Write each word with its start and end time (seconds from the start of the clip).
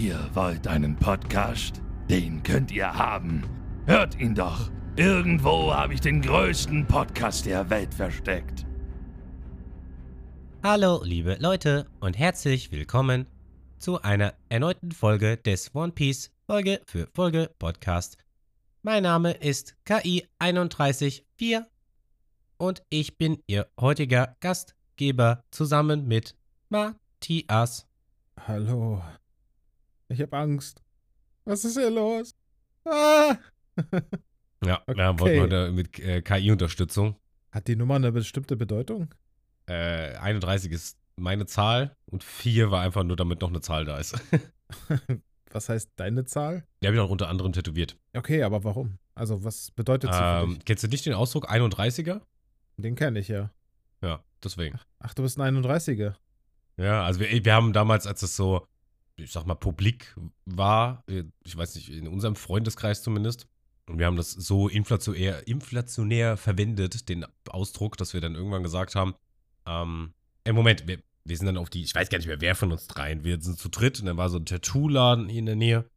Ihr 0.00 0.30
wollt 0.32 0.66
einen 0.66 0.96
Podcast? 0.96 1.82
Den 2.08 2.42
könnt 2.42 2.70
ihr 2.72 2.90
haben. 2.90 3.42
Hört 3.84 4.18
ihn 4.18 4.34
doch. 4.34 4.70
Irgendwo 4.96 5.74
habe 5.74 5.92
ich 5.92 6.00
den 6.00 6.22
größten 6.22 6.86
Podcast 6.86 7.44
der 7.44 7.68
Welt 7.68 7.92
versteckt. 7.92 8.64
Hallo, 10.62 11.02
liebe 11.04 11.36
Leute, 11.38 11.86
und 12.00 12.18
herzlich 12.18 12.72
willkommen 12.72 13.26
zu 13.78 14.00
einer 14.00 14.32
erneuten 14.48 14.90
Folge 14.90 15.36
des 15.36 15.74
One 15.74 15.92
Piece 15.92 16.30
Folge 16.46 16.80
für 16.86 17.06
Folge 17.12 17.50
Podcast. 17.58 18.16
Mein 18.80 19.02
Name 19.02 19.32
ist 19.32 19.76
KI314 19.86 21.66
und 22.56 22.82
ich 22.88 23.18
bin 23.18 23.42
Ihr 23.46 23.68
heutiger 23.78 24.34
Gastgeber 24.40 25.44
zusammen 25.50 26.08
mit 26.08 26.36
Matthias. 26.70 27.86
Hallo. 28.48 29.02
Ich 30.10 30.20
hab 30.20 30.34
Angst. 30.34 30.82
Was 31.44 31.64
ist 31.64 31.78
hier 31.78 31.90
los? 31.90 32.34
Ah! 32.84 33.36
Ja, 34.62 34.82
Okay. 34.86 34.98
wir 34.98 35.18
wollten 35.20 35.40
heute 35.40 35.72
mit 35.72 35.98
äh, 36.00 36.20
KI-Unterstützung. 36.20 37.16
Hat 37.50 37.66
die 37.66 37.76
Nummer 37.76 37.94
eine 37.94 38.12
bestimmte 38.12 38.58
Bedeutung? 38.58 39.14
Äh, 39.66 40.16
31 40.18 40.70
ist 40.70 40.98
meine 41.16 41.46
Zahl 41.46 41.96
und 42.04 42.22
4 42.22 42.70
war 42.70 42.82
einfach 42.82 43.02
nur, 43.02 43.16
damit 43.16 43.40
noch 43.40 43.48
eine 43.48 43.62
Zahl 43.62 43.86
da 43.86 43.96
ist. 43.96 44.20
Was 45.50 45.70
heißt 45.70 45.92
deine 45.96 46.26
Zahl? 46.26 46.66
Die 46.82 46.88
habe 46.88 46.94
ich 46.96 47.00
auch 47.00 47.08
unter 47.08 47.30
anderem 47.30 47.54
tätowiert. 47.54 47.96
Okay, 48.14 48.42
aber 48.42 48.62
warum? 48.62 48.98
Also, 49.14 49.42
was 49.44 49.70
bedeutet 49.70 50.12
sie 50.12 50.18
für 50.18 50.42
Ähm, 50.42 50.54
dich? 50.56 50.64
kennst 50.66 50.84
du 50.84 50.88
nicht 50.88 51.06
den 51.06 51.14
Ausdruck 51.14 51.50
31er? 51.50 52.20
Den 52.76 52.96
kenne 52.96 53.18
ich 53.20 53.28
ja. 53.28 53.50
Ja, 54.02 54.22
deswegen. 54.44 54.78
Ach, 54.98 55.14
du 55.14 55.22
bist 55.22 55.40
ein 55.40 55.56
31er. 55.64 56.16
Ja, 56.76 57.02
also 57.04 57.18
wir, 57.20 57.30
wir 57.44 57.54
haben 57.54 57.72
damals, 57.72 58.06
als 58.06 58.22
es 58.22 58.36
so, 58.36 58.66
ich 59.20 59.32
sag 59.32 59.46
mal, 59.46 59.54
publik 59.54 60.16
war, 60.44 61.02
äh, 61.08 61.24
ich 61.44 61.56
weiß 61.56 61.74
nicht, 61.74 61.90
in 61.90 62.08
unserem 62.08 62.36
Freundeskreis 62.36 63.02
zumindest, 63.02 63.46
und 63.86 63.98
wir 63.98 64.06
haben 64.06 64.16
das 64.16 64.30
so 64.30 64.68
inflationär, 64.68 65.46
inflationär 65.48 66.36
verwendet, 66.36 67.08
den 67.08 67.26
Ausdruck, 67.48 67.96
dass 67.96 68.14
wir 68.14 68.20
dann 68.20 68.36
irgendwann 68.36 68.62
gesagt 68.62 68.94
haben, 68.94 69.14
ähm, 69.66 70.12
im 70.44 70.54
Moment, 70.54 70.86
wir, 70.86 71.00
wir 71.24 71.36
sind 71.36 71.46
dann 71.46 71.56
auf 71.56 71.70
die, 71.70 71.82
ich 71.82 71.94
weiß 71.94 72.08
gar 72.08 72.18
nicht 72.18 72.28
mehr, 72.28 72.40
wer 72.40 72.54
von 72.54 72.70
uns 72.70 72.86
dreien, 72.86 73.24
wir 73.24 73.40
sind 73.40 73.58
zu 73.58 73.68
dritt 73.68 73.98
und 74.00 74.06
dann 74.06 74.16
war 74.16 74.28
so 74.28 74.38
ein 74.38 74.46
Tattoo-Laden 74.46 75.28
hier 75.28 75.40
in 75.40 75.46
der 75.46 75.56
Nähe. 75.56 75.90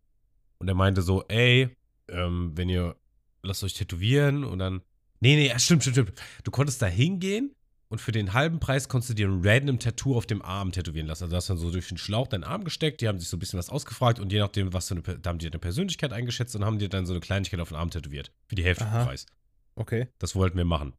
Und 0.57 0.67
er 0.67 0.75
meinte 0.75 1.01
so, 1.01 1.23
ey, 1.27 1.75
ähm, 2.07 2.51
wenn 2.55 2.69
ihr, 2.69 2.95
lasst 3.43 3.63
euch 3.63 3.73
tätowieren. 3.73 4.43
Und 4.43 4.59
dann, 4.59 4.81
nee, 5.19 5.35
nee, 5.35 5.49
stimmt, 5.59 5.83
stimmt, 5.83 5.95
stimmt, 5.95 6.13
du 6.43 6.51
konntest 6.51 6.81
da 6.81 6.87
hingehen 6.87 7.53
und 7.93 7.99
für 7.99 8.11
den 8.11 8.33
halben 8.33 8.59
Preis 8.59 8.89
konntest 8.89 9.11
du 9.11 9.13
dir 9.13 9.27
ein 9.27 9.41
random 9.43 9.77
Tattoo 9.77 10.17
auf 10.17 10.25
dem 10.25 10.41
Arm 10.41 10.71
tätowieren 10.71 11.05
lassen. 11.05 11.25
Also 11.25 11.33
du 11.33 11.37
hast 11.37 11.49
dann 11.51 11.57
so 11.59 11.69
durch 11.69 11.89
den 11.89 11.99
Schlauch 11.99 12.27
deinen 12.27 12.43
Arm 12.43 12.63
gesteckt, 12.63 13.01
die 13.01 13.07
haben 13.07 13.19
sich 13.19 13.29
so 13.29 13.37
ein 13.37 13.39
bisschen 13.39 13.59
was 13.59 13.69
ausgefragt 13.69 14.19
und 14.19 14.31
je 14.31 14.39
nachdem, 14.39 14.73
was 14.73 14.87
für 14.87 14.95
eine, 14.95 15.03
da 15.19 15.29
haben 15.29 15.37
die 15.37 15.45
eine 15.45 15.59
Persönlichkeit 15.59 16.11
eingeschätzt 16.11 16.55
und 16.55 16.65
haben 16.65 16.79
dir 16.79 16.89
dann 16.89 17.05
so 17.05 17.13
eine 17.13 17.19
Kleinigkeit 17.19 17.59
auf 17.59 17.67
den 17.67 17.77
Arm 17.77 17.91
tätowiert. 17.91 18.31
Für 18.47 18.55
die 18.55 18.63
Hälfte 18.63 18.85
vom. 18.85 19.05
Preis. 19.05 19.27
Okay. 19.75 20.07
Das 20.17 20.35
wollten 20.35 20.57
wir 20.57 20.65
machen. 20.65 20.93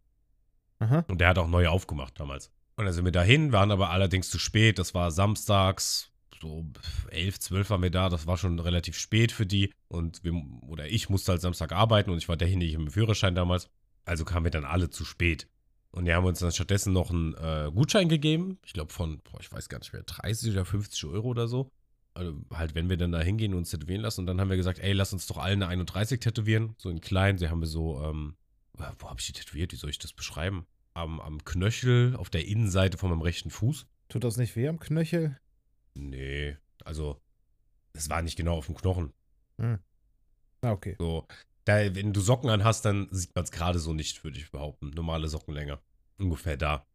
Aha. 0.78 1.05
Und 1.09 1.20
der 1.20 1.31
hat 1.31 1.39
auch 1.39 1.48
neue 1.48 1.69
aufgemacht 1.69 2.20
damals. 2.20 2.53
Und 2.77 2.84
dann 2.84 2.95
sind 2.95 3.05
wir 3.05 3.11
dahin, 3.11 3.51
waren 3.51 3.73
aber 3.73 3.91
allerdings 3.91 4.31
zu 4.31 4.39
spät. 4.39 4.79
Das 4.79 4.95
war 4.95 5.11
samstags, 5.11 6.12
so 6.41 6.64
11, 7.11 7.41
12 7.41 7.70
waren 7.70 7.83
wir 7.83 7.91
da. 7.91 8.08
Das 8.08 8.29
war 8.29 8.39
schon 8.39 8.61
relativ 8.61 8.97
spät 8.97 9.33
für 9.33 9.47
die. 9.47 9.73
Und 9.89 10.23
wir, 10.23 10.33
oder 10.69 10.86
ich 10.86 11.08
musste 11.08 11.33
halt 11.33 11.41
Samstag 11.41 11.73
arbeiten 11.73 12.11
und 12.11 12.19
ich 12.19 12.29
war 12.29 12.36
derjenige 12.36 12.77
im 12.77 12.89
Führerschein 12.89 13.34
damals. 13.34 13.69
Also 14.05 14.25
kamen 14.25 14.45
wir 14.45 14.53
dann 14.53 14.64
alle 14.64 14.91
zu 14.91 15.05
spät. 15.05 15.48
Und 15.95 16.06
die 16.06 16.12
haben 16.12 16.27
uns 16.27 16.41
dann 16.41 16.50
stattdessen 16.50 16.92
noch 16.92 17.11
einen 17.11 17.34
äh, 17.34 17.70
Gutschein 17.73 18.09
gegeben. 18.09 18.59
Ich 18.67 18.73
glaube 18.73 18.92
von, 18.92 19.20
boah, 19.20 19.39
ich 19.41 19.53
weiß 19.53 19.69
gar 19.69 19.78
nicht 19.78 19.92
mehr, 19.92 20.03
30 20.03 20.51
oder 20.51 20.64
50 20.64 21.05
Euro 21.05 21.28
oder 21.28 21.47
so. 21.47 21.70
Also 22.14 22.34
halt, 22.53 22.75
wenn 22.75 22.89
wir 22.89 22.97
dann 22.97 23.12
da 23.12 23.20
hingehen 23.20 23.53
und 23.53 23.59
uns 23.59 23.70
tätowieren 23.70 24.03
lassen. 24.03 24.23
Und 24.23 24.27
dann 24.27 24.41
haben 24.41 24.51
wir 24.51 24.56
gesagt, 24.56 24.81
ey, 24.81 24.92
lass 24.92 25.12
uns 25.12 25.29
doch 25.29 25.39
alle 25.39 25.52
eine 25.52 25.69
31 25.69 26.19
tätowieren. 26.19 26.74
So 26.79 26.91
in 26.91 27.01
klein. 27.01 27.39
Sie 27.39 27.48
haben 27.48 27.61
wir 27.61 27.69
so, 27.69 28.02
ähm, 28.02 28.35
wo 28.73 29.08
habe 29.08 29.20
ich 29.20 29.27
die 29.27 29.35
tätowiert? 29.35 29.70
Wie 29.70 29.77
soll 29.77 29.89
ich 29.89 30.01
das 30.01 30.13
beschreiben? 30.13 30.67
Am, 30.95 31.20
am 31.20 31.45
Knöchel 31.45 32.17
auf 32.17 32.29
der 32.29 32.45
Innenseite 32.48 32.98
von 32.98 33.11
meinem 33.11 33.23
rechten 33.23 33.51
Fuß. 33.51 33.86
Tut 34.08 34.24
das 34.24 34.36
nicht 34.36 34.57
weh 34.57 34.67
am 34.67 34.80
Knöchel? 34.80 35.39
Nee, 35.95 36.57
also, 36.85 37.20
es 37.92 38.11
war 38.11 38.20
nicht 38.20 38.36
genau 38.36 38.57
auf 38.57 38.67
dem 38.67 38.74
Knochen. 38.74 39.13
Ah, 40.61 40.73
okay. 40.73 40.96
So, 40.98 41.24
da, 41.64 41.95
wenn 41.95 42.13
du 42.13 42.20
Socken 42.20 42.51
an 42.51 42.64
hast, 42.64 42.85
dann 42.85 43.08
sieht 43.11 43.35
man 43.35 43.45
es 43.45 43.51
gerade 43.51 43.79
so 43.79 43.92
nicht, 43.92 44.23
würde 44.25 44.39
ich 44.39 44.51
behaupten. 44.51 44.91
Normale 44.91 45.29
Sockenlänge. 45.29 45.79
Ungefähr 46.19 46.57
da. 46.57 46.86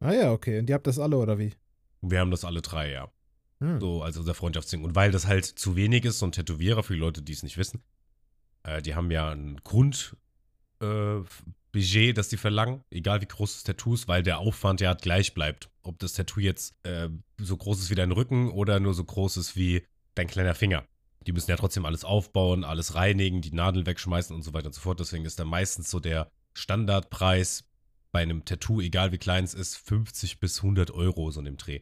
Ah 0.00 0.12
ja, 0.12 0.32
okay. 0.32 0.58
Und 0.58 0.68
ihr 0.68 0.74
habt 0.74 0.86
das 0.86 0.98
alle, 0.98 1.16
oder 1.16 1.38
wie? 1.38 1.54
Wir 2.02 2.20
haben 2.20 2.30
das 2.30 2.44
alle 2.44 2.62
drei, 2.62 2.92
ja. 2.92 3.10
Hm. 3.60 3.80
So, 3.80 4.02
also 4.02 4.20
unser 4.20 4.34
Freundschaftsding. 4.34 4.84
Und 4.84 4.94
weil 4.94 5.10
das 5.10 5.26
halt 5.26 5.44
zu 5.44 5.76
wenig 5.76 6.04
ist, 6.04 6.18
so 6.18 6.26
ein 6.26 6.32
Tätowierer, 6.32 6.82
für 6.82 6.94
die 6.94 7.00
Leute, 7.00 7.22
die 7.22 7.32
es 7.32 7.42
nicht 7.42 7.56
wissen, 7.56 7.82
äh, 8.62 8.82
die 8.82 8.94
haben 8.94 9.10
ja 9.10 9.30
ein 9.30 9.60
Grundbudget, 9.64 10.16
äh, 11.74 12.12
das 12.12 12.28
die 12.28 12.36
verlangen, 12.36 12.84
egal 12.90 13.22
wie 13.22 13.26
groß 13.26 13.54
das 13.54 13.62
Tattoo 13.64 13.94
ist, 13.94 14.08
weil 14.08 14.22
der 14.22 14.38
Aufwand 14.38 14.80
ja 14.80 14.94
gleich 14.94 15.34
bleibt. 15.34 15.70
Ob 15.82 15.98
das 15.98 16.12
Tattoo 16.12 16.40
jetzt 16.40 16.74
äh, 16.84 17.08
so 17.38 17.56
groß 17.56 17.80
ist 17.80 17.90
wie 17.90 17.94
dein 17.94 18.12
Rücken 18.12 18.50
oder 18.50 18.78
nur 18.78 18.94
so 18.94 19.04
groß 19.04 19.38
ist 19.38 19.56
wie 19.56 19.82
dein 20.14 20.26
kleiner 20.26 20.54
Finger. 20.54 20.86
Die 21.26 21.32
müssen 21.32 21.50
ja 21.50 21.56
trotzdem 21.56 21.84
alles 21.84 22.04
aufbauen, 22.04 22.64
alles 22.64 22.94
reinigen, 22.94 23.40
die 23.40 23.52
Nadel 23.52 23.86
wegschmeißen 23.86 24.34
und 24.34 24.42
so 24.42 24.52
weiter 24.52 24.66
und 24.66 24.74
so 24.74 24.80
fort. 24.80 25.00
Deswegen 25.00 25.24
ist 25.24 25.38
dann 25.38 25.48
meistens 25.48 25.90
so 25.90 26.00
der 26.00 26.30
Standardpreis 26.54 27.64
bei 28.12 28.22
einem 28.22 28.44
Tattoo, 28.44 28.80
egal 28.80 29.12
wie 29.12 29.18
klein 29.18 29.44
es 29.44 29.54
ist, 29.54 29.76
50 29.76 30.40
bis 30.40 30.58
100 30.58 30.90
Euro 30.90 31.30
so 31.30 31.40
in 31.40 31.46
dem 31.46 31.56
Dreh. 31.56 31.80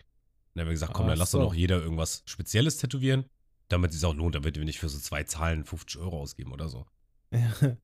Dann 0.54 0.62
haben 0.62 0.68
wir 0.68 0.74
gesagt, 0.74 0.94
komm, 0.94 1.06
Ach 1.06 1.10
dann 1.10 1.18
lass 1.18 1.32
so. 1.32 1.38
doch 1.38 1.46
noch 1.46 1.54
jeder 1.54 1.80
irgendwas 1.80 2.22
Spezielles 2.26 2.78
tätowieren, 2.78 3.24
damit 3.68 3.90
es 3.90 4.00
sich 4.00 4.08
auch 4.08 4.14
lohnt, 4.14 4.34
damit 4.34 4.56
wir 4.56 4.64
nicht 4.64 4.78
für 4.78 4.88
so 4.88 4.98
zwei 4.98 5.24
Zahlen 5.24 5.64
50 5.64 6.00
Euro 6.00 6.20
ausgeben 6.20 6.52
oder 6.52 6.68
so. 6.68 6.86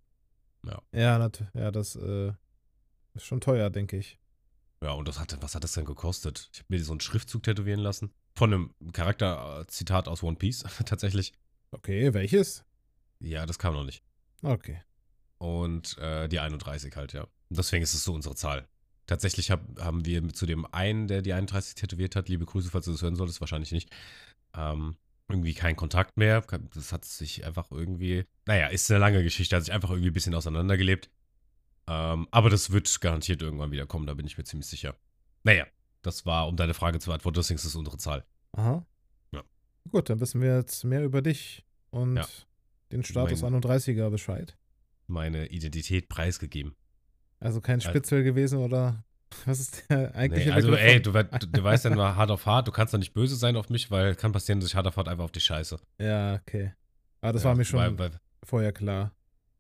Ja. 0.67 0.83
Ja. 0.93 1.21
Ja, 1.21 1.31
ja 1.55 1.71
das 1.71 1.97
äh, 1.97 2.33
ist 3.15 3.25
schon 3.25 3.41
teuer, 3.41 3.71
denke 3.71 3.97
ich. 3.97 4.19
Ja, 4.83 4.93
und 4.93 5.09
das 5.09 5.19
hat, 5.19 5.37
was 5.41 5.55
hat 5.55 5.65
das 5.65 5.73
denn 5.73 5.85
gekostet? 5.85 6.51
Ich 6.53 6.61
habe 6.61 6.67
mir 6.69 6.83
so 6.85 6.93
einen 6.93 7.01
Schriftzug 7.01 7.43
tätowieren 7.43 7.81
lassen. 7.81 8.13
Von 8.35 8.53
einem 8.53 8.75
Charakterzitat 8.93 10.09
aus 10.09 10.23
One 10.23 10.37
Piece, 10.37 10.65
tatsächlich. 10.85 11.33
Okay, 11.73 12.13
welches? 12.15 12.65
Ja, 13.21 13.47
das 13.47 13.59
kam 13.59 13.75
noch 13.75 13.85
nicht. 13.85 14.03
Okay. 14.43 14.81
Und 15.39 15.97
äh, 15.99 16.29
die 16.29 16.41
31 16.41 16.95
halt, 16.97 17.13
ja. 17.13 17.27
Deswegen 17.49 17.83
ist 17.83 17.95
es 17.95 18.05
so 18.05 18.13
unsere 18.13 18.35
Zahl. 18.35 18.69
Tatsächlich 19.07 19.51
hab, 19.51 19.61
haben 19.81 20.05
wir 20.05 20.29
zu 20.29 20.47
dem 20.47 20.67
einen, 20.73 21.09
der 21.09 21.23
die 21.23 21.33
31 21.33 21.75
tätowiert 21.75 22.15
hat, 22.17 22.29
liebe 22.29 22.45
Grüße, 22.45 22.71
falls 22.71 22.85
du 22.85 22.93
das 22.93 23.03
hören 23.03 23.17
solltest, 23.17 23.41
wahrscheinlich 23.41 23.73
nicht, 23.73 23.91
ähm, 24.55 24.97
irgendwie 25.29 25.55
keinen 25.55 25.77
Kontakt 25.77 26.17
mehr. 26.17 26.43
Das 26.75 26.93
hat 26.93 27.05
sich 27.05 27.45
einfach 27.45 27.71
irgendwie, 27.71 28.25
naja, 28.47 28.69
ist 28.69 28.91
eine 28.91 29.01
lange 29.01 29.23
Geschichte, 29.23 29.57
hat 29.57 29.65
sich 29.65 29.73
einfach 29.73 29.91
irgendwie 29.91 30.11
ein 30.11 30.15
bisschen 30.15 30.35
auseinandergelebt. 30.35 31.11
Ähm, 31.87 32.29
aber 32.31 32.51
das 32.51 32.71
wird 32.71 33.01
garantiert 33.01 33.43
irgendwann 33.43 33.73
wieder 33.73 33.87
kommen, 33.87 34.07
da 34.07 34.15
bin 34.15 34.27
ich 34.27 34.39
mir 34.39 34.45
ziemlich 34.45 34.69
sicher. 34.69 34.95
Naja, 35.43 35.67
das 36.03 36.27
war, 36.27 36.47
um 36.47 36.57
deine 36.57 36.75
Frage 36.75 36.99
zu 36.99 37.11
beantworten, 37.11 37.37
deswegen 37.37 37.57
ist 37.57 37.65
es 37.65 37.75
unsere 37.75 37.97
Zahl. 37.97 38.25
Aha. 38.53 38.85
Ja. 39.93 39.99
Gut, 39.99 40.11
dann 40.11 40.21
wissen 40.21 40.41
wir 40.41 40.57
jetzt 40.57 40.85
mehr 40.85 41.05
über 41.05 41.23
dich 41.23 41.65
und 41.91 42.17
Ja. 42.17 42.27
den 42.93 43.03
Status 43.05 43.43
Mein- 43.43 43.55
31er 43.55 44.11
Bescheid. 44.11 44.57
Meine 45.07 45.47
Identität 45.49 46.09
preisgegeben. 46.09 46.75
Also 47.41 47.61
kein 47.61 47.81
Ja. 47.81 47.89
Spitzel 47.91 48.23
gewesen 48.23 48.59
oder 48.59 49.05
was 49.47 49.61
ist 49.61 49.85
der 49.91 50.15
eigentliche 50.15 50.51
Nee, 50.51 50.55
also, 50.55 50.75
ey, 50.75 51.01
du, 51.01 51.13
du, 51.13 51.47
du 51.47 51.63
weißt 51.65 51.85
ja 51.85 51.91
nur 51.91 52.15
hart 52.17 52.31
auf 52.31 52.47
hart, 52.47 52.69
du 52.69 52.73
kannst 52.73 52.95
doch 52.95 52.99
nicht 52.99 53.13
böse 53.15 53.37
sein 53.37 53.57
auf 53.57 53.69
mich, 53.71 53.91
weil 53.91 54.15
kann 54.15 54.33
passieren, 54.33 54.61
dass 54.61 54.69
ich 54.69 54.77
hart 54.77 54.87
auf 54.87 54.97
hart 54.97 55.09
einfach 55.09 55.25
auf 55.25 55.33
die 55.33 55.41
Scheiße. 55.41 55.79
Ja, 56.01 56.35
okay. 56.35 56.73
Aber 57.21 57.33
das 57.33 57.43
ja, 57.43 57.49
war 57.51 57.57
mir 57.57 57.65
schon 57.65 57.81
Weil, 57.81 57.99
weil, 57.99 58.11
vorher 58.45 58.73
klar. 58.73 59.13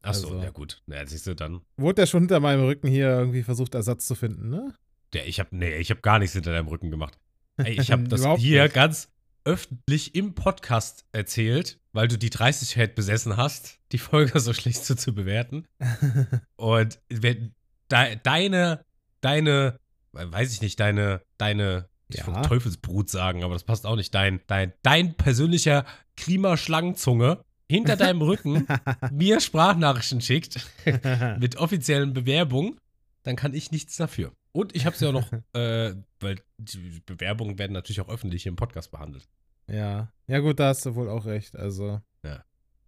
achso, 0.02 0.28
Also- 0.28 0.42
ja 0.42 0.50
gut. 0.50 0.82
Na, 0.86 1.04
siehst 1.06 1.26
du, 1.26 1.34
dann. 1.34 1.60
Wurde 1.76 2.02
ja 2.02 2.06
schon 2.06 2.22
hinter 2.22 2.40
meinem 2.40 2.64
Rücken 2.64 2.88
hier 2.88 3.08
irgendwie 3.10 3.42
versucht, 3.42 3.74
Ersatz 3.74 4.06
zu 4.06 4.14
finden, 4.14 4.50
ne? 4.50 4.74
Der, 5.12 5.26
ich 5.26 5.40
hab, 5.40 5.52
nee, 5.52 5.74
ich 5.76 5.90
hab 5.90 6.02
gar 6.02 6.18
nichts 6.20 6.34
hinter 6.34 6.52
deinem 6.52 6.68
Rücken 6.68 6.90
gemacht. 6.90 7.18
Ey, 7.56 7.78
ich 7.80 7.90
hab 7.92 8.00
das 8.08 8.22
hier 8.38 8.62
nicht. 8.64 8.74
ganz 8.74 9.08
öffentlich 9.44 10.14
im 10.14 10.34
Podcast 10.34 11.04
erzählt, 11.12 11.78
weil 11.92 12.08
du 12.08 12.16
die 12.18 12.30
30 12.30 12.94
besessen 12.94 13.36
hast, 13.36 13.78
die 13.92 13.98
Folge 13.98 14.38
so 14.40 14.52
schlecht 14.52 14.84
so 14.84 14.94
zu 14.94 15.14
bewerten. 15.14 15.66
Und 16.56 17.00
wenn 17.08 17.54
de, 17.90 18.16
deine, 18.22 18.84
deine, 19.20 19.78
weiß 20.12 20.52
ich 20.52 20.60
nicht, 20.62 20.78
deine, 20.80 21.22
deine, 21.38 21.88
ich 22.08 22.18
Ja. 22.18 22.26
wollte 22.26 22.48
Teufelsbrut 22.48 23.08
sagen, 23.08 23.42
aber 23.44 23.54
das 23.54 23.64
passt 23.64 23.86
auch 23.86 23.96
nicht, 23.96 24.14
dein, 24.14 24.40
dein, 24.46 24.72
dein 24.82 25.14
persönlicher 25.14 25.84
Klimaschlangenzunge 26.16 27.44
hinter 27.68 27.96
deinem 27.96 28.22
Rücken 28.22 28.66
mir 29.10 29.40
Sprachnachrichten 29.40 30.20
schickt 30.20 30.66
mit 31.38 31.56
offiziellen 31.56 32.12
Bewerbungen, 32.12 32.78
dann 33.22 33.36
kann 33.36 33.54
ich 33.54 33.70
nichts 33.70 33.96
dafür. 33.96 34.32
Und 34.52 34.74
ich 34.74 34.84
habe 34.86 34.94
es 34.94 35.00
ja 35.00 35.08
auch 35.08 35.12
noch, 35.12 35.32
äh, 35.54 35.94
weil 36.20 36.40
die 36.58 37.00
Bewerbungen 37.06 37.58
werden 37.58 37.72
natürlich 37.72 38.00
auch 38.00 38.08
öffentlich 38.08 38.46
im 38.46 38.56
Podcast 38.56 38.90
behandelt. 38.90 39.28
ja. 39.68 40.12
Ja, 40.26 40.38
gut, 40.38 40.60
da 40.60 40.68
hast 40.68 40.86
du 40.86 40.94
wohl 40.94 41.08
auch 41.08 41.26
recht. 41.26 41.56
Also, 41.56 42.00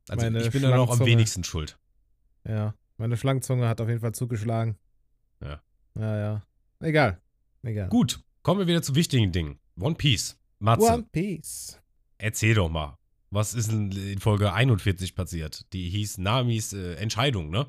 Also 0.08 0.24
Meine 0.26 0.42
ich 0.42 0.50
bin 0.50 0.62
dann 0.62 0.72
auch 0.74 0.90
am 0.98 1.06
wenigsten 1.06 1.44
schuld. 1.44 1.78
ja. 2.46 2.74
Meine 2.98 3.16
Schlangenzunge 3.16 3.68
hat 3.68 3.80
auf 3.80 3.88
jeden 3.88 4.00
Fall 4.00 4.12
zugeschlagen. 4.14 4.76
Ja. 5.40 5.60
Ja, 5.96 6.16
ja. 6.18 6.42
Egal. 6.80 7.20
Egal. 7.62 7.88
Gut, 7.88 8.22
kommen 8.42 8.60
wir 8.60 8.66
wieder 8.68 8.82
zu 8.82 8.94
wichtigen 8.94 9.32
Dingen. 9.32 9.58
One 9.80 9.94
Piece. 9.96 10.38
Matze, 10.60 10.92
One 10.92 11.04
Piece. 11.10 11.80
erzähl 12.18 12.54
doch 12.54 12.68
mal. 12.68 12.96
Was 13.30 13.54
ist 13.54 13.72
in 13.72 14.18
Folge 14.20 14.52
41 14.52 15.14
passiert? 15.16 15.72
Die 15.72 15.88
hieß 15.88 16.18
Namis 16.18 16.72
äh, 16.74 16.94
Entscheidung, 16.94 17.50
ne? 17.50 17.66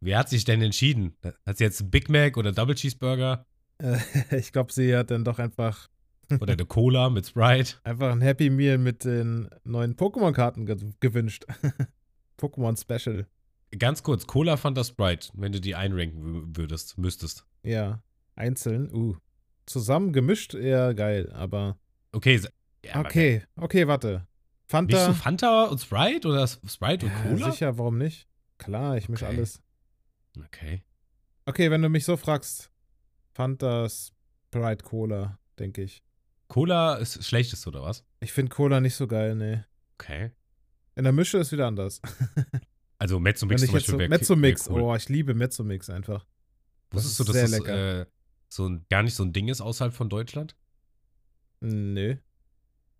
Wer 0.00 0.18
hat 0.18 0.28
sich 0.28 0.44
denn 0.44 0.62
entschieden? 0.62 1.16
Hat 1.46 1.58
sie 1.58 1.64
jetzt 1.64 1.80
einen 1.80 1.90
Big 1.90 2.08
Mac 2.08 2.36
oder 2.36 2.52
Double 2.52 2.74
Cheeseburger? 2.74 3.46
Äh, 3.78 3.98
ich 4.38 4.52
glaube, 4.52 4.72
sie 4.72 4.96
hat 4.96 5.10
dann 5.10 5.24
doch 5.24 5.38
einfach, 5.38 5.88
Oder 6.40 6.54
eine 6.54 6.64
Cola 6.64 7.10
mit 7.10 7.26
Sprite? 7.26 7.76
einfach 7.84 8.10
ein 8.10 8.20
Happy 8.22 8.50
Meal 8.50 8.78
mit 8.78 9.04
den 9.04 9.48
neuen 9.64 9.96
Pokémon-Karten 9.96 10.64
ge 10.66 10.76
gewünscht. 11.00 11.44
Pokémon 12.38 12.80
Special. 12.80 13.26
Ganz 13.78 14.02
kurz, 14.02 14.26
Cola 14.26 14.56
Fanta 14.56 14.82
Sprite, 14.82 15.28
wenn 15.34 15.52
du 15.52 15.60
die 15.60 15.74
einranken 15.76 16.22
wü- 16.24 16.56
würdest, 16.56 16.98
müsstest. 16.98 17.46
Ja, 17.62 18.02
einzeln. 18.34 18.92
Uh. 18.92 19.16
Zusammen 19.66 20.12
gemischt 20.12 20.54
eher 20.54 20.94
geil, 20.94 21.30
aber. 21.32 21.78
Okay, 22.12 22.40
ja, 22.84 22.94
aber 22.94 23.08
okay, 23.08 23.44
okay, 23.56 23.86
warte. 23.86 24.26
Fanta. 24.66 24.96
Mischst 24.96 25.08
du 25.08 25.22
Fanta 25.22 25.64
und 25.66 25.80
Sprite 25.80 26.26
oder 26.26 26.46
Sprite 26.48 27.06
und 27.06 27.12
ja, 27.12 27.22
Cola? 27.22 27.50
sicher, 27.52 27.78
warum 27.78 27.98
nicht? 27.98 28.26
Klar, 28.58 28.96
ich 28.96 29.08
mische 29.08 29.26
Okay. 29.26 29.36
alles. 29.36 29.60
Okay. 30.46 30.82
Okay, 31.46 31.70
wenn 31.70 31.82
du 31.82 31.88
mich 31.88 32.04
so 32.04 32.16
fragst, 32.16 32.70
Fanta, 33.32 33.88
Sprite, 33.88 34.84
Cola, 34.84 35.38
denke 35.58 35.82
ich. 35.82 36.02
Cola 36.48 36.96
ist 36.96 37.16
das 37.16 37.26
Schlechteste, 37.26 37.68
oder 37.68 37.82
was? 37.82 38.04
Ich 38.20 38.32
finde 38.32 38.54
Cola 38.54 38.80
nicht 38.80 38.94
so 38.94 39.06
geil, 39.06 39.34
nee. 39.34 39.62
Okay. 39.98 40.32
In 40.96 41.04
der 41.04 41.12
Mische 41.12 41.38
ist 41.38 41.52
wieder 41.52 41.66
anders. 41.66 42.00
Also 43.02 43.18
Mezzo 43.18 43.48
Wenn 43.48 43.54
Mix 43.54 43.62
ich 43.62 43.68
zum 43.70 43.72
so, 43.72 43.76
Beispiel 43.78 43.98
wäre 43.98 44.08
Mezzo-Mix, 44.10 44.68
cool. 44.68 44.82
oh, 44.82 44.94
ich 44.94 45.08
liebe 45.08 45.32
Mezzo-Mix 45.32 45.88
einfach. 45.88 46.26
Wusstest 46.90 47.18
das 47.18 47.26
du, 47.28 47.32
dass 47.32 47.50
das 47.50 47.66
äh, 47.66 48.06
so 48.50 48.68
ein, 48.68 48.84
gar 48.90 49.02
nicht 49.02 49.14
so 49.14 49.22
ein 49.24 49.32
Ding 49.32 49.48
ist 49.48 49.62
außerhalb 49.62 49.94
von 49.94 50.10
Deutschland? 50.10 50.54
Nö. 51.60 52.16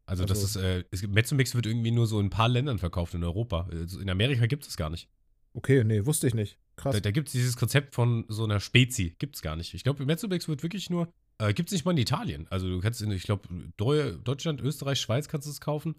Also, 0.06 0.25
das 0.25 0.38
Also- 0.42 0.58
ist, 0.60 0.64
äh, 0.64 0.84
es 0.90 1.02
gibt- 1.02 1.12
Mezzo 1.12 1.34
Mix 1.34 1.54
wird 1.54 1.66
irgendwie 1.66 1.90
nur 1.90 2.06
so 2.06 2.19
in 2.19 2.26
ein 2.26 2.31
paar 2.31 2.48
Ländern 2.48 2.78
verkauft 2.78 3.12
in 3.12 3.22
Europa. 3.25 3.69
Also 3.70 4.00
in 4.00 4.08
Amerika 4.08 4.46
gibt 4.46 4.66
es 4.66 4.78
gar 4.78 4.88
nicht. 4.88 5.10
Okay, 5.52 5.84
nee, 5.84 6.06
wusste 6.06 6.26
ich 6.28 6.32
nicht. 6.34 6.58
Krass. 6.80 6.94
Da, 6.94 7.00
da 7.00 7.10
gibt 7.10 7.28
es 7.28 7.32
dieses 7.32 7.56
Konzept 7.56 7.94
von 7.94 8.24
so 8.28 8.44
einer 8.44 8.58
Spezi. 8.60 9.14
Gibt 9.18 9.36
es 9.36 9.42
gar 9.42 9.56
nicht. 9.56 9.74
Ich 9.74 9.84
glaube, 9.84 10.04
Mezzo 10.06 10.28
Mix 10.28 10.48
wird 10.48 10.62
wirklich 10.62 10.90
nur, 10.90 11.12
äh, 11.38 11.52
gibt 11.52 11.68
es 11.68 11.72
nicht 11.72 11.84
mal 11.84 11.92
in 11.92 11.98
Italien. 11.98 12.46
Also 12.50 12.68
du 12.68 12.80
kannst 12.80 13.02
in, 13.02 13.10
ich 13.10 13.24
glaube, 13.24 13.48
Deu 13.76 14.12
Deutschland, 14.24 14.60
Österreich, 14.60 15.00
Schweiz 15.00 15.28
kannst 15.28 15.46
du 15.46 15.50
es 15.50 15.60
kaufen. 15.60 15.94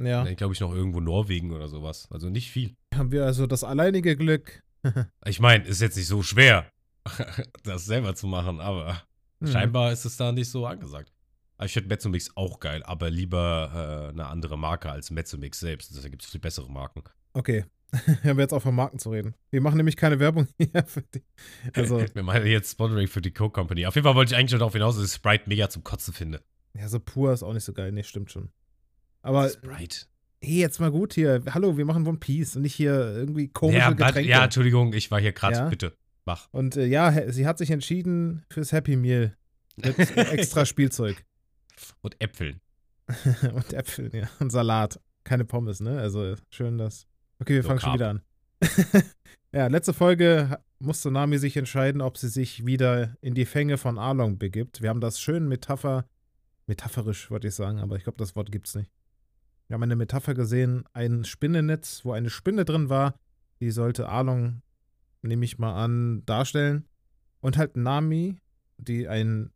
ja. 0.00 0.24
Dann 0.24 0.36
glaube 0.36 0.54
ich 0.54 0.60
noch 0.60 0.74
irgendwo 0.74 1.00
Norwegen 1.00 1.52
oder 1.52 1.68
sowas. 1.68 2.08
Also 2.10 2.28
nicht 2.28 2.50
viel. 2.50 2.74
Haben 2.94 3.12
wir 3.12 3.24
also 3.24 3.46
das 3.46 3.64
alleinige 3.64 4.16
Glück. 4.16 4.62
Ich 5.24 5.40
meine, 5.40 5.64
ist 5.64 5.80
jetzt 5.80 5.96
nicht 5.96 6.06
so 6.06 6.22
schwer, 6.22 6.70
das 7.64 7.86
selber 7.86 8.14
zu 8.14 8.26
machen, 8.26 8.60
aber 8.60 9.02
Hm. 9.40 9.48
scheinbar 9.48 9.92
ist 9.92 10.04
es 10.04 10.16
da 10.16 10.32
nicht 10.32 10.48
so 10.48 10.64
angesagt. 10.66 11.12
Ich 11.62 11.72
finde 11.72 11.88
Mezzomix 11.88 12.30
auch 12.36 12.60
geil, 12.60 12.82
aber 12.84 13.10
lieber 13.10 14.08
äh, 14.08 14.12
eine 14.12 14.26
andere 14.26 14.56
Marke 14.58 14.90
als 14.90 15.10
Mezzomix 15.10 15.58
selbst. 15.60 15.96
Da 16.02 16.08
gibt 16.08 16.22
es 16.22 16.30
viel 16.30 16.40
bessere 16.40 16.70
Marken. 16.70 17.02
Okay. 17.32 17.64
Hören 18.22 18.36
wir 18.36 18.42
jetzt 18.42 18.52
auf 18.52 18.62
von 18.62 18.74
Marken 18.74 18.98
zu 18.98 19.10
reden. 19.10 19.34
Wir 19.50 19.60
machen 19.60 19.76
nämlich 19.76 19.96
keine 19.96 20.18
Werbung 20.18 20.48
hier 20.58 20.84
für 20.86 21.02
die. 21.02 21.22
Also, 21.74 22.00
Wir 22.14 22.22
meinen 22.22 22.46
jetzt 22.46 22.72
Sponsoring 22.72 23.08
für 23.08 23.20
die 23.22 23.32
Coke 23.32 23.52
Company. 23.52 23.86
Auf 23.86 23.94
jeden 23.94 24.04
Fall 24.04 24.14
wollte 24.14 24.32
ich 24.34 24.38
eigentlich 24.38 24.50
nur 24.52 24.58
darauf 24.60 24.72
hinaus, 24.72 24.96
dass 24.96 25.06
ich 25.06 25.12
Sprite 25.12 25.44
mega 25.48 25.68
zum 25.68 25.84
Kotzen 25.84 26.12
finde. 26.12 26.42
ja, 26.74 26.88
so 26.88 26.98
pur 27.00 27.32
ist 27.32 27.42
auch 27.42 27.52
nicht 27.52 27.64
so 27.64 27.72
geil. 27.72 27.92
Nee, 27.92 28.02
stimmt 28.02 28.30
schon. 28.30 28.50
Aber, 29.22 29.48
Sprite. 29.48 30.06
hey, 30.42 30.58
jetzt 30.60 30.78
mal 30.80 30.90
gut 30.90 31.14
hier. 31.14 31.42
Hallo, 31.50 31.76
wir 31.76 31.84
machen 31.84 32.06
One 32.06 32.18
Piece 32.18 32.56
und 32.56 32.62
nicht 32.62 32.74
hier 32.74 32.92
irgendwie 33.14 33.48
komische 33.48 33.78
Ja, 33.78 33.90
Getränke. 33.90 34.28
ja, 34.28 34.44
Entschuldigung, 34.44 34.92
ich 34.92 35.10
war 35.10 35.20
hier 35.20 35.32
gerade. 35.32 35.56
Ja? 35.56 35.68
Bitte, 35.68 35.96
mach. 36.24 36.48
Und 36.52 36.76
äh, 36.76 36.86
ja, 36.86 37.32
sie 37.32 37.46
hat 37.46 37.58
sich 37.58 37.70
entschieden 37.70 38.44
fürs 38.50 38.72
Happy 38.72 38.96
Meal 38.96 39.36
mit 39.76 39.98
extra 40.16 40.64
Spielzeug. 40.66 41.24
Und 42.02 42.20
Äpfeln. 42.20 42.60
und 43.54 43.72
Äpfeln, 43.72 44.10
ja. 44.14 44.28
Und 44.40 44.50
Salat. 44.50 45.00
Keine 45.24 45.44
Pommes, 45.44 45.80
ne? 45.80 45.98
Also 45.98 46.34
schön, 46.50 46.78
dass. 46.78 47.06
Okay, 47.38 47.54
wir 47.54 47.62
Low 47.62 47.68
fangen 47.68 47.80
schon 47.80 47.94
wieder 47.94 48.10
an. 48.10 48.22
ja, 49.52 49.66
letzte 49.66 49.92
Folge 49.92 50.58
musste 50.78 51.10
Nami 51.10 51.38
sich 51.38 51.56
entscheiden, 51.56 52.00
ob 52.00 52.16
sie 52.16 52.28
sich 52.28 52.66
wieder 52.66 53.16
in 53.20 53.34
die 53.34 53.44
Fänge 53.44 53.78
von 53.78 53.98
Arlong 53.98 54.38
begibt. 54.38 54.82
Wir 54.82 54.90
haben 54.90 55.00
das 55.00 55.20
schön 55.20 55.48
Metapher, 55.48 56.06
metaphorisch 56.66 57.30
wollte 57.30 57.48
ich 57.48 57.54
sagen, 57.54 57.78
aber 57.78 57.96
ich 57.96 58.04
glaube, 58.04 58.18
das 58.18 58.36
Wort 58.36 58.50
gibt's 58.52 58.74
nicht. 58.74 58.90
Wir 59.68 59.74
haben 59.74 59.82
eine 59.82 59.96
Metapher 59.96 60.34
gesehen, 60.34 60.84
ein 60.92 61.24
Spinnennetz, 61.24 62.04
wo 62.04 62.12
eine 62.12 62.30
Spinne 62.30 62.64
drin 62.64 62.88
war. 62.88 63.14
Die 63.60 63.70
sollte 63.70 64.08
Arlong, 64.08 64.62
nehme 65.22 65.44
ich 65.44 65.58
mal 65.58 65.82
an, 65.82 66.24
darstellen. 66.24 66.86
Und 67.40 67.56
halt 67.56 67.76
Nami, 67.76 68.38
die 68.78 69.08
ein 69.08 69.50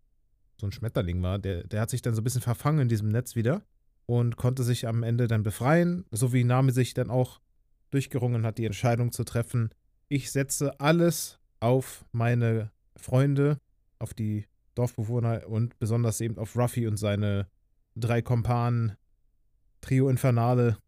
so 0.60 0.66
ein 0.66 0.72
Schmetterling 0.72 1.22
war, 1.22 1.38
der, 1.38 1.64
der 1.64 1.80
hat 1.80 1.90
sich 1.90 2.02
dann 2.02 2.14
so 2.14 2.20
ein 2.20 2.24
bisschen 2.24 2.42
verfangen 2.42 2.80
in 2.80 2.88
diesem 2.88 3.08
Netz 3.08 3.34
wieder 3.34 3.62
und 4.06 4.36
konnte 4.36 4.62
sich 4.62 4.86
am 4.86 5.02
Ende 5.02 5.26
dann 5.26 5.42
befreien, 5.42 6.04
so 6.10 6.32
wie 6.32 6.44
Nami 6.44 6.72
sich 6.72 6.92
dann 6.92 7.10
auch 7.10 7.40
durchgerungen 7.90 8.46
hat, 8.46 8.58
die 8.58 8.66
Entscheidung 8.66 9.12
zu 9.12 9.24
treffen, 9.24 9.70
ich 10.08 10.32
setze 10.32 10.78
alles 10.80 11.38
auf 11.60 12.04
meine 12.12 12.72
Freunde, 12.96 13.60
auf 13.98 14.14
die 14.14 14.46
Dorfbewohner 14.74 15.46
und 15.46 15.78
besonders 15.78 16.20
eben 16.20 16.38
auf 16.38 16.56
Ruffy 16.56 16.86
und 16.86 16.96
seine 16.96 17.46
drei 17.96 18.22
Kompanen, 18.22 18.96
Trio 19.80 20.08
Infernale. 20.08 20.78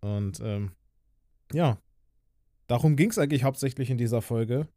Und 0.00 0.40
ähm, 0.40 0.72
ja, 1.52 1.78
darum 2.66 2.96
ging 2.96 3.10
es 3.10 3.18
eigentlich 3.18 3.44
hauptsächlich 3.44 3.90
in 3.90 3.98
dieser 3.98 4.22
Folge. 4.22 4.68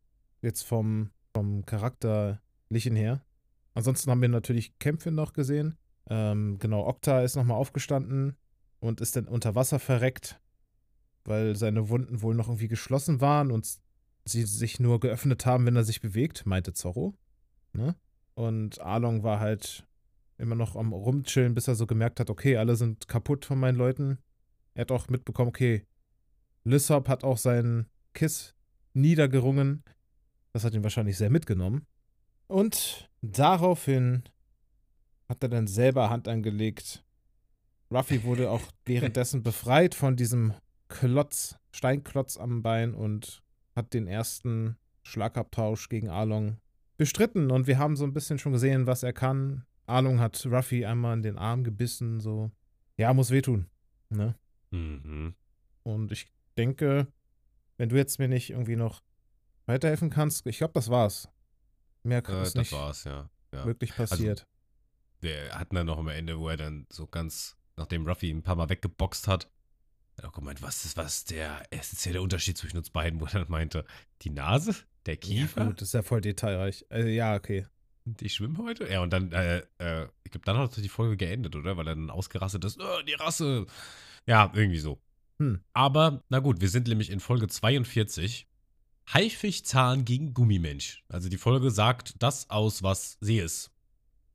Jetzt 0.42 0.64
vom, 0.64 1.12
vom 1.34 1.66
Charakterlichen 1.66 2.96
her. 2.96 3.24
Ansonsten 3.74 4.12
haben 4.12 4.22
wir 4.22 4.30
natürlich 4.30 4.78
Kämpfe 4.80 5.12
noch 5.12 5.34
gesehen. 5.34 5.78
Ähm, 6.10 6.58
genau, 6.60 6.88
Okta 6.88 7.22
ist 7.22 7.36
nochmal 7.36 7.58
aufgestanden 7.58 8.36
und 8.80 9.02
ist 9.02 9.16
dann 9.16 9.28
unter 9.28 9.56
Wasser 9.56 9.80
verreckt, 9.80 10.42
weil 11.26 11.56
seine 11.56 11.90
Wunden 11.90 12.22
wohl 12.22 12.36
noch 12.36 12.48
irgendwie 12.48 12.68
geschlossen 12.68 13.22
waren 13.22 13.52
und 13.52 13.68
sie 14.26 14.44
sich 14.44 14.80
nur 14.80 15.00
geöffnet 15.00 15.46
haben, 15.46 15.66
wenn 15.66 15.76
er 15.76 15.84
sich 15.84 16.02
bewegt, 16.02 16.46
meinte 16.46 16.74
Zorro. 16.74 17.16
Ne? 17.74 17.96
Und 18.34 18.82
Arlong 18.82 19.24
war 19.24 19.40
halt 19.40 19.86
immer 20.38 20.56
noch 20.56 20.76
am 20.76 20.94
Rumchillen, 20.94 21.54
bis 21.54 21.68
er 21.68 21.76
so 21.76 21.86
gemerkt 21.86 22.20
hat, 22.20 22.30
okay, 22.30 22.58
alle 22.58 22.76
sind 22.76 23.08
kaputt 23.08 23.46
von 23.46 23.60
meinen 23.60 23.78
Leuten. 23.78 24.18
Er 24.74 24.82
hat 24.82 24.92
auch 24.92 25.10
mitbekommen, 25.10 25.50
okay, 25.50 25.86
Lissop 26.64 27.08
hat 27.08 27.24
auch 27.24 27.38
seinen 27.38 27.88
Kiss 28.14 28.56
niedergerungen. 28.94 29.84
Das 30.54 30.64
hat 30.64 30.74
ihn 30.74 30.84
wahrscheinlich 30.84 31.18
sehr 31.18 31.30
mitgenommen. 31.30 31.86
Und 32.48 33.10
daraufhin 33.22 34.24
hat 35.30 35.42
er 35.44 35.50
dann 35.50 35.68
selber 35.68 36.10
Hand 36.10 36.28
angelegt. 36.28 37.04
Ruffy 37.92 38.24
wurde 38.24 38.50
auch 38.50 38.62
währenddessen 38.86 39.44
befreit 39.44 39.96
von 39.96 40.16
diesem 40.16 40.54
Klotz, 40.92 41.58
Steinklotz 41.72 42.38
am 42.38 42.62
Bein 42.62 42.94
und 42.94 43.42
hat 43.76 43.94
den 43.94 44.08
ersten 44.08 44.78
Schlagabtausch 45.04 45.88
gegen 45.88 46.10
Arlong 46.10 46.58
bestritten. 46.98 47.50
Und 47.50 47.66
wir 47.66 47.80
haben 47.80 47.96
so 47.96 48.04
ein 48.04 48.14
bisschen 48.14 48.38
schon 48.38 48.52
gesehen, 48.52 48.88
was 48.88 49.02
er 49.02 49.14
kann. 49.14 49.66
Arlong 49.88 50.20
hat 50.20 50.46
Ruffy 50.46 50.86
einmal 50.86 51.16
in 51.16 51.24
den 51.24 51.38
Arm 51.38 51.64
gebissen, 51.64 52.20
so. 52.20 52.52
Ja, 52.98 53.14
muss 53.14 53.32
wehtun. 53.32 53.68
Ne? 54.10 54.36
Mhm. 54.72 55.34
Und 55.84 56.12
ich 56.12 56.30
denke, 56.58 57.08
wenn 57.78 57.90
du 57.90 57.96
jetzt 57.96 58.20
mir 58.20 58.28
nicht 58.28 58.50
irgendwie 58.50 58.76
noch 58.76 59.02
weiterhelfen 59.66 60.10
kannst, 60.10 60.46
ich 60.46 60.58
glaube, 60.58 60.74
das 60.74 60.90
war's. 60.90 61.30
Mehr 62.04 62.22
Äh, 62.28 62.44
ist 62.44 62.56
das 62.56 62.56
nicht 62.56 62.72
war's, 62.74 63.06
ja. 63.06 63.30
ja. 63.54 63.66
wirklich 63.66 63.96
passiert. 63.96 64.46
Wir 65.22 65.58
hatten 65.58 65.76
dann 65.76 65.88
noch 65.88 66.00
am 66.00 66.10
Ende, 66.10 66.38
wo 66.38 66.50
er 66.50 66.58
dann 66.58 66.86
so 66.92 67.08
ganz, 67.08 67.56
nachdem 67.78 68.06
Ruffy 68.06 68.30
ihn 68.30 68.40
ein 68.40 68.44
paar 68.44 68.56
Mal 68.56 68.70
weggeboxt 68.70 69.28
hat, 69.30 69.50
hat 70.22 70.26
er 70.26 70.30
auch 70.30 70.34
gemeint, 70.34 70.62
was 70.62 70.86
ist, 70.86 70.98
was 70.98 71.26
der 71.26 71.66
essentielle 71.72 72.22
Unterschied 72.22 72.58
zwischen 72.58 72.78
uns 72.78 72.90
beiden, 72.90 73.20
wo 73.20 73.26
er 73.26 73.32
dann 73.32 73.50
meinte, 73.50 73.86
die 74.22 74.30
Nase, 74.30 74.76
der 75.06 75.18
Kiefer, 75.18 75.62
Ja, 75.62 75.68
gut, 75.68 75.82
das 75.82 75.90
ist 75.90 75.94
ja 75.94 76.04
voll 76.04 76.22
detailreich. 76.22 76.86
Also, 76.90 77.08
ja, 77.08 77.36
okay. 77.36 77.66
und 78.06 78.22
ich 78.22 78.36
schwimme 78.36 78.60
heute? 78.60 78.88
Ja, 78.90 79.02
und 79.02 79.12
dann, 79.12 79.32
äh, 79.32 79.64
äh, 79.80 80.08
ich 80.24 80.32
glaube, 80.32 80.46
dann 80.46 80.58
hat 80.58 80.78
die 80.78 80.90
Folge 80.90 81.18
geendet, 81.18 81.56
oder? 81.56 81.76
Weil 81.78 81.88
er 81.88 81.96
dann 81.96 82.12
ausgerastet 82.12 82.64
ist, 82.66 82.80
oh, 82.80 83.02
die 83.08 83.14
Rasse. 83.14 83.66
Ja, 84.28 84.52
irgendwie 84.54 84.80
so. 84.80 85.02
Hm. 85.40 85.62
Aber, 85.74 86.24
na 86.30 86.40
gut, 86.40 86.62
wir 86.62 86.70
sind 86.70 86.88
nämlich 86.88 87.10
in 87.10 87.20
Folge 87.20 87.48
42. 87.48 88.48
Haifischzahn 89.12 90.06
gegen 90.06 90.36
Gummimensch. 90.36 91.04
Also 91.10 91.28
die 91.30 91.38
Folge 91.38 91.72
sagt 91.72 92.22
das 92.22 92.50
aus, 92.52 92.84
was 92.84 93.18
sie 93.20 93.40
ist. 93.40 93.72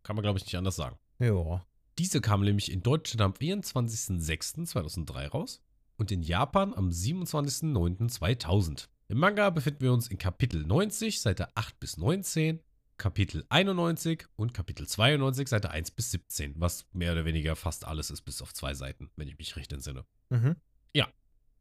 Kann 0.02 0.16
man, 0.16 0.24
glaube 0.24 0.38
ich, 0.38 0.44
nicht 0.44 0.56
anders 0.56 0.76
sagen. 0.76 0.98
Ja. 1.20 1.64
Diese 1.98 2.20
kam 2.20 2.42
nämlich 2.42 2.70
in 2.70 2.82
Deutschland 2.82 3.22
am 3.22 3.32
24.06.2003 3.32 5.28
raus 5.28 5.62
und 5.96 6.10
in 6.12 6.22
Japan 6.22 6.74
am 6.74 6.90
27.09.2000. 6.90 8.88
Im 9.08 9.18
Manga 9.18 9.50
befinden 9.50 9.82
wir 9.82 9.92
uns 9.92 10.08
in 10.08 10.18
Kapitel 10.18 10.64
90, 10.64 11.20
Seite 11.20 11.56
8 11.56 11.78
bis 11.78 11.96
19, 11.96 12.60
Kapitel 12.98 13.44
91 13.48 14.24
und 14.36 14.54
Kapitel 14.54 14.86
92, 14.88 15.48
Seite 15.48 15.70
1 15.70 15.90
bis 15.92 16.10
17, 16.12 16.54
was 16.56 16.86
mehr 16.92 17.12
oder 17.12 17.24
weniger 17.24 17.56
fast 17.56 17.86
alles 17.86 18.10
ist, 18.10 18.22
bis 18.22 18.42
auf 18.42 18.54
zwei 18.54 18.74
Seiten, 18.74 19.10
wenn 19.16 19.28
ich 19.28 19.38
mich 19.38 19.56
recht 19.56 19.72
entsinne. 19.72 20.04
Mhm. 20.30 20.56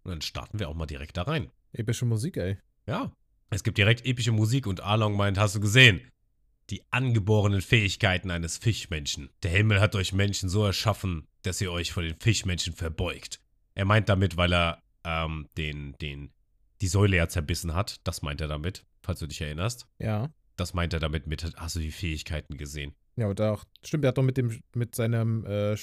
Und 0.05 0.11
dann 0.11 0.21
starten 0.21 0.59
wir 0.59 0.69
auch 0.69 0.75
mal 0.75 0.85
direkt 0.85 1.17
da 1.17 1.23
rein. 1.23 1.51
Epische 1.73 2.05
Musik, 2.05 2.37
ey. 2.37 2.57
Ja. 2.87 3.11
Es 3.49 3.63
gibt 3.63 3.79
direkt 3.79 4.05
epische 4.05 4.31
Musik 4.31 4.67
und 4.67 4.81
Arlong 4.81 5.17
meint, 5.17 5.39
hast 5.39 5.55
du 5.55 5.59
gesehen? 5.59 5.99
Die 6.69 6.83
angeborenen 6.91 7.61
Fähigkeiten 7.61 8.29
eines 8.29 8.57
Fischmenschen. 8.57 9.29
Der 9.41 9.51
Himmel 9.51 9.81
hat 9.81 9.95
euch 9.95 10.13
Menschen 10.13 10.47
so 10.47 10.63
erschaffen, 10.63 11.27
dass 11.41 11.59
ihr 11.59 11.71
euch 11.71 11.91
vor 11.91 12.03
den 12.03 12.15
Fischmenschen 12.19 12.73
verbeugt. 12.73 13.39
Er 13.75 13.85
meint 13.85 14.09
damit, 14.09 14.37
weil 14.37 14.53
er 14.53 14.81
ähm, 15.03 15.47
den, 15.57 15.93
den, 16.01 16.31
die 16.81 16.87
Säule 16.87 17.17
ja 17.17 17.27
zerbissen 17.27 17.73
hat. 17.75 17.99
Das 18.05 18.21
meint 18.21 18.41
er 18.41 18.47
damit, 18.47 18.85
falls 19.03 19.19
du 19.19 19.27
dich 19.27 19.41
erinnerst. 19.41 19.87
Ja. 19.99 20.29
Das 20.55 20.73
meint 20.73 20.93
er 20.93 20.99
damit 20.99 21.27
mit, 21.27 21.43
hast 21.57 21.75
du 21.75 21.79
die 21.79 21.91
Fähigkeiten 21.91 22.57
gesehen? 22.57 22.95
Ja, 23.17 23.27
und 23.27 23.39
auch, 23.41 23.65
stimmt, 23.83 24.05
er 24.05 24.09
hat 24.09 24.17
doch 24.17 24.23
mit 24.23 24.37
dem, 24.37 24.61
mit 24.73 24.95
seinem, 24.95 25.45
äh, 25.45 25.75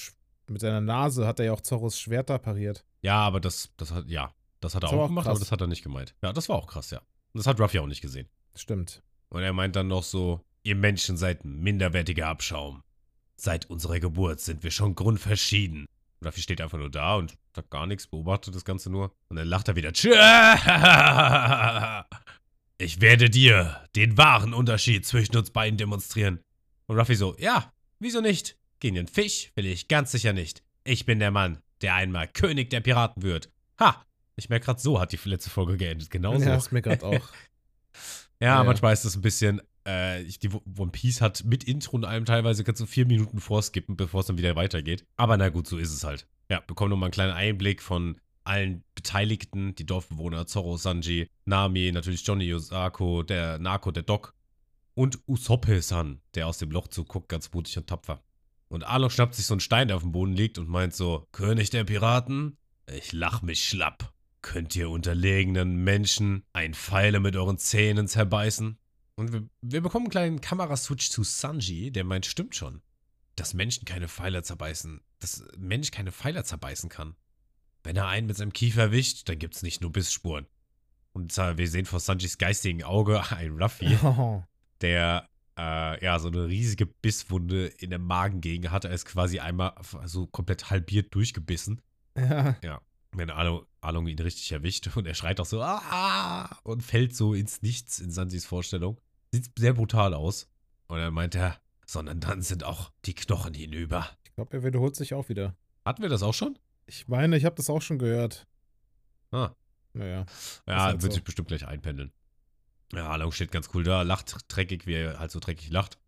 mit 0.48 0.60
seiner 0.60 0.80
Nase 0.80 1.26
hat 1.26 1.38
er 1.38 1.46
ja 1.46 1.52
auch 1.52 1.60
Zorros 1.60 1.98
Schwerter 1.98 2.38
pariert. 2.38 2.84
Ja, 3.02 3.18
aber 3.18 3.40
das, 3.40 3.70
das 3.76 3.90
hat, 3.92 4.08
ja, 4.08 4.34
das 4.60 4.74
hat 4.74 4.82
er 4.82 4.88
Das 4.88 4.92
auch 4.98 5.02
auch 5.04 5.08
gemacht, 5.08 5.24
krass. 5.24 5.30
aber 5.32 5.40
das 5.40 5.52
hat 5.52 5.60
er 5.60 5.66
nicht 5.66 5.82
gemeint. 5.82 6.14
Ja, 6.22 6.32
das 6.32 6.48
war 6.48 6.56
auch 6.56 6.66
krass, 6.66 6.90
ja. 6.90 6.98
Und 6.98 7.38
das 7.38 7.46
hat 7.46 7.60
Ruffy 7.60 7.78
auch 7.78 7.86
nicht 7.86 8.00
gesehen. 8.02 8.28
Stimmt. 8.54 9.02
Und 9.28 9.42
er 9.42 9.52
meint 9.52 9.76
dann 9.76 9.88
noch 9.88 10.02
so, 10.02 10.40
ihr 10.62 10.76
Menschen 10.76 11.16
seid 11.16 11.44
ein 11.44 11.60
minderwertiger 11.60 12.28
Abschaum. 12.28 12.82
Seit 13.36 13.68
unserer 13.70 13.98
Geburt 13.98 14.40
sind 14.40 14.62
wir 14.62 14.70
schon 14.70 14.94
grundverschieden. 14.94 15.86
Und 16.22 16.28
Ruffy 16.28 16.40
steht 16.40 16.60
einfach 16.60 16.78
nur 16.78 16.88
da 16.88 17.16
und 17.16 17.34
sagt 17.52 17.68
gar 17.70 17.84
nichts, 17.88 18.06
beobachtet 18.06 18.54
das 18.54 18.64
Ganze 18.64 18.90
nur. 18.90 19.12
Und 19.28 19.36
dann 19.38 19.48
lacht 19.48 19.66
er 19.66 19.74
wieder. 19.74 19.92
Ich 22.78 23.00
werde 23.00 23.28
dir 23.28 23.80
den 23.96 24.16
wahren 24.16 24.54
Unterschied 24.54 25.04
zwischen 25.04 25.36
uns 25.36 25.50
beiden 25.50 25.76
demonstrieren. 25.78 26.38
Und 26.86 26.96
Ruffy 26.96 27.16
so, 27.16 27.34
ja, 27.38 27.72
wieso 27.98 28.20
nicht? 28.20 28.56
Gegen 28.78 28.94
den 28.94 29.08
Fisch 29.08 29.50
will 29.56 29.66
ich 29.66 29.88
ganz 29.88 30.12
sicher 30.12 30.32
nicht. 30.32 30.62
Ich 30.84 31.06
bin 31.06 31.18
der 31.18 31.32
Mann, 31.32 31.58
der 31.80 31.94
einmal 31.94 32.28
König 32.28 32.70
der 32.70 32.80
Piraten 32.80 33.22
wird. 33.24 33.50
Ha! 33.80 34.04
Ich 34.36 34.48
merke 34.48 34.66
gerade, 34.66 34.80
so 34.80 35.00
hat 35.00 35.10
die 35.12 35.18
letzte 35.24 35.50
Folge 35.50 35.76
geendet. 35.76 36.08
Genauso. 36.10 36.44
Ja, 36.44 36.54
ist 36.56 36.70
mir 36.72 36.82
gerade 36.82 37.04
auch. 37.04 37.28
Ja, 38.40 38.56
Ja. 38.58 38.64
manchmal 38.64 38.92
ist 38.92 39.04
das 39.04 39.14
ein 39.16 39.22
bisschen. 39.22 39.60
Äh, 39.84 40.24
die 40.24 40.50
One 40.50 40.90
Piece 40.92 41.20
hat 41.20 41.44
mit 41.44 41.64
Intro 41.64 41.96
und 41.96 42.04
allem 42.04 42.24
teilweise 42.24 42.64
kannst 42.64 42.80
du 42.80 42.86
vier 42.86 43.06
Minuten 43.06 43.40
vorskippen, 43.40 43.96
bevor 43.96 44.20
es 44.20 44.26
dann 44.26 44.38
wieder 44.38 44.56
weitergeht. 44.56 45.04
Aber 45.16 45.36
na 45.36 45.48
gut, 45.48 45.66
so 45.66 45.78
ist 45.78 45.92
es 45.92 46.04
halt. 46.04 46.26
Ja, 46.48 46.60
bekommen 46.60 46.90
nochmal 46.90 47.08
einen 47.08 47.12
kleinen 47.12 47.32
Einblick 47.32 47.82
von 47.82 48.20
allen 48.44 48.84
Beteiligten, 48.94 49.74
die 49.74 49.86
Dorfbewohner, 49.86 50.46
Zorro, 50.46 50.76
Sanji, 50.76 51.28
Nami, 51.44 51.92
natürlich 51.92 52.26
Johnny 52.26 52.44
Yosako, 52.44 53.22
der 53.22 53.58
Narco, 53.58 53.90
der 53.90 54.02
Doc 54.02 54.34
und 54.94 55.20
Usoppe-san, 55.26 56.20
der 56.34 56.46
aus 56.46 56.58
dem 56.58 56.70
Loch 56.70 56.88
zuguckt, 56.88 57.28
ganz 57.28 57.52
mutig 57.52 57.76
und 57.78 57.86
tapfer. 57.86 58.22
Und 58.68 58.84
Arlong 58.84 59.10
schnappt 59.10 59.34
sich 59.34 59.46
so 59.46 59.54
einen 59.54 59.60
Stein, 59.60 59.88
der 59.88 59.96
auf 59.96 60.02
dem 60.02 60.12
Boden 60.12 60.32
liegt 60.32 60.58
und 60.58 60.68
meint 60.68 60.94
so, 60.94 61.26
König 61.32 61.70
der 61.70 61.84
Piraten? 61.84 62.56
Ich 62.86 63.12
lach 63.12 63.42
mich 63.42 63.64
schlapp. 63.64 64.12
Könnt 64.40 64.74
ihr 64.74 64.90
unterlegenen 64.90 65.76
Menschen 65.84 66.42
ein 66.52 66.74
Pfeile 66.74 67.20
mit 67.20 67.36
euren 67.36 67.58
Zähnen 67.58 68.08
zerbeißen? 68.08 68.78
Und 69.16 69.32
wir, 69.32 69.48
wir 69.60 69.80
bekommen 69.80 70.06
einen 70.06 70.10
kleinen 70.10 70.40
Kameraswitch 70.40 71.10
zu 71.10 71.22
Sanji, 71.22 71.90
der 71.90 72.04
meint, 72.04 72.26
stimmt 72.26 72.56
schon. 72.56 72.82
Dass 73.36 73.54
Menschen 73.54 73.84
keine 73.84 74.08
Pfeiler 74.08 74.42
zerbeißen. 74.42 75.00
Dass 75.18 75.44
Mensch 75.56 75.90
keine 75.90 76.12
Pfeiler 76.12 76.44
zerbeißen 76.44 76.88
kann. 76.88 77.14
Wenn 77.82 77.96
er 77.96 78.06
einen 78.08 78.26
mit 78.26 78.36
seinem 78.36 78.52
Kiefer 78.52 78.82
erwischt, 78.82 79.28
dann 79.28 79.38
gibt's 79.38 79.62
nicht 79.62 79.80
nur 79.80 79.92
Bissspuren. 79.92 80.46
Und 81.12 81.36
äh, 81.36 81.58
wir 81.58 81.68
sehen 81.68 81.84
vor 81.84 82.00
Sanjis 82.00 82.38
geistigen 82.38 82.84
Auge 82.84 83.22
ein 83.32 83.60
Ruffy, 83.60 83.96
Oh, 84.02 84.42
der 84.80 85.28
äh, 85.58 86.02
ja 86.02 86.18
so 86.18 86.28
eine 86.28 86.46
riesige 86.46 86.86
Bisswunde 86.86 87.66
in 87.66 87.90
der 87.90 87.98
Magengegend 87.98 88.70
hatte. 88.70 88.88
Er 88.88 88.94
ist 88.94 89.04
quasi 89.04 89.38
einmal 89.40 89.74
so 90.04 90.26
komplett 90.26 90.70
halbiert 90.70 91.14
durchgebissen. 91.14 91.82
ja. 92.16 92.80
Wenn 93.12 93.30
Along, 93.30 93.66
Along 93.82 94.06
ihn 94.06 94.18
richtig 94.18 94.50
erwischt 94.52 94.88
und 94.96 95.06
er 95.06 95.14
schreit 95.14 95.40
auch 95.40 95.46
so 95.46 95.60
ah, 95.60 96.58
und 96.62 96.82
fällt 96.82 97.14
so 97.14 97.34
ins 97.34 97.62
Nichts 97.62 97.98
in 97.98 98.10
Sanjis 98.10 98.46
Vorstellung. 98.46 98.98
Sieht 99.32 99.50
sehr 99.58 99.74
brutal 99.74 100.14
aus. 100.14 100.48
Und 100.86 100.98
dann 100.98 101.12
meint 101.12 101.34
er, 101.34 101.60
sondern 101.86 102.20
dann 102.20 102.42
sind 102.42 102.64
auch 102.64 102.90
die 103.04 103.14
Knochen 103.14 103.54
hinüber. 103.54 104.08
Ich 104.24 104.34
glaube, 104.34 104.56
er 104.56 104.64
wiederholt 104.64 104.96
sich 104.96 105.14
auch 105.14 105.28
wieder. 105.28 105.56
Hatten 105.84 106.02
wir 106.02 106.08
das 106.08 106.22
auch 106.22 106.34
schon? 106.34 106.58
Ich 106.86 107.08
meine, 107.08 107.36
ich 107.36 107.44
habe 107.44 107.56
das 107.56 107.70
auch 107.70 107.82
schon 107.82 107.98
gehört. 107.98 108.46
Ah. 109.30 109.50
Naja. 109.94 110.26
Ja, 110.66 110.82
halt 110.84 111.02
wird 111.02 111.12
so. 111.12 111.16
sich 111.16 111.24
bestimmt 111.24 111.48
gleich 111.48 111.66
einpendeln. 111.66 112.12
Ja, 112.92 113.08
Along 113.10 113.32
steht 113.32 113.52
ganz 113.52 113.70
cool 113.74 113.84
da, 113.84 114.02
lacht 114.02 114.36
dreckig, 114.48 114.86
wie 114.86 114.94
er 114.94 115.18
halt 115.18 115.30
so 115.30 115.40
dreckig 115.40 115.70
lacht. 115.70 115.98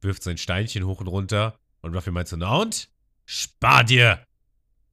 Wirft 0.00 0.22
sein 0.22 0.38
Steinchen 0.38 0.84
hoch 0.84 1.00
und 1.00 1.06
runter. 1.06 1.58
Und 1.80 1.94
Ruffy 1.94 2.10
meint 2.10 2.28
so, 2.28 2.36
na 2.36 2.56
und? 2.56 2.90
Spar 3.24 3.84
dir! 3.84 4.24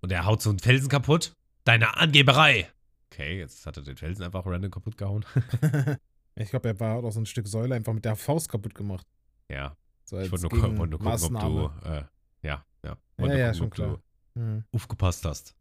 Und 0.01 0.12
er 0.12 0.25
haut 0.25 0.42
so 0.42 0.50
einen 0.50 0.60
Felsen 0.60 0.89
kaputt. 0.89 1.34
Deine 1.63 1.96
Angeberei! 1.98 2.70
Okay, 3.12 3.39
jetzt 3.39 3.65
hat 3.65 3.77
er 3.77 3.84
den 3.84 3.96
Felsen 3.96 4.24
einfach 4.25 4.46
random 4.46 4.72
kaputt 4.72 4.98
gehauen. 4.98 5.24
ich 6.36 6.50
glaube, 6.50 6.70
er 6.70 6.79
war 6.79 7.03
auch 7.03 7.12
so 7.12 7.20
ein 7.20 7.25
Stück 7.25 7.48
Säule 7.48 7.75
einfach 7.75 7.93
mit 7.93 8.05
der 8.05 8.15
Faust 8.15 8.50
kaputt 8.50 8.74
gemacht. 8.75 9.05
Ja, 9.50 9.77
So 10.05 10.20
ich 10.20 10.32
wollte 10.32 10.48
nur, 10.48 10.51
wollte 10.51 10.63
nur 10.63 10.77
gucken, 10.77 10.88
ob 10.89 11.00
Gegenmaßnahme. 11.00 11.72
du, 11.84 11.89
äh, 11.89 11.91
ja, 11.96 12.05
ja. 12.43 12.65
Ja, 12.84 12.98
Wollte 13.17 13.38
ja, 13.38 13.46
gucken, 13.51 13.58
schon 13.58 13.67
ob 13.67 13.74
klar. 13.74 13.88
du 14.36 14.41
Hm. 14.41 14.63
aufgepasst 14.74 15.25
hast. 15.25 15.55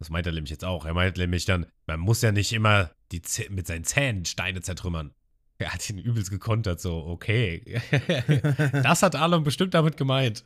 Das 0.00 0.10
meint 0.10 0.26
er 0.26 0.32
nämlich 0.32 0.50
jetzt 0.50 0.64
auch. 0.64 0.84
Er 0.84 0.94
meint 0.94 1.16
nämlich 1.16 1.44
dann, 1.44 1.66
man 1.86 2.00
muss 2.00 2.22
ja 2.22 2.32
nicht 2.32 2.52
immer 2.52 2.90
die 3.12 3.22
mit 3.50 3.68
seinen 3.68 3.84
Zähnen 3.84 4.24
Steine 4.24 4.60
zertrümmern. 4.62 5.14
Er 5.58 5.72
hat 5.72 5.88
ihn 5.88 5.98
übelst 5.98 6.30
gekontert, 6.30 6.80
so, 6.80 7.06
okay. 7.06 7.80
das 8.82 9.02
hat 9.04 9.14
Alon 9.14 9.44
bestimmt 9.44 9.74
damit 9.74 9.96
gemeint. 9.96 10.44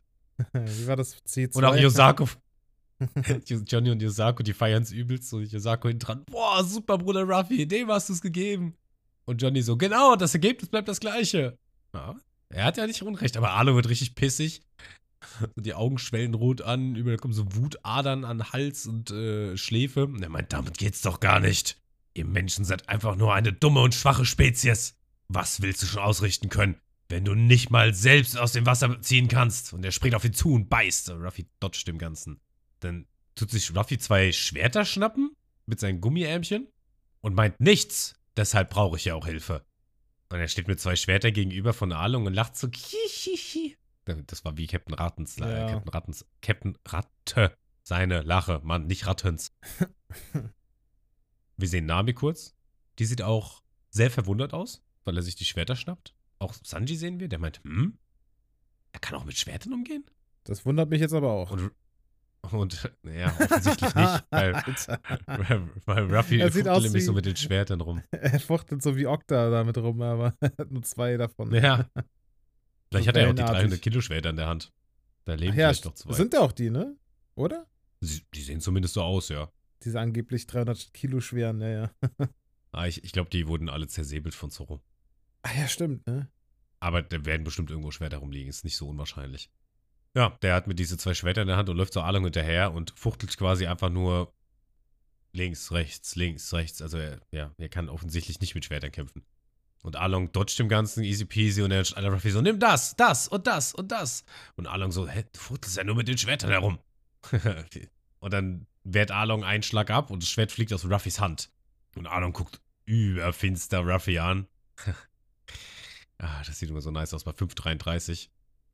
Wie 0.52 0.86
war 0.86 0.96
das 0.96 1.16
C2? 1.24 1.56
Und 1.56 1.64
auch 1.64 1.74
Yosako. 1.74 2.28
Johnny 3.66 3.90
und 3.90 4.02
Yosako, 4.02 4.42
die 4.42 4.52
feiern 4.52 4.82
es 4.82 4.92
übelst. 4.92 5.28
So, 5.28 5.40
Yosako 5.40 5.88
hinten 5.88 6.04
dran. 6.04 6.24
Boah, 6.26 6.64
super, 6.64 6.98
Bruder 6.98 7.24
Ruffy, 7.24 7.66
dem 7.66 7.88
hast 7.88 8.08
du 8.08 8.12
es 8.12 8.20
gegeben. 8.20 8.74
Und 9.24 9.40
Johnny 9.40 9.62
so, 9.62 9.76
genau, 9.76 10.16
das 10.16 10.34
Ergebnis 10.34 10.70
bleibt 10.70 10.88
das 10.88 11.00
gleiche. 11.00 11.58
Ja, 11.94 12.16
er 12.48 12.64
hat 12.64 12.76
ja 12.76 12.86
nicht 12.86 13.02
unrecht, 13.02 13.36
aber 13.36 13.50
Arlo 13.50 13.74
wird 13.76 13.88
richtig 13.88 14.14
pissig. 14.14 14.62
Und 15.54 15.66
die 15.66 15.74
Augen 15.74 15.98
schwellen 15.98 16.34
rot 16.34 16.62
an, 16.62 16.96
überall 16.96 17.18
kommen 17.18 17.34
so 17.34 17.54
Wutadern 17.54 18.24
an 18.24 18.52
Hals 18.52 18.86
und 18.86 19.10
äh, 19.10 19.56
Schläfe. 19.56 20.06
Und 20.06 20.22
er 20.22 20.30
meint, 20.30 20.52
damit 20.52 20.78
geht's 20.78 21.02
doch 21.02 21.20
gar 21.20 21.40
nicht. 21.40 21.76
Ihr 22.14 22.24
Menschen 22.24 22.64
seid 22.64 22.88
einfach 22.88 23.16
nur 23.16 23.34
eine 23.34 23.52
dumme 23.52 23.82
und 23.82 23.94
schwache 23.94 24.24
Spezies. 24.24 24.96
Was 25.28 25.62
willst 25.62 25.82
du 25.82 25.86
schon 25.86 26.02
ausrichten 26.02 26.48
können, 26.48 26.76
wenn 27.08 27.24
du 27.24 27.34
nicht 27.34 27.70
mal 27.70 27.94
selbst 27.94 28.36
aus 28.36 28.52
dem 28.52 28.66
Wasser 28.66 29.00
ziehen 29.00 29.28
kannst? 29.28 29.72
Und 29.72 29.84
er 29.84 29.92
springt 29.92 30.16
auf 30.16 30.24
ihn 30.24 30.32
zu 30.32 30.54
und 30.54 30.68
beißt. 30.68 31.10
Und 31.10 31.22
Ruffy 31.22 31.46
dodgt 31.60 31.86
dem 31.86 31.98
Ganzen. 31.98 32.40
Dann 32.80 33.06
tut 33.34 33.50
sich 33.50 33.74
Ruffy 33.74 33.98
zwei 33.98 34.32
Schwerter 34.32 34.84
schnappen 34.84 35.34
mit 35.66 35.80
seinen 35.80 36.00
Gummiärmchen 36.00 36.68
und 37.20 37.34
meint 37.34 37.60
nichts. 37.60 38.14
Deshalb 38.36 38.70
brauche 38.70 38.96
ich 38.96 39.06
ja 39.06 39.14
auch 39.14 39.26
Hilfe. 39.26 39.64
Und 40.32 40.38
er 40.38 40.48
steht 40.48 40.68
mit 40.68 40.80
zwei 40.80 40.96
Schwertern 40.96 41.32
gegenüber 41.32 41.72
von 41.72 41.92
Arlong 41.92 42.26
und 42.26 42.34
lacht 42.34 42.56
so. 42.56 42.68
Hihihi. 42.68 43.76
Das 44.26 44.44
war 44.44 44.56
wie 44.56 44.66
Captain 44.66 44.94
Rattens. 44.94 45.38
äh, 45.38 45.42
Ja. 45.42 45.66
Captain 45.70 45.88
Rattens. 45.90 46.26
Captain 46.42 46.78
Ratte. 46.86 47.56
Seine 47.82 48.22
Lache. 48.22 48.60
Mann, 48.62 48.86
nicht 48.86 49.06
Rattens. 49.06 49.52
Wir 51.56 51.68
sehen 51.68 51.86
Nami 51.86 52.14
kurz. 52.14 52.54
Die 52.98 53.04
sieht 53.04 53.22
auch 53.22 53.62
sehr 53.90 54.10
verwundert 54.10 54.52
aus, 54.54 54.82
weil 55.04 55.16
er 55.16 55.22
sich 55.22 55.36
die 55.36 55.44
Schwerter 55.44 55.76
schnappt. 55.76 56.14
Auch 56.38 56.54
Sanji 56.54 56.96
sehen 56.96 57.20
wir, 57.20 57.28
der 57.28 57.38
meint, 57.38 57.60
hm? 57.64 57.98
Er 58.92 59.00
kann 59.00 59.14
auch 59.18 59.24
mit 59.24 59.36
Schwertern 59.36 59.72
umgehen? 59.74 60.04
Das 60.44 60.64
wundert 60.64 60.88
mich 60.88 61.00
jetzt 61.00 61.12
aber 61.12 61.30
auch. 61.32 61.50
Und, 61.50 61.70
und 62.52 62.90
ja, 63.04 63.26
offensichtlich 63.38 63.94
nicht, 63.94 64.24
weil, 64.30 65.68
weil 65.86 66.14
Ruffy 66.14 66.38
Er 66.38 66.50
sieht 66.50 66.64
fuchtelt 66.64 66.68
aus 66.68 66.82
nämlich 66.82 67.04
so 67.04 67.12
wie- 67.12 67.16
mit 67.16 67.26
den 67.26 67.36
Schwertern 67.36 67.80
rum. 67.80 68.02
Er 68.10 68.40
fuchtelt 68.40 68.82
so 68.82 68.96
wie 68.96 69.06
Okta 69.06 69.50
damit 69.50 69.78
rum, 69.78 70.00
aber 70.02 70.34
er 70.40 70.52
hat 70.58 70.70
nur 70.70 70.82
zwei 70.82 71.16
davon. 71.16 71.54
Ja. 71.54 71.88
Vielleicht 72.88 73.08
hat 73.08 73.16
er 73.16 73.22
ja 73.22 73.28
auch 73.28 73.32
die 73.32 73.38
wellenartig. 73.38 73.60
300 73.62 73.82
Kilo 73.82 74.00
Schwerter 74.00 74.30
in 74.30 74.36
der 74.36 74.46
Hand. 74.48 74.72
Da 75.26 75.34
leben 75.34 75.52
Ach 75.52 75.56
ja, 75.58 75.68
vielleicht 75.68 75.84
noch 75.84 75.94
zwei. 75.94 76.12
sind 76.14 76.32
ja 76.34 76.40
auch 76.40 76.52
die, 76.52 76.70
ne? 76.70 76.96
Oder? 77.36 77.66
Sie, 78.00 78.22
die 78.34 78.40
sehen 78.42 78.60
zumindest 78.60 78.94
so 78.94 79.02
aus, 79.02 79.28
ja. 79.28 79.50
Diese 79.84 80.00
angeblich 80.00 80.46
300 80.46 80.92
Kilo 80.92 81.20
schweren, 81.20 81.60
ja, 81.60 81.68
ja. 81.68 81.90
Ah, 82.72 82.86
ich 82.86 83.04
ich 83.04 83.12
glaube, 83.12 83.30
die 83.30 83.46
wurden 83.46 83.68
alle 83.68 83.86
zersäbelt 83.86 84.34
von 84.34 84.50
Zorro. 84.50 84.80
Ah 85.42 85.50
ja, 85.58 85.68
stimmt, 85.68 86.06
ne? 86.06 86.28
Aber 86.80 87.02
da 87.02 87.24
werden 87.26 87.44
bestimmt 87.44 87.70
irgendwo 87.70 87.90
Schwerter 87.90 88.18
rumliegen. 88.18 88.48
Ist 88.48 88.64
nicht 88.64 88.76
so 88.76 88.88
unwahrscheinlich. 88.88 89.50
Ja, 90.14 90.30
der 90.42 90.54
hat 90.54 90.66
mit 90.66 90.78
diese 90.78 90.98
zwei 90.98 91.14
Schwertern 91.14 91.42
in 91.42 91.48
der 91.48 91.56
Hand 91.56 91.68
und 91.68 91.76
läuft 91.76 91.92
so 91.92 92.00
Arlong 92.00 92.24
hinterher 92.24 92.72
und 92.72 92.92
fuchtelt 92.96 93.36
quasi 93.36 93.66
einfach 93.66 93.90
nur 93.90 94.32
links, 95.32 95.70
rechts, 95.70 96.16
links, 96.16 96.52
rechts. 96.52 96.82
Also 96.82 96.98
er, 96.98 97.20
ja, 97.30 97.52
er 97.56 97.68
kann 97.68 97.88
offensichtlich 97.88 98.40
nicht 98.40 98.54
mit 98.54 98.64
Schwertern 98.64 98.90
kämpfen. 98.90 99.24
Und 99.82 99.96
Arlong 99.96 100.30
dodgt 100.32 100.58
dem 100.58 100.68
Ganzen 100.68 101.04
easy 101.04 101.24
peasy 101.24 101.62
und 101.62 101.70
dann 101.70 101.84
schreit 101.84 102.04
Ruffy 102.04 102.30
so, 102.30 102.42
nimm 102.42 102.58
das, 102.58 102.96
das 102.96 103.28
und 103.28 103.46
das 103.46 103.72
und 103.72 103.92
das. 103.92 104.24
Und 104.56 104.66
Arlong 104.66 104.92
so, 104.92 105.08
hä, 105.08 105.24
du 105.32 105.40
fuchtelst 105.40 105.76
ja 105.76 105.84
nur 105.84 105.94
mit 105.94 106.08
den 106.08 106.18
Schwertern 106.18 106.50
herum. 106.50 106.78
und 108.20 108.32
dann 108.32 108.66
wehrt 108.84 109.10
Arlong 109.10 109.44
einen 109.44 109.62
Schlag 109.62 109.90
ab 109.90 110.10
und 110.10 110.22
das 110.22 110.30
Schwert 110.30 110.52
fliegt 110.52 110.72
aus 110.72 110.84
Ruffys 110.84 111.20
Hand. 111.20 111.50
Und 111.96 112.06
Arlong 112.06 112.32
guckt 112.32 112.60
überfinster 112.84 113.80
Ruffy 113.80 114.18
an. 114.18 114.48
ah, 116.18 116.42
das 116.44 116.58
sieht 116.58 116.68
immer 116.68 116.80
so 116.80 116.90
nice 116.90 117.14
aus 117.14 117.24
bei 117.24 117.32
5,33. 117.32 118.28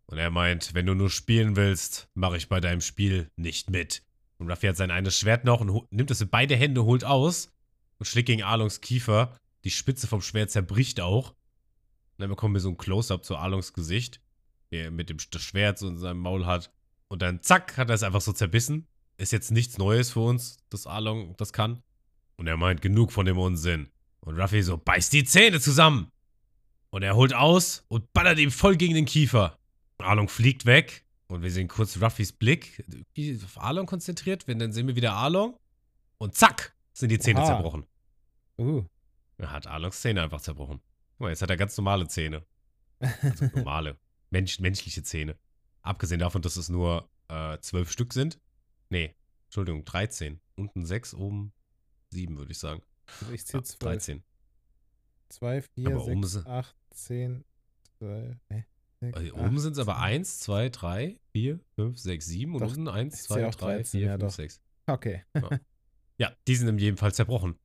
Und 0.07 0.19
er 0.19 0.31
meint, 0.31 0.75
wenn 0.75 0.87
du 0.87 0.95
nur 0.95 1.11
spielen 1.11 1.57
willst, 1.57 2.09
mache 2.15 2.37
ich 2.37 2.49
bei 2.49 2.61
deinem 2.61 2.81
Spiel 2.81 3.31
nicht 3.37 3.71
mit. 3.71 4.03
Und 4.39 4.51
Ruffy 4.51 4.69
hat 4.69 4.77
sein 4.77 4.91
eines 4.91 5.19
Schwert 5.19 5.45
noch 5.45 5.61
und 5.61 5.93
nimmt 5.93 6.11
es 6.11 6.21
in 6.21 6.29
beide 6.29 6.57
Hände, 6.57 6.85
holt 6.85 7.05
aus 7.05 7.53
und 7.99 8.07
schlägt 8.07 8.27
gegen 8.27 8.43
Arlongs 8.43 8.81
Kiefer. 8.81 9.37
Die 9.65 9.71
Spitze 9.71 10.07
vom 10.07 10.21
Schwert 10.21 10.51
zerbricht 10.51 11.01
auch. 11.01 11.31
Und 11.31 12.23
dann 12.23 12.31
bekommen 12.31 12.55
wir 12.55 12.61
so 12.61 12.69
ein 12.69 12.77
Close-Up 12.77 13.25
zu 13.25 13.37
Arlongs 13.37 13.73
Gesicht, 13.73 14.21
wie 14.71 14.77
er 14.77 14.91
mit 14.91 15.11
dem 15.11 15.19
Schwert 15.19 15.79
so 15.79 15.89
in 15.89 15.99
seinem 15.99 16.21
Maul 16.21 16.47
hat. 16.47 16.71
Und 17.09 17.23
dann 17.23 17.43
zack, 17.43 17.77
hat 17.77 17.89
er 17.89 17.95
es 17.95 18.03
einfach 18.03 18.21
so 18.21 18.33
zerbissen. 18.33 18.87
Ist 19.17 19.33
jetzt 19.33 19.51
nichts 19.51 19.79
Neues 19.79 20.13
für 20.13 20.21
uns, 20.21 20.59
dass 20.69 20.87
Arlong 20.87 21.35
das 21.37 21.53
kann. 21.53 21.83
Und 22.37 22.47
er 22.47 22.57
meint, 22.57 22.83
genug 22.83 23.13
von 23.13 23.27
dem 23.27 23.39
Unsinn. 23.39 23.89
Und 24.21 24.39
Ruffy 24.39 24.63
so, 24.63 24.77
beißt 24.77 25.13
die 25.13 25.25
Zähne 25.25 25.61
zusammen. 25.61 26.11
Und 26.91 27.03
er 27.03 27.17
holt 27.17 27.35
aus 27.35 27.85
und 27.89 28.13
ballert 28.13 28.39
ihm 28.39 28.51
voll 28.51 28.77
gegen 28.77 28.95
den 28.95 29.07
Kiefer. 29.07 29.59
Arlong 29.99 30.29
fliegt 30.29 30.67
weg. 30.67 31.05
Und 31.29 31.43
wir 31.43 31.51
sehen 31.51 31.67
kurz 31.67 32.01
Ruffys 32.01 32.31
Blick, 32.33 32.85
auf 33.45 33.61
Arlong 33.61 33.87
konzentriert. 33.87 34.47
Wenn 34.47 34.61
dann 34.61 34.73
sehen 34.73 34.87
wir 34.87 34.95
wieder 34.95 35.13
Arlong. 35.15 35.59
Und 36.19 36.35
zack, 36.37 36.77
sind 36.93 37.11
die 37.11 37.19
Zähne 37.19 37.41
Oha. 37.41 37.47
zerbrochen. 37.47 37.87
Uh. 38.59 38.85
Er 39.39 39.51
hat 39.51 39.67
Arlongs 39.67 40.01
Zähne 40.01 40.23
einfach 40.23 40.41
zerbrochen. 40.41 40.81
Guck 41.13 41.21
mal, 41.21 41.29
jetzt 41.31 41.43
hat 41.43 41.51
er 41.51 41.57
ganz 41.57 41.77
normale 41.77 42.07
Zähne. 42.09 42.47
Also 43.01 43.45
normale, 43.55 43.99
mensch, 44.31 44.61
menschliche 44.61 45.03
Zähne. 45.03 45.37
Abgesehen 45.83 46.21
davon, 46.21 46.43
dass 46.43 46.57
es 46.57 46.69
nur 46.69 47.09
äh, 47.29 47.59
zwölf 47.59 47.91
Stück 47.91 48.13
sind. 48.13 48.41
Nee, 48.89 49.15
Entschuldigung, 49.47 49.85
13. 49.85 50.41
Unten 50.55 50.87
sechs, 50.87 51.13
oben 51.13 51.53
sieben, 52.11 52.39
würde 52.39 52.53
ich 52.53 52.59
sagen. 52.59 52.83
Also 53.21 53.33
ich 53.33 53.45
zähle 53.45 53.65
zwei. 53.65 53.91
13. 53.95 54.23
2, 55.29 55.63
4, 55.63 55.87
Aber 55.89 56.05
oben 56.05 56.23
6, 56.23 56.33
sind- 56.33 56.47
8, 56.47 56.77
10, 56.95 57.45
12, 57.99 58.37
hä? 58.49 58.65
Sechs, 59.01 59.17
Also, 59.19 59.35
acht, 59.35 59.43
oben 59.45 59.59
sind 59.59 59.73
es 59.73 59.79
aber 59.79 59.95
zehn. 59.95 60.03
1, 60.03 60.39
2, 60.41 60.69
3, 60.71 61.21
4, 61.33 61.61
5, 61.77 61.99
6, 61.99 62.27
7 62.27 62.55
und 62.55 62.61
Doch, 62.63 62.69
unten 62.69 62.89
1, 62.89 63.15
ich 63.15 63.23
2, 63.23 63.35
sehe 63.35 63.49
auch 63.49 63.55
3, 63.55 63.75
13, 63.77 64.01
4, 64.01 64.07
ja 64.07 64.13
5, 64.13 64.23
doch. 64.23 64.31
6. 64.31 64.61
Okay. 64.87 65.25
Ja, 66.19 66.33
die 66.49 66.57
sind 66.57 66.69
in 66.69 66.79
jedem 66.79 66.97
Fall 66.97 67.13
zerbrochen. 67.13 67.59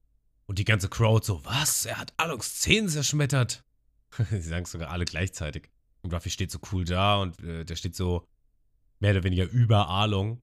Und 0.45 0.59
die 0.59 0.65
ganze 0.65 0.89
Crowd 0.89 1.25
so, 1.25 1.45
was? 1.45 1.85
Er 1.85 1.97
hat 1.97 2.13
Alongs 2.17 2.59
Zähne 2.59 2.89
zerschmettert. 2.89 3.63
Sie 4.29 4.41
sagen 4.41 4.65
es 4.65 4.71
sogar 4.71 4.89
alle 4.89 5.05
gleichzeitig. 5.05 5.69
Und 6.01 6.13
Ruffy 6.13 6.29
steht 6.29 6.51
so 6.51 6.59
cool 6.71 6.83
da 6.83 7.21
und 7.21 7.41
äh, 7.43 7.63
der 7.63 7.75
steht 7.75 7.95
so 7.95 8.27
mehr 8.99 9.11
oder 9.11 9.23
weniger 9.23 9.45
über 9.49 9.87
Arlong. 9.87 10.41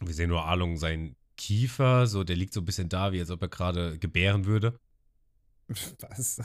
Und 0.00 0.06
wir 0.06 0.14
sehen 0.14 0.30
nur 0.30 0.44
Arlong 0.44 0.78
seinen 0.78 1.16
Kiefer, 1.36 2.06
so 2.06 2.24
der 2.24 2.36
liegt 2.36 2.54
so 2.54 2.60
ein 2.60 2.64
bisschen 2.64 2.88
da, 2.88 3.12
wie 3.12 3.20
als 3.20 3.30
ob 3.30 3.42
er 3.42 3.48
gerade 3.48 3.98
gebären 3.98 4.46
würde. 4.46 4.78
Was? 6.08 6.40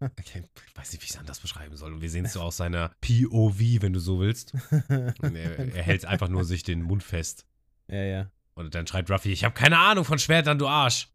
Okay, 0.00 0.44
ich 0.66 0.76
weiß 0.76 0.92
nicht, 0.92 1.02
wie 1.02 1.06
ich 1.06 1.10
es 1.10 1.18
anders 1.18 1.40
beschreiben 1.40 1.76
soll. 1.76 1.92
Und 1.92 2.00
wir 2.00 2.10
sehen 2.10 2.24
es 2.24 2.32
so 2.34 2.40
aus 2.40 2.56
seiner 2.56 2.90
POV, 3.00 3.58
wenn 3.80 3.92
du 3.92 4.00
so 4.00 4.20
willst. 4.20 4.54
Und 4.88 5.36
er, 5.36 5.58
er 5.58 5.82
hält 5.82 6.04
einfach 6.04 6.28
nur 6.28 6.44
sich 6.44 6.62
den 6.62 6.82
Mund 6.82 7.02
fest. 7.02 7.46
ja, 7.88 8.02
ja. 8.02 8.30
Und 8.54 8.74
dann 8.76 8.86
schreit 8.86 9.10
Ruffy, 9.10 9.32
ich 9.32 9.42
habe 9.42 9.54
keine 9.54 9.78
Ahnung 9.78 10.04
von 10.04 10.18
Schwertern, 10.18 10.58
du 10.58 10.68
Arsch. 10.68 11.08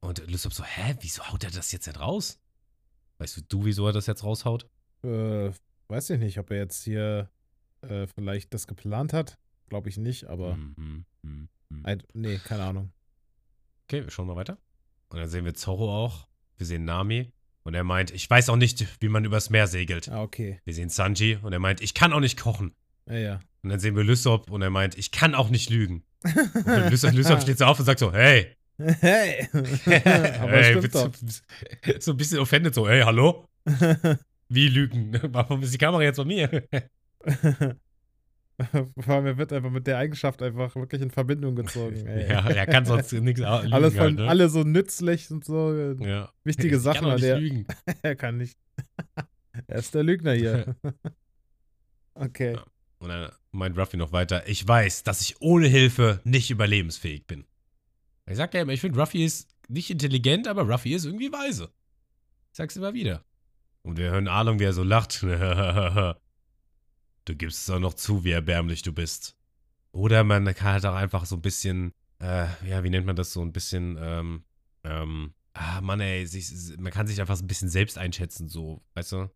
Und 0.00 0.24
Lysop 0.30 0.52
so, 0.52 0.62
hä, 0.62 0.94
wieso 1.00 1.26
haut 1.28 1.42
er 1.42 1.50
das 1.50 1.72
jetzt 1.72 1.86
nicht 1.86 1.98
raus? 1.98 2.38
Weißt 3.18 3.36
du, 3.36 3.40
du, 3.42 3.64
wieso 3.64 3.86
er 3.86 3.92
das 3.92 4.06
jetzt 4.06 4.22
raushaut? 4.22 4.70
Äh, 5.02 5.50
weiß 5.88 6.10
ich 6.10 6.18
nicht, 6.20 6.38
ob 6.38 6.50
er 6.50 6.58
jetzt 6.58 6.84
hier 6.84 7.30
äh, 7.80 8.06
vielleicht 8.06 8.54
das 8.54 8.66
geplant 8.66 9.12
hat. 9.12 9.38
Glaube 9.68 9.88
ich 9.88 9.96
nicht, 9.96 10.26
aber. 10.26 10.56
Mhm, 10.56 11.04
mhm. 11.22 11.48
I, 11.86 11.98
nee, 12.14 12.38
keine 12.38 12.64
Ahnung. 12.64 12.92
Okay, 13.84 14.04
wir 14.04 14.10
schauen 14.10 14.28
mal 14.28 14.36
weiter. 14.36 14.58
Und 15.08 15.18
dann 15.18 15.28
sehen 15.28 15.44
wir 15.44 15.54
Zorro 15.54 15.92
auch. 15.92 16.28
Wir 16.58 16.66
sehen 16.66 16.84
Nami. 16.84 17.32
Und 17.64 17.74
er 17.74 17.82
meint, 17.84 18.12
ich 18.12 18.30
weiß 18.30 18.48
auch 18.50 18.56
nicht, 18.56 18.86
wie 19.00 19.08
man 19.08 19.24
übers 19.24 19.50
Meer 19.50 19.66
segelt. 19.66 20.08
Ah, 20.08 20.22
okay. 20.22 20.60
Wir 20.64 20.72
sehen 20.74 20.88
Sanji 20.88 21.38
und 21.42 21.52
er 21.52 21.58
meint, 21.58 21.80
ich 21.80 21.94
kann 21.94 22.12
auch 22.12 22.20
nicht 22.20 22.38
kochen. 22.38 22.72
Ja, 23.08 23.16
ja. 23.16 23.40
Und 23.62 23.70
dann 23.70 23.80
sehen 23.80 23.96
wir 23.96 24.04
Lysop 24.04 24.50
und 24.52 24.62
er 24.62 24.70
meint, 24.70 24.96
ich 24.96 25.10
kann 25.10 25.34
auch 25.34 25.50
nicht 25.50 25.68
lügen. 25.70 26.04
Und 26.24 26.90
Lysop, 26.90 27.12
Lysop 27.12 27.42
steht 27.42 27.58
so 27.58 27.64
auf 27.66 27.78
und 27.78 27.84
sagt 27.84 27.98
so, 28.00 28.12
hey. 28.12 28.52
Hey! 28.78 29.48
Aber 29.52 30.52
hey, 30.52 30.76
bitte- 30.80 31.10
so 32.00 32.10
ein 32.12 32.16
bisschen 32.16 32.38
offended, 32.38 32.74
so, 32.74 32.88
hey, 32.88 33.02
hallo? 33.02 33.46
Wie 34.48 34.68
lügen? 34.68 35.18
Warum 35.32 35.62
ist 35.62 35.72
die 35.74 35.78
Kamera 35.78 36.02
jetzt 36.02 36.16
bei 36.18 36.24
mir? 36.24 36.62
Vor 38.98 39.14
allem, 39.14 39.26
er 39.26 39.36
wird 39.36 39.52
einfach 39.52 39.70
mit 39.70 39.86
der 39.86 39.98
Eigenschaft 39.98 40.42
einfach 40.42 40.74
wirklich 40.76 41.02
in 41.02 41.10
Verbindung 41.10 41.56
gezogen. 41.56 41.94
Ey. 42.06 42.30
Ja, 42.30 42.48
er 42.48 42.66
kann 42.66 42.86
sonst 42.86 43.12
nichts 43.12 43.40
lügen. 43.40 43.72
Alles 43.72 43.94
von, 43.94 44.02
halt, 44.02 44.14
ne? 44.16 44.28
alle 44.28 44.48
so 44.48 44.62
nützlich 44.62 45.30
und 45.30 45.44
so. 45.44 45.74
äh, 45.74 45.96
ja. 46.08 46.32
Wichtige 46.44 46.76
Ich 46.76 46.82
Sachen, 46.82 47.02
kann 47.02 47.14
nicht 47.14 47.24
der 47.24 47.38
lügen. 47.38 47.66
er 48.02 48.16
kann 48.16 48.36
nicht. 48.38 48.58
er 49.66 49.78
ist 49.78 49.94
der 49.94 50.02
Lügner 50.02 50.32
hier. 50.32 50.74
okay. 52.14 52.54
Ja. 52.54 52.64
Und 52.98 53.10
dann 53.10 53.30
meint 53.52 53.76
Ruffy 53.78 53.98
noch 53.98 54.12
weiter, 54.12 54.48
ich 54.48 54.66
weiß, 54.66 55.02
dass 55.02 55.20
ich 55.20 55.40
ohne 55.40 55.68
Hilfe 55.68 56.20
nicht 56.24 56.50
überlebensfähig 56.50 57.26
bin. 57.26 57.44
Ich 58.28 58.36
sag 58.36 58.54
ja 58.54 58.62
immer, 58.62 58.72
ich 58.72 58.80
finde, 58.80 58.98
Ruffy 58.98 59.24
ist 59.24 59.50
nicht 59.68 59.90
intelligent, 59.90 60.48
aber 60.48 60.62
Ruffy 60.62 60.94
ist 60.94 61.04
irgendwie 61.04 61.30
weise. 61.30 61.70
Ich 62.52 62.56
sag's 62.56 62.76
immer 62.76 62.94
wieder. 62.94 63.22
Und 63.82 63.98
wir 63.98 64.10
hören 64.10 64.28
Arlong, 64.28 64.58
wie 64.58 64.64
er 64.64 64.72
so 64.72 64.82
lacht. 64.82 65.22
Du 67.26 67.36
gibst 67.36 67.60
es 67.60 67.70
auch 67.70 67.78
noch 67.78 67.94
zu, 67.94 68.24
wie 68.24 68.30
erbärmlich 68.30 68.82
du 68.82 68.92
bist. 68.92 69.36
Oder 69.92 70.24
man 70.24 70.44
kann 70.54 70.72
halt 70.72 70.86
auch 70.86 70.94
einfach 70.94 71.26
so 71.26 71.36
ein 71.36 71.42
bisschen, 71.42 71.92
äh, 72.20 72.46
ja, 72.66 72.82
wie 72.82 72.90
nennt 72.90 73.06
man 73.06 73.16
das 73.16 73.32
so 73.32 73.42
ein 73.42 73.52
bisschen, 73.52 73.98
ähm, 74.00 74.44
ähm, 74.84 75.34
ah, 75.52 75.80
Mann, 75.80 76.00
ey, 76.00 76.26
sich, 76.26 76.50
man 76.78 76.92
kann 76.92 77.06
sich 77.06 77.20
einfach 77.20 77.36
so 77.36 77.44
ein 77.44 77.48
bisschen 77.48 77.68
selbst 77.68 77.98
einschätzen, 77.98 78.48
so, 78.48 78.82
weißt 78.94 79.12
du? 79.12 79.30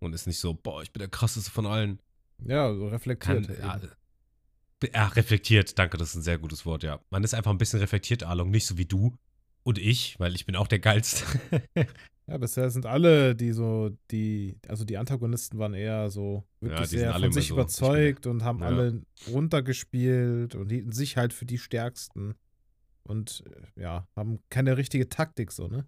Und 0.00 0.12
ist 0.12 0.26
nicht 0.26 0.38
so, 0.38 0.54
boah, 0.54 0.82
ich 0.82 0.92
bin 0.92 1.00
der 1.00 1.08
krasseste 1.08 1.50
von 1.50 1.66
allen. 1.66 2.00
Ja, 2.44 2.72
so 2.74 2.80
Kann, 2.80 2.88
reflektiert. 2.90 3.58
ja, 3.58 3.76
eben. 3.76 4.92
ja, 4.92 5.06
reflektiert, 5.08 5.78
danke, 5.78 5.96
das 5.96 6.10
ist 6.10 6.16
ein 6.16 6.22
sehr 6.22 6.38
gutes 6.38 6.66
Wort, 6.66 6.82
ja. 6.82 7.00
Man 7.10 7.22
ist 7.22 7.34
einfach 7.34 7.52
ein 7.52 7.58
bisschen 7.58 7.78
reflektiert, 7.78 8.24
Arlong, 8.24 8.50
nicht 8.50 8.66
so 8.66 8.76
wie 8.78 8.86
du 8.86 9.16
und 9.62 9.78
ich, 9.78 10.18
weil 10.18 10.34
ich 10.34 10.44
bin 10.44 10.56
auch 10.56 10.66
der 10.66 10.80
Geilste. 10.80 11.24
ja, 12.32 12.38
bisher 12.38 12.70
sind 12.70 12.86
alle, 12.86 13.36
die 13.36 13.52
so, 13.52 13.90
die, 14.10 14.58
also 14.66 14.86
die 14.86 14.96
Antagonisten 14.96 15.58
waren 15.58 15.74
eher 15.74 16.08
so 16.08 16.44
wirklich 16.60 16.88
sind 16.88 17.00
sehr 17.00 17.12
von 17.12 17.30
sich 17.30 17.48
so, 17.48 17.54
überzeugt 17.54 18.26
und 18.26 18.42
haben 18.42 18.60
Ja. 18.60 18.66
alle 18.68 19.02
runtergespielt 19.28 20.54
und 20.54 20.70
hielten 20.70 20.92
sich 20.92 21.18
halt 21.18 21.34
für 21.34 21.44
die 21.44 21.58
Stärksten. 21.58 22.34
Und 23.02 23.44
äh, 23.76 23.82
ja, 23.82 24.08
haben 24.16 24.38
keine 24.48 24.78
richtige 24.78 25.10
Taktik 25.10 25.52
so, 25.52 25.68
ne? 25.68 25.86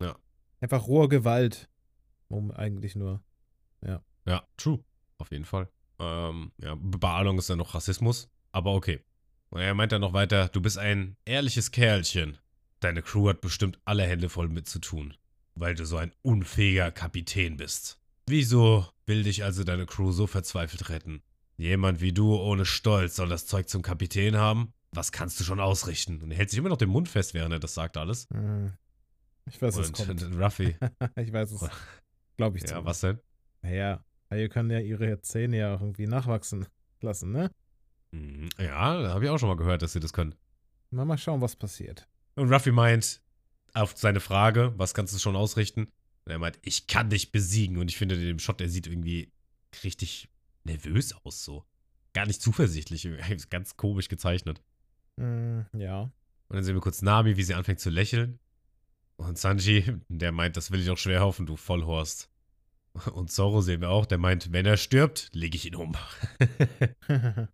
Ja. 0.00 0.16
Einfach 0.60 0.86
rohe 0.86 1.08
Gewalt. 1.08 1.68
Um 2.28 2.52
eigentlich 2.52 2.94
nur. 2.96 3.20
ja, 4.24 4.46
true, 4.56 4.78
auf 5.18 5.32
jeden 5.32 5.44
Fall. 5.44 5.68
Ähm, 5.98 6.52
ja, 6.58 6.76
bei 6.78 7.08
Arlong 7.08 7.38
ist 7.38 7.50
dann 7.50 7.58
noch 7.58 7.74
Rassismus, 7.74 8.28
aber 8.52 8.72
okay. 8.72 9.00
Und 9.50 9.60
er 9.60 9.74
meint 9.74 9.90
dann 9.90 10.00
noch 10.00 10.12
weiter, 10.12 10.48
du 10.48 10.60
bist 10.62 10.78
ein 10.78 11.16
ehrliches 11.24 11.72
Kerlchen. 11.72 12.38
Deine 12.78 13.02
Crew 13.02 13.28
hat 13.28 13.40
bestimmt 13.40 13.80
alle 13.84 14.04
Hände 14.04 14.28
voll 14.28 14.48
mit 14.48 14.68
zu 14.68 14.78
tun, 14.78 15.14
weil 15.54 15.74
du 15.74 15.84
so 15.86 15.96
ein 15.96 16.12
unfähiger 16.22 16.90
Kapitän 16.90 17.56
bist. 17.56 17.98
Wieso 18.26 18.86
will 19.06 19.22
dich 19.24 19.44
also 19.44 19.64
deine 19.64 19.86
Crew 19.86 20.12
so 20.12 20.26
verzweifelt 20.26 20.88
retten? 20.88 21.22
Jemand 21.56 22.00
wie 22.00 22.12
du 22.12 22.34
ohne 22.36 22.64
Stolz 22.64 23.16
soll 23.16 23.28
das 23.28 23.46
Zeug 23.46 23.68
zum 23.68 23.82
Kapitän 23.82 24.36
haben? 24.36 24.72
Was 24.92 25.12
kannst 25.12 25.38
du 25.40 25.44
schon 25.44 25.60
ausrichten? 25.60 26.20
Und 26.22 26.30
er 26.30 26.36
hält 26.36 26.50
sich 26.50 26.58
immer 26.58 26.68
noch 26.68 26.76
den 26.76 26.88
Mund 26.90 27.08
fest, 27.08 27.34
während 27.34 27.52
er 27.52 27.60
das 27.60 27.74
sagt 27.74 27.96
alles. 27.96 28.26
Hm. 28.32 28.72
Ich 29.50 29.60
weiß, 29.60 29.76
Und 29.78 29.92
kommt. 29.92 30.22
Ruffy, 30.36 30.76
ich 31.16 31.32
weiß 31.32 31.50
es. 31.52 31.68
Glaube 32.36 32.56
ich 32.58 32.62
ja, 32.64 32.68
zumindest. 32.68 32.84
was 32.86 33.00
denn? 33.00 33.18
Naja, 33.62 34.04
Haie 34.30 34.48
können 34.48 34.70
ja 34.70 34.78
ihre 34.80 35.20
Zähne 35.20 35.58
ja 35.58 35.74
auch 35.74 35.80
irgendwie 35.80 36.06
nachwachsen 36.06 36.66
lassen, 37.00 37.32
ne? 37.32 37.50
Mhm, 38.12 38.48
Ja, 38.58 39.02
da 39.02 39.10
habe 39.14 39.24
ich 39.24 39.30
auch 39.30 39.38
schon 39.38 39.48
mal 39.48 39.56
gehört, 39.56 39.82
dass 39.82 39.92
sie 39.92 40.00
das 40.00 40.12
können. 40.12 40.34
Mal, 40.90 41.04
mal 41.04 41.18
schauen, 41.18 41.40
was 41.40 41.56
passiert. 41.56 42.06
Und 42.36 42.52
Ruffy 42.52 42.70
meint 42.70 43.20
auf 43.74 43.94
seine 43.96 44.20
Frage, 44.20 44.74
was 44.76 44.94
kannst 44.94 45.14
du 45.14 45.18
schon 45.18 45.36
ausrichten? 45.36 45.88
Und 46.24 46.32
er 46.32 46.38
meint, 46.38 46.58
ich 46.62 46.86
kann 46.86 47.10
dich 47.10 47.32
besiegen. 47.32 47.78
Und 47.78 47.88
ich 47.88 47.96
finde, 47.96 48.14
in 48.14 48.22
dem 48.22 48.38
Shot, 48.38 48.60
der 48.60 48.68
sieht 48.68 48.86
irgendwie 48.86 49.32
richtig 49.82 50.28
nervös 50.64 51.14
aus, 51.24 51.44
so. 51.44 51.64
Gar 52.12 52.26
nicht 52.26 52.42
zuversichtlich. 52.42 53.08
Ganz 53.50 53.76
komisch 53.76 54.08
gezeichnet. 54.08 54.62
Hm, 55.18 55.66
ja. 55.72 56.02
Und 56.02 56.56
dann 56.56 56.64
sehen 56.64 56.74
wir 56.74 56.82
kurz 56.82 57.02
Nami, 57.02 57.36
wie 57.36 57.42
sie 57.42 57.54
anfängt 57.54 57.80
zu 57.80 57.90
lächeln. 57.90 58.38
Und 59.16 59.38
Sanji, 59.38 59.84
der 60.08 60.32
meint, 60.32 60.56
das 60.56 60.70
will 60.70 60.80
ich 60.80 60.90
auch 60.90 60.98
schwer 60.98 61.20
hoffen, 61.20 61.46
du 61.46 61.56
Vollhorst. 61.56 62.28
Und 63.12 63.30
Zoro 63.30 63.62
sehen 63.62 63.80
wir 63.80 63.88
auch, 63.88 64.04
der 64.04 64.18
meint, 64.18 64.52
wenn 64.52 64.66
er 64.66 64.76
stirbt, 64.76 65.30
lege 65.32 65.56
ich 65.56 65.66
ihn 65.66 65.76
um. 65.76 65.96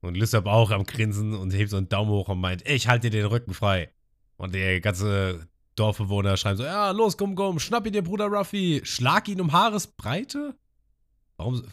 Und 0.00 0.16
Lysop 0.16 0.46
auch 0.46 0.70
am 0.70 0.84
Grinsen 0.84 1.34
und 1.34 1.52
hebt 1.52 1.70
so 1.70 1.78
einen 1.78 1.88
Daumen 1.88 2.10
hoch 2.10 2.28
und 2.28 2.38
meint, 2.38 2.68
ich 2.68 2.86
halte 2.86 3.10
dir 3.10 3.22
den 3.22 3.26
Rücken 3.26 3.54
frei. 3.54 3.90
Und 4.36 4.54
der 4.54 4.80
ganze 4.80 5.48
Dorfbewohner 5.76 6.36
schreiben 6.36 6.56
so, 6.56 6.64
ja, 6.64 6.90
los, 6.90 7.16
komm, 7.16 7.34
komm, 7.34 7.58
schnapp 7.60 7.86
ihn 7.86 7.92
dir, 7.92 8.02
Bruder 8.02 8.26
Ruffy, 8.26 8.80
schlag 8.84 9.28
ihn 9.28 9.40
um 9.40 9.52
Haaresbreite? 9.52 10.56
Warum? 11.36 11.62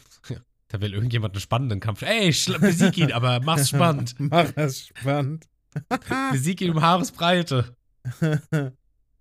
Da 0.68 0.80
will 0.80 0.92
irgendjemand 0.92 1.34
einen 1.34 1.40
spannenden 1.40 1.78
Kampf. 1.78 2.02
Ey, 2.02 2.34
besieg 2.58 2.98
ihn, 2.98 3.12
aber 3.12 3.38
mach's 3.38 3.68
spannend. 3.68 4.16
Mach 4.18 4.50
es 4.56 4.88
spannend. 4.88 5.48
Besieg 6.32 6.60
ihn 6.62 6.70
um 6.72 6.82
Haaresbreite. 6.82 7.76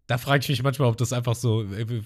Da 0.07 0.17
frage 0.17 0.39
ich 0.41 0.49
mich 0.49 0.63
manchmal, 0.63 0.89
ob 0.89 0.97
das 0.97 1.13
einfach 1.13 1.35
so 1.35 1.61
äh, 1.61 2.01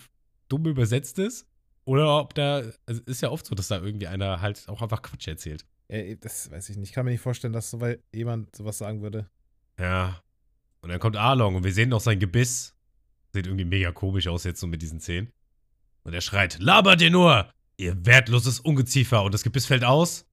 dumm 0.49 0.65
übersetzt 0.65 1.17
ist. 1.19 1.45
Oder 1.85 2.19
ob 2.19 2.33
da, 2.33 2.63
also 2.85 3.01
ist 3.05 3.21
ja 3.21 3.29
oft 3.29 3.45
so, 3.45 3.55
dass 3.55 3.69
da 3.69 3.81
irgendwie 3.81 4.07
einer 4.07 4.41
halt 4.41 4.67
auch 4.67 4.81
einfach 4.81 5.01
Quatsch 5.01 5.29
erzählt. 5.29 5.65
ja, 5.89 6.15
das 6.15 6.51
weiß 6.51 6.67
ich 6.69 6.75
nicht. 6.75 6.89
Ich 6.89 6.93
kann 6.93 7.05
mir 7.05 7.11
nicht 7.11 7.21
vorstellen, 7.21 7.53
dass 7.53 7.69
so 7.69 7.79
jemand 8.13 8.53
sowas 8.53 8.79
sagen 8.79 9.01
würde. 9.01 9.29
Ja. 9.79 10.21
Und 10.87 10.91
dann 10.91 11.01
kommt 11.01 11.17
Arlong 11.17 11.55
und 11.55 11.65
wir 11.65 11.73
sehen 11.73 11.89
noch 11.89 11.99
sein 11.99 12.17
Gebiss. 12.17 12.73
Sieht 13.33 13.45
irgendwie 13.45 13.65
mega 13.65 13.91
komisch 13.91 14.29
aus 14.29 14.45
jetzt 14.45 14.61
so 14.61 14.67
mit 14.67 14.81
diesen 14.81 15.01
Zähnen. 15.01 15.33
Und 16.03 16.13
er 16.13 16.21
schreit, 16.21 16.59
labert 16.59 17.01
ihr 17.01 17.11
nur! 17.11 17.51
Ihr 17.75 18.05
wertloses 18.05 18.61
Ungeziefer! 18.61 19.21
Und 19.23 19.33
das 19.33 19.43
Gebiss 19.43 19.65
fällt 19.65 19.83
aus. 19.83 20.25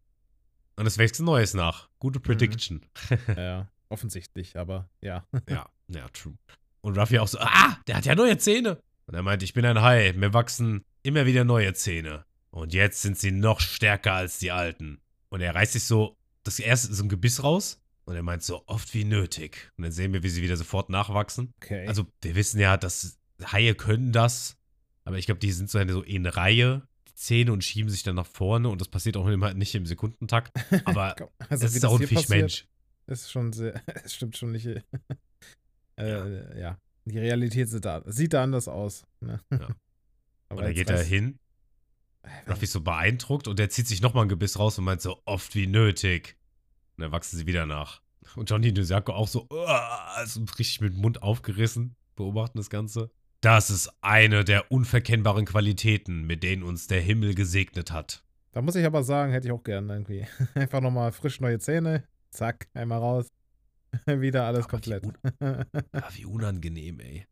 Und 0.77 0.87
es 0.87 0.97
wächst 0.97 1.19
ein 1.19 1.25
Neues 1.25 1.55
nach. 1.55 1.89
Gute 1.99 2.21
Prediction. 2.21 2.87
Ja, 3.27 3.35
ja, 3.37 3.69
offensichtlich, 3.89 4.57
aber 4.57 4.89
ja. 5.01 5.27
Ja, 5.51 5.69
ja, 5.89 6.07
true. 6.11 6.39
Und 6.83 6.97
Ruffy 6.97 7.19
auch 7.19 7.27
so, 7.27 7.41
ah, 7.41 7.77
der 7.89 7.97
hat 7.97 8.07
ja 8.07 8.15
neue 8.15 8.39
Zähne. 8.39 8.79
Und 9.07 9.15
er 9.15 9.23
meint, 9.23 9.43
ich 9.43 9.55
bin 9.55 9.65
ein 9.65 9.83
Hai, 9.83 10.13
mir 10.13 10.35
wachsen 10.35 10.85
immer 11.03 11.27
wieder 11.27 11.43
neue 11.43 11.75
Zähne. 11.75 12.25
Und 12.53 12.73
jetzt 12.73 13.03
sind 13.03 13.19
sie 13.19 13.33
noch 13.33 13.59
stärker 13.59 14.13
als 14.13 14.39
die 14.39 14.53
alten. 14.53 15.01
Und 15.31 15.41
er 15.41 15.53
reißt 15.53 15.73
sich 15.73 15.83
so 15.83 16.17
das 16.45 16.61
erste 16.61 16.95
so 16.95 17.03
ein 17.03 17.09
Gebiss 17.09 17.43
raus. 17.43 17.81
Und 18.05 18.17
er 18.17 18.23
meint 18.23 18.43
so 18.43 18.63
oft 18.67 18.93
wie 18.95 19.05
nötig. 19.05 19.73
Und 19.77 19.85
dann 19.85 19.93
sehen 19.93 20.13
wir, 20.13 20.23
wie 20.23 20.29
sie 20.29 20.43
wieder 20.43 20.57
sofort 20.57 20.91
nachwachsen. 20.91 21.53
Okay. 21.63 21.87
Also, 21.87 22.07
wir 22.23 22.35
wissen 22.35 22.61
ja, 22.61 22.77
dass 22.77 23.19
Haie 23.53 23.75
können 23.75 24.13
das. 24.13 24.57
Aber 25.05 25.19
ich 25.19 25.27
glaube, 25.27 25.41
die 25.41 25.53
sind 25.53 25.71
so 25.71 25.79
eine 25.79 25.93
so 25.93 26.03
in 26.03 26.27
Reihe, 26.27 26.87
die 27.09 27.15
Zähne 27.15 27.53
und 27.53 27.65
schieben 27.65 27.91
sich 27.91 28.03
dann 28.03 28.17
nach 28.17 28.27
vorne. 28.27 28.69
Und 28.69 28.81
das 28.81 28.89
passiert 28.89 29.17
auch 29.17 29.27
immer 29.27 29.55
nicht 29.55 29.75
im 29.75 29.87
Sekundentakt. 29.87 30.53
Aber 30.85 31.17
also, 31.49 31.65
das 31.65 31.75
ist 31.75 31.85
auch 31.85 31.99
ein 31.99 32.07
Fischmensch. 32.07 32.67
Ist 33.07 33.31
schon 33.31 33.53
sehr, 33.53 33.83
es 34.05 34.15
stimmt 34.15 34.37
schon 34.37 34.53
nicht. 34.53 34.67
äh, 34.67 34.83
Ja. 35.99 36.57
ja. 36.57 36.79
Die 37.07 37.19
Realität 37.19 37.69
sieht 37.69 37.85
da, 37.85 38.03
sieht 38.07 38.33
da 38.33 38.43
anders 38.43 38.67
aus. 38.67 39.05
Ne? 39.21 39.39
Ja. 39.51 39.69
Aber 40.49 40.61
Und 40.61 40.63
dann 40.63 40.75
geht 40.75 40.89
er 40.89 41.03
hin. 41.03 41.39
Ruffy 42.49 42.65
ist 42.65 42.73
so 42.73 42.81
beeindruckt 42.81 43.49
und 43.49 43.59
der 43.59 43.69
zieht 43.69 43.87
sich 43.87 44.01
nochmal 44.01 44.25
ein 44.25 44.29
Gebiss 44.31 44.59
raus 44.59 44.79
und 44.79 44.85
meint 44.85 45.03
so 45.03 45.21
oft 45.27 45.55
wie 45.55 45.67
nötig. 45.67 46.39
Und 46.97 47.03
dann 47.03 47.13
wachsen 47.13 47.37
sie 47.39 47.47
wieder 47.47 47.67
nach. 47.67 48.01
Und 48.37 48.49
Johnny 48.51 48.73
Nosako 48.73 49.13
auch 49.13 49.29
so, 49.29 49.47
also 49.49 50.41
richtig 50.59 50.81
mit 50.81 50.95
dem 50.95 51.01
Mund 51.01 51.23
aufgerissen, 51.23 51.95
beobachten 52.17 52.59
das 52.59 52.71
Ganze. 52.71 53.11
Das 53.41 53.69
ist 53.69 53.91
eine 54.01 54.45
der 54.45 54.71
unverkennbaren 54.73 55.45
Qualitäten, 55.45 56.23
mit 56.27 56.43
denen 56.43 56.63
uns 56.63 56.87
der 56.87 57.01
Himmel 57.01 57.35
gesegnet 57.35 57.93
hat. 57.93 58.25
Da 58.53 58.63
muss 58.63 58.77
ich 58.77 58.87
aber 58.87 59.03
sagen, 59.03 59.33
hätte 59.33 59.49
ich 59.49 59.53
auch 59.53 59.63
gern 59.65 59.91
irgendwie. 59.91 60.27
Einfach 60.55 60.81
nochmal 60.81 61.13
frisch 61.13 61.41
neue 61.41 61.59
Zähne. 61.59 62.05
Zack, 62.31 62.69
einmal 62.73 62.99
raus. 63.01 63.29
Wieder 64.07 64.45
alles 64.45 64.65
Aber 64.65 64.69
wie 64.69 64.71
komplett. 64.71 65.05
Ah, 65.41 66.09
wie 66.15 66.25
unangenehm, 66.25 67.01
ey. 67.01 67.27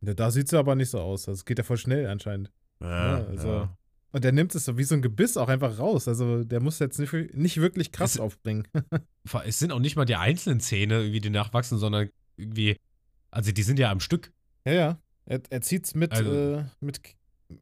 Ja, 0.00 0.14
da 0.14 0.30
sieht 0.30 0.46
es 0.46 0.54
aber 0.54 0.74
nicht 0.76 0.90
so 0.90 1.00
aus. 1.00 1.24
Das 1.24 1.44
geht 1.44 1.58
ja 1.58 1.64
voll 1.64 1.76
schnell 1.78 2.06
anscheinend. 2.06 2.52
Ja, 2.80 3.18
Ja, 3.18 3.26
also- 3.26 3.48
ja. 3.48 3.76
Und 4.12 4.24
der 4.24 4.32
nimmt 4.32 4.54
es 4.54 4.64
so 4.64 4.78
wie 4.78 4.84
so 4.84 4.94
ein 4.94 5.02
Gebiss 5.02 5.36
auch 5.36 5.48
einfach 5.48 5.78
raus. 5.78 6.08
Also 6.08 6.42
der 6.44 6.60
muss 6.60 6.78
jetzt 6.78 6.98
nicht, 6.98 7.12
nicht 7.34 7.58
wirklich 7.58 7.92
Kraft 7.92 8.14
Es- 8.14 8.20
aufbringen. 8.20 8.66
Es 9.44 9.58
sind 9.58 9.72
auch 9.72 9.78
nicht 9.80 9.96
mal 9.96 10.06
die 10.06 10.16
einzelnen 10.16 10.60
Zähne, 10.60 11.00
irgendwie, 11.00 11.20
die 11.20 11.28
nachwachsen, 11.30 11.76
sondern 11.78 12.08
irgendwie, 12.38 12.78
also 13.30 13.52
die 13.52 13.62
sind 13.62 13.78
ja 13.78 13.90
am 13.90 14.00
Stück. 14.00 14.32
ja, 14.64 14.72
ja. 14.72 14.98
Er, 15.26 15.42
er 15.50 15.60
zieht 15.60 15.84
es 15.84 15.94
mit, 15.94 16.12
Also- 16.12 16.32
äh, 16.32 16.64
mit, 16.80 17.00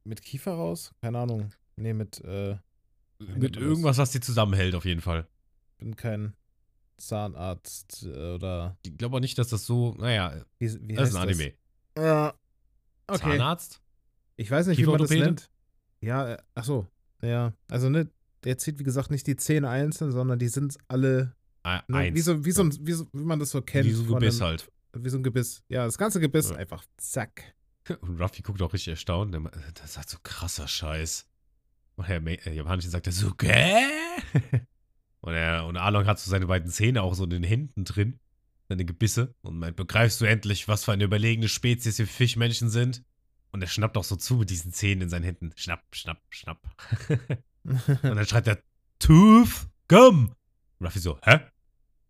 mit 0.04 0.22
Kiefer 0.22 0.52
raus? 0.52 0.92
Keine 1.02 1.18
Ahnung. 1.18 1.50
Nee, 1.74 1.94
mit, 1.94 2.20
äh, 2.24 2.56
Mit 3.18 3.56
irgendwas, 3.56 3.98
was 3.98 4.12
die 4.12 4.20
zusammenhält, 4.20 4.76
auf 4.76 4.84
jeden 4.84 5.00
Fall. 5.00 5.26
bin 5.78 5.96
kein 5.96 6.34
Zahnarzt 6.98 8.04
äh, 8.04 8.34
oder 8.34 8.76
Ich 8.82 8.96
glaube 8.96 9.16
auch 9.16 9.20
nicht, 9.20 9.36
dass 9.38 9.48
das 9.48 9.66
so, 9.66 9.94
naja, 9.98 10.44
wie, 10.58 10.72
wie 10.88 10.94
das 10.94 11.10
ist 11.10 11.16
ein 11.16 11.22
Anime. 11.22 11.52
das? 11.94 12.04
Ja. 12.04 12.34
Okay. 13.08 13.20
Zahnarzt? 13.20 13.80
Ich 14.36 14.50
weiß 14.50 14.66
nicht, 14.68 14.78
wie 14.78 14.84
man 14.86 14.98
das 14.98 15.10
nennt. 15.10 15.50
Ja, 16.06 16.28
äh, 16.34 16.38
ach 16.54 16.64
so. 16.64 16.86
Ja, 17.22 17.52
also 17.68 17.88
ne, 17.88 18.08
der 18.44 18.58
zieht 18.58 18.78
wie 18.78 18.84
gesagt 18.84 19.10
nicht 19.10 19.26
die 19.26 19.36
Zähne 19.36 19.68
einzeln, 19.68 20.12
sondern 20.12 20.38
die 20.38 20.48
sind 20.48 20.76
alle 20.88 21.34
ne, 21.64 21.82
Eins. 21.96 22.14
wie 22.16 22.20
so 22.20 22.44
wie 22.44 22.52
so, 22.52 22.62
ein, 22.62 22.72
wie 22.86 22.92
so 22.92 23.06
wie 23.12 23.24
man 23.24 23.38
das 23.40 23.50
so 23.50 23.60
kennt 23.62 23.86
Wie 23.86 23.92
so 23.92 24.02
ein 24.04 24.08
Gebiss 24.08 24.40
einem- 24.40 24.48
halt. 24.50 24.70
wie 24.96 25.08
so 25.08 25.16
ein 25.18 25.22
Gebiss. 25.22 25.62
Ja, 25.68 25.84
das 25.84 25.98
ganze 25.98 26.20
Gebiss 26.20 26.50
Ja. 26.50 26.56
einfach 26.56 26.84
zack. 26.96 27.54
Und 28.00 28.20
Ruffy 28.20 28.42
guckt 28.42 28.62
auch 28.62 28.72
richtig 28.72 28.92
erstaunt. 28.92 29.32
Der, 29.34 29.40
me- 29.40 29.50
das 29.74 29.94
sagt 29.94 30.10
so 30.10 30.18
krasser 30.22 30.68
Scheiß. 30.68 31.26
Und 31.96 32.08
der 32.08 32.46
äh, 32.46 32.54
Japanische 32.54 32.88
sagt 32.90 33.06
er 33.06 33.12
so, 33.12 33.28
gä? 33.30 33.80
Und, 35.20 35.32
er, 35.34 35.66
und 35.66 35.76
Arlong 35.76 36.06
hat 36.06 36.20
so 36.20 36.30
seine 36.30 36.46
beiden 36.46 36.70
Zähne 36.70 37.02
auch 37.02 37.14
so 37.14 37.24
in 37.24 37.30
den 37.30 37.42
Händen 37.42 37.84
drin. 37.84 38.20
Seine 38.68 38.84
Gebisse. 38.84 39.34
Und 39.42 39.58
meint, 39.58 39.74
begreifst 39.74 40.20
du 40.20 40.24
endlich, 40.24 40.68
was 40.68 40.84
für 40.84 40.92
eine 40.92 41.02
überlegene 41.04 41.48
Spezies 41.48 41.98
wir 41.98 42.06
Fischmenschen 42.06 42.68
sind? 42.70 43.02
Und 43.52 43.62
er 43.62 43.68
schnappt 43.68 43.96
auch 43.96 44.04
so 44.04 44.16
zu 44.16 44.36
mit 44.36 44.50
diesen 44.50 44.72
Zähnen 44.72 45.02
in 45.02 45.08
seinen 45.08 45.24
Händen. 45.24 45.52
Schnapp, 45.56 45.82
schnapp, 45.92 46.20
schnapp. 46.30 46.60
Und 47.64 48.02
dann 48.02 48.26
schreit 48.26 48.46
er, 48.46 48.58
Tooth! 48.98 49.68
Und 49.92 50.34
Ruffy 50.80 50.98
so, 50.98 51.18
hä? 51.24 51.40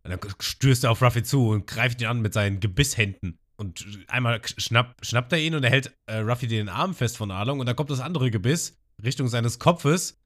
Und 0.03 0.11
dann 0.11 0.21
stößt 0.41 0.85
er 0.85 0.91
auf 0.91 1.03
Ruffy 1.03 1.23
zu 1.23 1.49
und 1.49 1.67
greift 1.67 2.01
ihn 2.01 2.07
an 2.07 2.21
mit 2.21 2.33
seinen 2.33 2.61
Gebisshänden. 2.61 3.39
Und 3.57 3.87
einmal 4.09 4.41
schnapp, 4.45 4.97
schnappt 5.03 5.33
er 5.33 5.39
ihn 5.39 5.55
und 5.55 5.65
er 5.65 5.71
hält 5.71 5.97
äh, 6.07 6.19
Ruffy 6.19 6.47
den 6.47 6.69
Arm 6.69 6.95
fest 6.95 7.17
von 7.17 7.31
Arlong. 7.31 7.61
Und 7.61 7.67
dann 7.67 7.77
kommt 7.77 7.91
das 7.91 8.01
andere 8.01 8.31
Gebiss 8.31 8.79
Richtung 9.03 9.29
seines 9.29 9.59
Kopfes. 9.59 10.19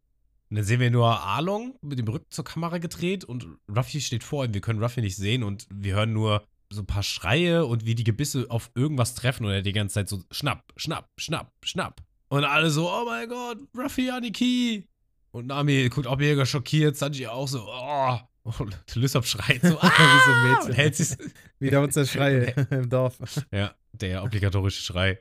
Und 0.51 0.57
dann 0.57 0.65
sehen 0.65 0.81
wir 0.81 0.91
nur 0.91 1.21
Arlong 1.21 1.79
mit 1.81 1.99
dem 1.99 2.09
Rücken 2.09 2.31
zur 2.31 2.45
Kamera 2.45 2.79
gedreht 2.79 3.25
und 3.25 3.47
Ruffy 3.75 4.01
steht 4.01 4.25
vor 4.25 4.45
ihm. 4.45 4.53
Wir 4.53 4.61
können 4.61 4.83
Ruffy 4.83 5.01
nicht 5.01 5.17
sehen 5.17 5.45
und 5.45 5.67
wir 5.73 5.95
hören 5.95 6.13
nur 6.13 6.45
so 6.73 6.83
ein 6.83 6.87
paar 6.87 7.03
Schreie 7.03 7.67
und 7.67 7.85
wie 7.85 7.95
die 7.95 8.05
Gebisse 8.05 8.47
auf 8.49 8.71
irgendwas 8.75 9.15
treffen 9.15 9.45
und 9.45 9.53
er 9.53 9.63
die 9.63 9.73
ganze 9.73 9.95
Zeit 9.95 10.09
so 10.09 10.23
schnapp, 10.31 10.73
schnapp, 10.77 11.09
schnapp, 11.19 11.53
schnapp. 11.65 12.03
Und 12.29 12.45
alle 12.45 12.71
so, 12.71 12.89
oh 12.91 13.05
mein 13.05 13.29
Gott, 13.29 13.59
Ruffy 13.77 14.11
Aniki. 14.11 14.89
Und 15.33 15.47
Nami 15.47 15.89
guckt 15.89 16.07
auch 16.07 16.17
mega 16.19 16.47
schockiert, 16.47 16.97
Sanji 16.97 17.27
auch 17.27 17.49
so, 17.49 17.67
oh. 17.69 18.19
Und 18.43 18.77
Lysop 18.95 19.27
schreit 19.27 19.61
so, 19.63 19.79
ah, 19.81 19.91
Wie 19.97 20.25
so 20.25 20.33
ein 20.33 20.51
Mädchen. 20.51 20.71
und 20.71 20.77
hält 20.77 20.97
sich, 20.97 21.17
Wieder 21.59 21.83
unser 21.83 22.07
Schrei 22.07 22.45
im 22.71 22.89
Dorf. 22.89 23.19
ja, 23.53 23.75
der 23.93 24.23
obligatorische 24.25 24.83
Schrei. 24.83 25.21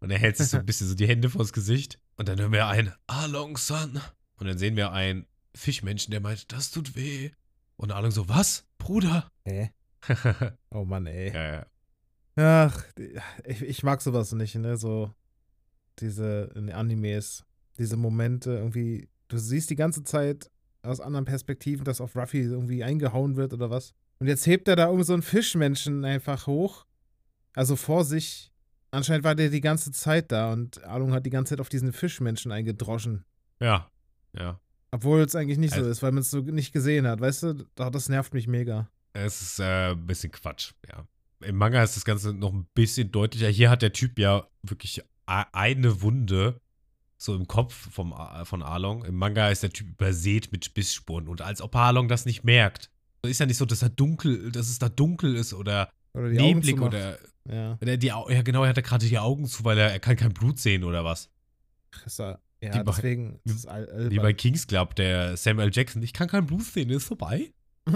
Und 0.00 0.10
er 0.10 0.18
hält 0.18 0.36
sich 0.36 0.48
so 0.48 0.58
ein 0.58 0.66
bisschen 0.66 0.88
so 0.88 0.94
die 0.94 1.08
Hände 1.08 1.30
vors 1.30 1.52
Gesicht. 1.52 1.98
Und 2.16 2.28
dann 2.28 2.38
hören 2.38 2.52
wir 2.52 2.66
ein 2.66 2.92
Along-san. 3.06 4.00
Und 4.38 4.46
dann 4.46 4.58
sehen 4.58 4.76
wir 4.76 4.92
einen 4.92 5.26
Fischmenschen, 5.54 6.10
der 6.10 6.20
meint, 6.20 6.52
das 6.52 6.70
tut 6.70 6.94
weh. 6.94 7.30
Und 7.76 7.92
Along 7.92 8.10
so, 8.10 8.28
was? 8.28 8.66
Bruder? 8.78 9.30
Hä? 9.44 9.70
Ja, 10.08 10.52
Oh 10.70 10.84
Mann, 10.84 11.06
ey. 11.06 11.32
ja. 11.32 11.66
Ach, 12.38 12.84
ich, 13.44 13.62
ich 13.62 13.82
mag 13.82 14.02
sowas 14.02 14.32
nicht, 14.32 14.54
ne? 14.56 14.76
So 14.76 15.10
diese 15.98 16.50
in 16.54 16.70
Animes, 16.70 17.44
diese 17.78 17.96
Momente 17.96 18.50
irgendwie. 18.52 19.08
Du 19.28 19.38
siehst 19.38 19.70
die 19.70 19.76
ganze 19.76 20.04
Zeit 20.04 20.50
aus 20.82 21.00
anderen 21.00 21.24
Perspektiven, 21.24 21.84
dass 21.84 22.00
auf 22.00 22.14
Ruffy 22.14 22.42
irgendwie 22.42 22.84
eingehauen 22.84 23.36
wird 23.36 23.52
oder 23.54 23.70
was. 23.70 23.94
Und 24.18 24.28
jetzt 24.28 24.46
hebt 24.46 24.68
er 24.68 24.76
da 24.76 24.86
irgendwie 24.86 25.04
so 25.04 25.14
einen 25.14 25.22
Fischmenschen 25.22 26.04
einfach 26.04 26.46
hoch. 26.46 26.84
Also 27.54 27.74
vor 27.76 28.04
sich. 28.04 28.52
Anscheinend 28.90 29.24
war 29.24 29.34
der 29.34 29.48
die 29.50 29.60
ganze 29.60 29.90
Zeit 29.90 30.30
da 30.30 30.52
und 30.52 30.82
Alung 30.84 31.12
hat 31.12 31.26
die 31.26 31.30
ganze 31.30 31.50
Zeit 31.50 31.60
auf 31.60 31.68
diesen 31.68 31.92
Fischmenschen 31.92 32.52
eingedroschen. 32.52 33.24
Ja, 33.60 33.90
ja. 34.32 34.60
Obwohl 34.90 35.20
es 35.20 35.34
eigentlich 35.34 35.58
nicht 35.58 35.72
so 35.74 35.80
Also- 35.80 35.90
ist, 35.90 36.02
weil 36.02 36.12
man 36.12 36.20
es 36.20 36.30
so 36.30 36.40
nicht 36.40 36.72
gesehen 36.72 37.06
hat. 37.06 37.20
Weißt 37.20 37.42
du, 37.42 37.54
Doch, 37.74 37.90
das 37.90 38.08
nervt 38.08 38.32
mich 38.32 38.46
mega. 38.46 38.88
Es 39.24 39.40
ist 39.40 39.60
äh, 39.60 39.90
ein 39.92 40.06
bisschen 40.06 40.30
Quatsch, 40.32 40.72
ja. 40.88 41.06
Im 41.44 41.56
Manga 41.56 41.82
ist 41.82 41.96
das 41.96 42.04
Ganze 42.04 42.32
noch 42.32 42.52
ein 42.52 42.66
bisschen 42.74 43.12
deutlicher. 43.12 43.48
Hier 43.48 43.70
hat 43.70 43.82
der 43.82 43.92
Typ 43.92 44.18
ja 44.18 44.46
wirklich 44.62 45.02
a- 45.26 45.46
eine 45.52 46.00
Wunde 46.02 46.60
so 47.18 47.34
im 47.34 47.46
Kopf 47.46 47.74
vom, 47.92 48.12
A- 48.12 48.44
von 48.44 48.62
Arlong. 48.62 49.04
Im 49.04 49.14
Manga 49.16 49.48
ist 49.50 49.62
der 49.62 49.70
Typ 49.70 49.88
übersät 49.88 50.50
mit 50.52 50.74
Bissspuren 50.74 51.28
und 51.28 51.40
als 51.42 51.60
ob 51.62 51.74
Arlong 51.76 52.08
das 52.08 52.24
nicht 52.26 52.44
merkt. 52.44 52.90
Ist 53.24 53.40
ja 53.40 53.46
nicht 53.46 53.56
so, 53.56 53.64
dass 53.64 53.82
er 53.82 53.88
dunkel, 53.90 54.50
dass 54.52 54.68
es 54.68 54.78
da 54.78 54.88
dunkel 54.88 55.34
ist 55.36 55.52
oder 55.54 55.90
Oder 56.14 56.30
die 56.30 56.36
neblig 56.36 56.80
oder 56.80 57.18
Ja. 57.48 57.78
oder 57.80 57.96
die, 57.96 58.06
ja 58.08 58.42
genau, 58.42 58.62
er 58.64 58.70
hat 58.70 58.84
gerade 58.84 59.06
die 59.06 59.18
Augen 59.18 59.46
zu, 59.46 59.64
weil 59.64 59.78
er, 59.78 59.90
er 59.92 60.00
kann 60.00 60.16
kein 60.16 60.32
Blut 60.32 60.58
sehen 60.58 60.84
oder 60.84 61.04
was. 61.04 61.30
Ist 62.04 62.20
er, 62.20 62.40
ja, 62.62 62.74
Wie 62.74 62.78
bei- 62.78 62.92
deswegen 62.92 63.40
ist 63.44 63.54
es 63.56 63.66
al- 63.66 64.10
Wie 64.10 64.18
bei 64.18 64.32
Kings 64.32 64.66
Club, 64.66 64.94
der 64.96 65.36
Samuel 65.36 65.70
Jackson. 65.72 66.02
Ich 66.02 66.12
kann 66.12 66.28
kein 66.28 66.46
Blut 66.46 66.64
sehen, 66.64 66.90
ist 66.90 67.04
vorbei. 67.04 67.52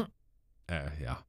Äh, 0.71 1.03
ja. 1.03 1.25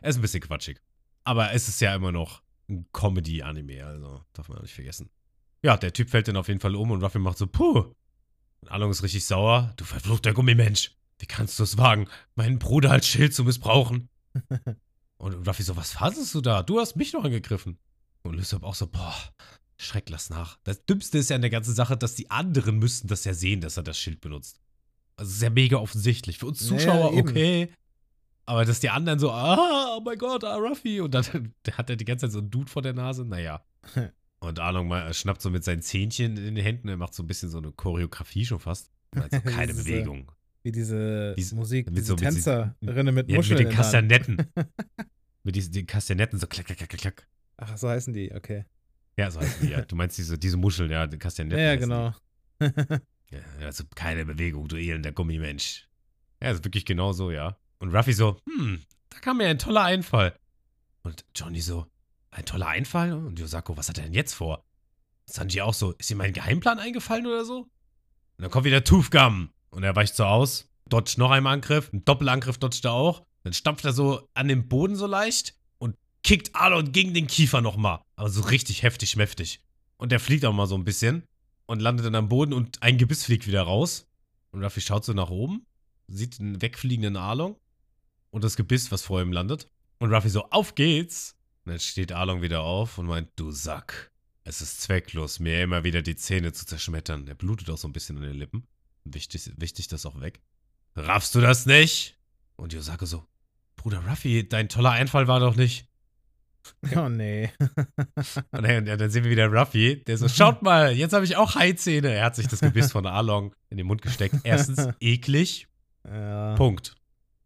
Er 0.00 0.10
ist 0.10 0.16
ein 0.16 0.22
bisschen 0.22 0.40
quatschig. 0.40 0.80
Aber 1.24 1.52
es 1.52 1.68
ist 1.68 1.80
ja 1.80 1.94
immer 1.94 2.12
noch 2.12 2.42
ein 2.68 2.86
Comedy-Anime, 2.92 3.84
also 3.84 4.24
darf 4.32 4.48
man 4.48 4.62
nicht 4.62 4.74
vergessen. 4.74 5.10
Ja, 5.62 5.76
der 5.76 5.92
Typ 5.92 6.10
fällt 6.10 6.28
dann 6.28 6.36
auf 6.36 6.48
jeden 6.48 6.60
Fall 6.60 6.76
um 6.76 6.90
und 6.90 7.02
Ruffy 7.02 7.18
macht 7.18 7.38
so, 7.38 7.46
puh. 7.46 7.92
Und 8.60 8.68
Along 8.70 8.90
ist 8.90 9.02
richtig 9.02 9.24
sauer. 9.24 9.72
Du 9.76 9.84
verfluchter 9.84 10.32
Gummimensch. 10.32 10.92
Wie 11.18 11.26
kannst 11.26 11.58
du 11.58 11.64
es 11.64 11.78
wagen, 11.78 12.08
meinen 12.36 12.58
Bruder 12.58 12.92
als 12.92 13.08
Schild 13.08 13.34
zu 13.34 13.42
missbrauchen? 13.44 14.08
und 15.18 15.48
Ruffy 15.48 15.64
so, 15.64 15.76
was 15.76 15.92
fassest 15.92 16.34
du 16.34 16.40
da? 16.40 16.62
Du 16.62 16.78
hast 16.78 16.94
mich 16.96 17.12
noch 17.12 17.24
angegriffen. 17.24 17.78
Und 18.22 18.34
Lysop 18.34 18.62
auch 18.62 18.74
so, 18.74 18.86
boah, 18.86 19.14
Schreck, 19.76 20.10
lass 20.10 20.30
nach. 20.30 20.58
Das 20.64 20.84
Dümmste 20.84 21.18
ist 21.18 21.30
ja 21.30 21.36
an 21.36 21.42
der 21.42 21.50
ganzen 21.50 21.74
Sache, 21.74 21.96
dass 21.96 22.14
die 22.14 22.30
anderen 22.30 22.78
müssten 22.78 23.08
das 23.08 23.24
ja 23.24 23.34
sehen, 23.34 23.60
dass 23.60 23.76
er 23.76 23.82
das 23.84 23.98
Schild 23.98 24.20
benutzt. 24.20 24.60
Also 25.16 25.32
sehr 25.32 25.50
mega 25.50 25.78
offensichtlich. 25.78 26.38
Für 26.38 26.46
uns 26.46 26.60
Ja, 26.60 26.66
Zuschauer 26.68 27.12
eben. 27.12 27.28
okay. 27.28 27.72
Aber 28.48 28.64
dass 28.64 28.80
die 28.80 28.88
anderen 28.88 29.18
so, 29.18 29.30
ah, 29.30 29.96
oh 29.96 30.00
mein 30.00 30.16
Gott, 30.16 30.42
ah, 30.42 30.56
Ruffy. 30.56 31.00
Und 31.02 31.12
dann 31.12 31.24
hat 31.72 31.90
er 31.90 31.96
die 31.96 32.04
ganze 32.06 32.26
Zeit 32.26 32.32
so 32.32 32.38
einen 32.38 32.50
Dude 32.50 32.70
vor 32.70 32.80
der 32.80 32.94
Nase. 32.94 33.24
Naja. 33.26 33.62
Und 34.40 34.58
Arlong 34.58 34.88
mal, 34.88 35.12
schnappt 35.12 35.42
so 35.42 35.50
mit 35.50 35.64
seinen 35.64 35.82
Zähnchen 35.82 36.36
in 36.38 36.54
den 36.54 36.64
Händen. 36.64 36.88
Er 36.88 36.96
macht 36.96 37.12
so 37.12 37.22
ein 37.22 37.26
bisschen 37.26 37.50
so 37.50 37.58
eine 37.58 37.72
Choreografie 37.72 38.46
schon 38.46 38.58
fast. 38.58 38.90
Also 39.14 39.40
keine 39.44 39.72
Diese- 39.72 39.84
Bewegung. 39.84 40.32
Wie 40.62 40.72
diese 40.72 41.34
Dies- 41.36 41.52
Musik, 41.52 41.86
mit 41.86 41.96
diese 41.98 42.06
so- 42.06 42.14
mit 42.14 42.22
Tänzerinnen 42.22 42.74
mit 42.80 43.06
Ja, 43.06 43.12
mit 43.12 43.28
Muscheln 43.36 43.58
den 43.58 43.66
in 43.66 43.76
der 43.76 43.76
Hand. 43.76 43.76
Kastanetten. 43.76 44.36
mit 45.44 45.54
diesen 45.54 45.72
den 45.72 45.86
Kastanetten, 45.86 46.38
so 46.38 46.46
klack, 46.46 46.66
klack, 46.66 46.78
klack, 46.78 46.90
klack. 46.90 47.28
Ach, 47.58 47.76
so 47.76 47.88
heißen 47.88 48.12
die, 48.14 48.32
okay. 48.34 48.64
Ja, 49.18 49.30
so 49.30 49.40
heißt 49.40 49.62
die, 49.62 49.68
ja. 49.68 49.82
Du 49.82 49.94
meinst 49.94 50.16
diese, 50.18 50.38
diese 50.38 50.56
Muscheln, 50.56 50.90
ja, 50.90 51.06
die 51.06 51.18
Kastanetten. 51.18 51.58
Ja, 51.58 51.74
ja, 51.74 51.76
heißen 51.76 51.88
genau. 51.90 52.14
Ja, 53.30 53.66
also 53.66 53.84
keine 53.94 54.24
Bewegung, 54.24 54.68
du 54.68 54.76
elender 54.76 55.12
Gummimensch. 55.12 55.86
Ja, 56.42 56.50
ist 56.50 56.64
wirklich 56.64 56.84
genau 56.86 57.12
so, 57.12 57.30
ja. 57.30 57.58
Und 57.78 57.94
Ruffy 57.94 58.12
so, 58.12 58.38
hm, 58.46 58.82
da 59.10 59.18
kam 59.18 59.38
mir 59.38 59.48
ein 59.48 59.58
toller 59.58 59.84
Einfall. 59.84 60.36
Und 61.02 61.24
Johnny 61.34 61.60
so, 61.60 61.86
ein 62.30 62.44
toller 62.44 62.68
Einfall? 62.68 63.12
Und 63.12 63.38
Yosako, 63.38 63.76
was 63.76 63.88
hat 63.88 63.98
er 63.98 64.04
denn 64.04 64.14
jetzt 64.14 64.34
vor? 64.34 64.64
Sanji 65.26 65.60
auch 65.60 65.74
so, 65.74 65.92
ist 65.92 66.10
ihm 66.10 66.20
ein 66.20 66.32
Geheimplan 66.32 66.78
eingefallen 66.78 67.26
oder 67.26 67.44
so? 67.44 67.62
Und 67.62 68.42
dann 68.42 68.50
kommt 68.50 68.64
wieder 68.64 68.84
Tooth 68.84 69.10
Gum. 69.10 69.50
Und 69.70 69.82
er 69.82 69.94
weicht 69.94 70.16
so 70.16 70.24
aus, 70.24 70.68
dodgt 70.88 71.18
noch 71.18 71.30
einmal 71.30 71.54
Angriff, 71.54 71.92
ein 71.92 72.04
Doppelangriff 72.04 72.58
dodgt 72.58 72.84
er 72.84 72.92
auch. 72.92 73.22
Dann 73.44 73.52
stampft 73.52 73.84
er 73.84 73.92
so 73.92 74.28
an 74.34 74.48
den 74.48 74.68
Boden 74.68 74.96
so 74.96 75.06
leicht 75.06 75.54
und 75.78 75.96
kickt 76.22 76.54
Alon 76.54 76.92
gegen 76.92 77.14
den 77.14 77.26
Kiefer 77.26 77.60
nochmal. 77.60 78.00
Aber 78.16 78.30
so 78.30 78.42
richtig 78.42 78.82
heftig, 78.82 79.16
mäftig. 79.16 79.60
Und 79.96 80.12
der 80.12 80.20
fliegt 80.20 80.44
auch 80.44 80.52
mal 80.52 80.66
so 80.66 80.76
ein 80.76 80.84
bisschen 80.84 81.24
und 81.66 81.80
landet 81.80 82.06
dann 82.06 82.14
am 82.14 82.28
Boden 82.28 82.52
und 82.52 82.82
ein 82.82 82.98
Gebiss 82.98 83.24
fliegt 83.24 83.46
wieder 83.46 83.62
raus. 83.62 84.06
Und 84.50 84.64
Ruffy 84.64 84.80
schaut 84.80 85.04
so 85.04 85.12
nach 85.12 85.30
oben, 85.30 85.66
sieht 86.06 86.40
einen 86.40 86.62
wegfliegenden 86.62 87.16
Arlong 87.16 87.56
und 88.30 88.44
das 88.44 88.56
Gebiss, 88.56 88.90
was 88.90 89.02
vor 89.02 89.20
ihm 89.20 89.32
landet. 89.32 89.68
Und 89.98 90.12
Ruffy 90.12 90.28
so, 90.28 90.44
auf 90.50 90.74
geht's! 90.74 91.36
Und 91.64 91.72
dann 91.72 91.80
steht 91.80 92.12
Arlong 92.12 92.42
wieder 92.42 92.60
auf 92.62 92.98
und 92.98 93.06
meint, 93.06 93.28
du 93.36 93.50
Sack. 93.50 94.10
Es 94.44 94.62
ist 94.62 94.80
zwecklos, 94.80 95.40
mir 95.40 95.62
immer 95.62 95.84
wieder 95.84 96.00
die 96.00 96.16
Zähne 96.16 96.52
zu 96.52 96.64
zerschmettern. 96.64 97.26
Er 97.28 97.34
blutet 97.34 97.68
auch 97.68 97.76
so 97.76 97.86
ein 97.86 97.92
bisschen 97.92 98.16
an 98.16 98.22
den 98.22 98.36
Lippen. 98.36 98.66
Wichtig, 99.04 99.52
wichtig 99.56 99.88
das 99.88 100.06
auch 100.06 100.20
weg. 100.20 100.40
Raffst 100.96 101.34
du 101.34 101.40
das 101.40 101.66
nicht? 101.66 102.18
Und 102.56 102.72
Yosako 102.72 103.04
so, 103.04 103.26
Bruder 103.76 104.02
Ruffy, 104.08 104.48
dein 104.48 104.68
toller 104.68 104.92
Einfall 104.92 105.28
war 105.28 105.40
doch 105.40 105.56
nicht. 105.56 105.86
Oh 106.96 107.08
nee. 107.08 107.50
Und 108.50 108.62
dann, 108.62 108.84
dann 108.84 109.10
sehen 109.10 109.24
wir 109.24 109.30
wieder 109.30 109.46
Ruffy, 109.46 110.04
der 110.04 110.18
so, 110.18 110.28
schaut 110.28 110.60
mal, 110.62 110.92
jetzt 110.92 111.14
habe 111.14 111.24
ich 111.24 111.36
auch 111.36 111.54
Haizähne. 111.54 112.12
Er 112.12 112.26
hat 112.26 112.36
sich 112.36 112.46
das 112.46 112.60
Gebiss 112.60 112.92
von 112.92 113.06
Arlong 113.06 113.54
in 113.70 113.78
den 113.78 113.86
Mund 113.86 114.02
gesteckt. 114.02 114.34
Erstens 114.44 114.86
eklig. 115.00 115.66
Ja. 116.06 116.54
Punkt. 116.56 116.94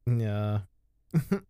Ja. 0.07 0.67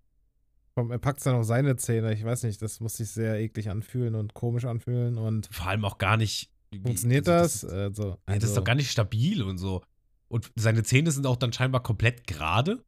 Komm, 0.75 0.90
Er 0.90 0.98
packt 0.98 1.25
dann 1.27 1.35
auf 1.37 1.44
seine 1.44 1.77
Zähne. 1.77 2.14
Ich 2.14 2.25
weiß 2.25 2.44
nicht, 2.44 2.62
das 2.62 2.81
muss 2.81 2.96
sich 2.96 3.11
sehr 3.11 3.38
eklig 3.40 3.68
anfühlen 3.70 4.14
und 4.14 4.33
komisch 4.35 4.64
anfühlen. 4.64 5.18
Und 5.18 5.48
Vor 5.53 5.66
allem 5.66 5.85
auch 5.85 5.98
gar 5.98 6.16
nicht. 6.16 6.51
funktioniert 6.83 7.29
also 7.29 7.66
das? 7.66 7.72
Also, 7.72 8.03
Ja, 8.09 8.16
das 8.27 8.37
ist 8.37 8.42
also- 8.51 8.55
doch 8.61 8.64
gar 8.64 8.75
nicht 8.75 8.90
stabil 8.90 9.42
und 9.42 9.59
so. 9.59 9.83
Und 10.29 10.51
seine 10.57 10.83
Zähne 10.83 11.11
sind 11.11 11.27
auch 11.27 11.37
dann 11.37 11.53
scheinbar 11.53 11.83
komplett 11.83 12.27
gerade. 12.27 12.83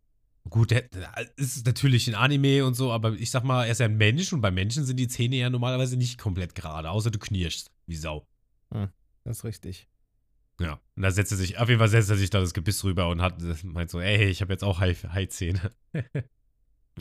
Gut, 0.48 0.72
ist 1.36 1.66
natürlich 1.66 2.06
ein 2.08 2.14
Anime 2.14 2.64
und 2.66 2.74
so, 2.74 2.90
aber 2.92 3.12
ich 3.14 3.30
sag 3.30 3.44
mal, 3.44 3.64
er 3.64 3.72
ist 3.72 3.80
ja 3.80 3.86
ein 3.86 3.96
Mensch 3.96 4.30
und 4.32 4.40
bei 4.42 4.50
Menschen 4.50 4.84
sind 4.84 4.98
die 4.98 5.08
Zähne 5.08 5.36
ja 5.36 5.48
normalerweise 5.50 5.96
nicht 5.96 6.18
komplett 6.18 6.54
gerade, 6.54 6.90
außer 6.90 7.10
du 7.10 7.18
knirschst 7.18 7.70
wie 7.86 7.96
Sau. 7.96 8.26
Das 8.70 9.38
ist 9.38 9.44
richtig. 9.44 9.88
Ja. 10.60 10.80
Und 10.96 11.02
da 11.02 11.10
setzt 11.10 11.32
er 11.32 11.38
sich, 11.38 11.58
auf 11.58 11.68
jeden 11.68 11.78
Fall 11.78 11.88
setzt 11.88 12.10
er 12.10 12.16
sich 12.16 12.28
da 12.30 12.40
das 12.40 12.52
Gebiss 12.54 12.84
rüber 12.84 13.08
und 13.08 13.22
hat, 13.22 13.40
meint 13.64 13.90
so, 13.90 14.00
ey, 14.00 14.26
ich 14.26 14.42
habe 14.42 14.52
jetzt 14.52 14.64
auch 14.64 14.80
Haizähne. 14.80 15.70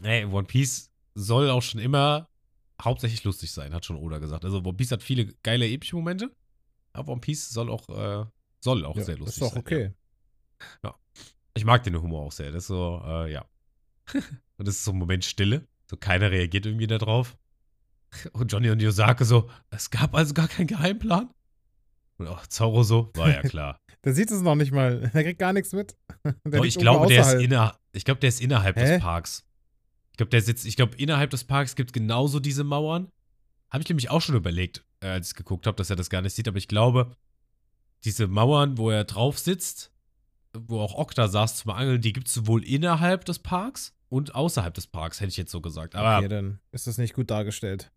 ey, 0.02 0.26
One 0.26 0.46
Piece 0.48 0.90
soll 1.16 1.50
auch 1.50 1.62
schon 1.62 1.80
immer 1.80 2.30
hauptsächlich 2.82 3.24
lustig 3.24 3.52
sein, 3.52 3.74
hat 3.74 3.86
schon 3.86 3.96
Oda 3.96 4.18
gesagt. 4.18 4.46
Also 4.46 4.58
One 4.58 4.74
Piece 4.74 4.92
hat 4.92 5.04
viele 5.04 5.28
geile 5.44 5.68
epische 5.68 5.96
Momente, 5.96 6.36
aber 6.94 7.12
One 7.12 7.22
Piece 7.22 7.50
soll 7.50 7.70
auch, 7.70 7.88
äh, 7.90 8.26
soll 8.62 8.86
auch 8.86 8.98
Ja, 8.98 9.04
sehr 9.04 9.18
lustig 9.18 9.36
ist 9.36 9.42
doch 9.42 9.54
sein. 9.54 9.60
okay. 9.60 9.94
Ja. 10.84 10.96
Ich 11.56 11.66
mag 11.66 11.84
den 11.84 12.02
Humor 12.02 12.24
auch 12.24 12.32
sehr. 12.32 12.52
Das 12.52 12.64
ist 12.64 12.68
so, 12.68 13.02
äh, 13.06 13.32
ja. 13.32 13.46
und 14.14 14.68
das 14.68 14.76
ist 14.76 14.84
so 14.86 14.92
ein 14.92 14.98
Moment 14.98 15.24
Stille. 15.24 15.68
So 15.90 15.98
keiner 15.98 16.32
reagiert 16.32 16.66
irgendwie 16.66 16.88
da 16.88 16.98
drauf. 16.98 17.38
Und 18.32 18.52
Johnny 18.52 18.70
und 18.70 18.82
Yosake 18.82 19.26
so, 19.26 19.50
es 19.70 19.90
gab 19.90 20.16
also 20.16 20.34
gar 20.34 20.48
keinen 20.48 20.68
Geheimplan. 20.68 21.30
Und 22.18 22.28
auch 22.28 22.46
Zoro 22.48 22.84
so, 22.84 23.12
war 23.16 23.30
ja 23.30 23.42
klar. 23.42 23.80
Der 24.04 24.14
sieht 24.14 24.32
es 24.32 24.42
noch 24.42 24.56
nicht 24.56 24.72
mal. 24.72 25.10
Der 25.14 25.24
kriegt 25.24 25.40
gar 25.40 25.54
nichts 25.54 25.72
mit. 25.74 25.96
Doch, 26.44 26.64
ich 26.64 26.78
glaube, 26.78 27.08
der 27.08 27.22
ist, 27.22 27.42
inner, 27.42 27.78
ich 27.92 28.06
glaube, 28.06 28.20
der 28.20 28.30
ist 28.30 28.42
innerhalb 28.42 28.76
Hä? 28.78 28.86
des 28.86 29.02
Parks. 29.02 29.46
Ich 30.14 30.18
glaube, 30.18 30.30
der 30.30 30.42
sitzt, 30.42 30.66
ich 30.66 30.76
glaube, 30.76 30.96
innerhalb 30.98 31.32
des 31.32 31.44
Parks 31.44 31.76
gibt 31.76 31.90
es 31.90 31.94
genauso 31.94 32.40
diese 32.40 32.64
Mauern. 32.64 33.10
Habe 33.72 33.82
ich 33.82 33.90
nämlich 33.90 34.10
auch 34.12 34.22
schon 34.22 34.36
überlegt, 34.36 34.86
äh, 35.00 35.08
als 35.08 35.30
ich 35.30 35.36
geguckt 35.36 35.66
habe, 35.66 35.76
dass 35.76 35.90
er 35.90 35.96
das 35.96 36.10
gar 36.12 36.22
nicht 36.22 36.34
sieht. 36.34 36.48
Aber 36.48 36.58
ich 36.58 36.68
glaube, 36.68 37.16
diese 38.04 38.28
Mauern, 38.28 38.78
wo 38.78 38.92
er 38.92 39.06
drauf 39.06 39.40
sitzt, 39.40 39.92
wo 40.56 40.80
auch 40.80 40.94
Okta 40.94 41.28
saß 41.28 41.58
zum 41.58 41.72
Angeln, 41.72 42.00
die 42.02 42.14
gibt 42.14 42.28
es 42.28 42.34
sowohl 42.36 42.64
innerhalb 42.64 43.26
des 43.26 43.40
Parks 43.40 43.96
und 44.10 44.36
außerhalb 44.36 44.74
des 44.76 44.86
Parks, 44.86 45.20
hätte 45.20 45.30
ich 45.30 45.38
jetzt 45.38 45.52
so 45.52 45.62
gesagt. 45.62 45.96
Aber 45.96 46.20
Okay, 46.20 46.28
dann 46.28 46.60
ist 46.72 46.86
das 46.86 47.00
nicht 47.00 47.16
gut 47.16 47.32
dargestellt. 47.32 47.92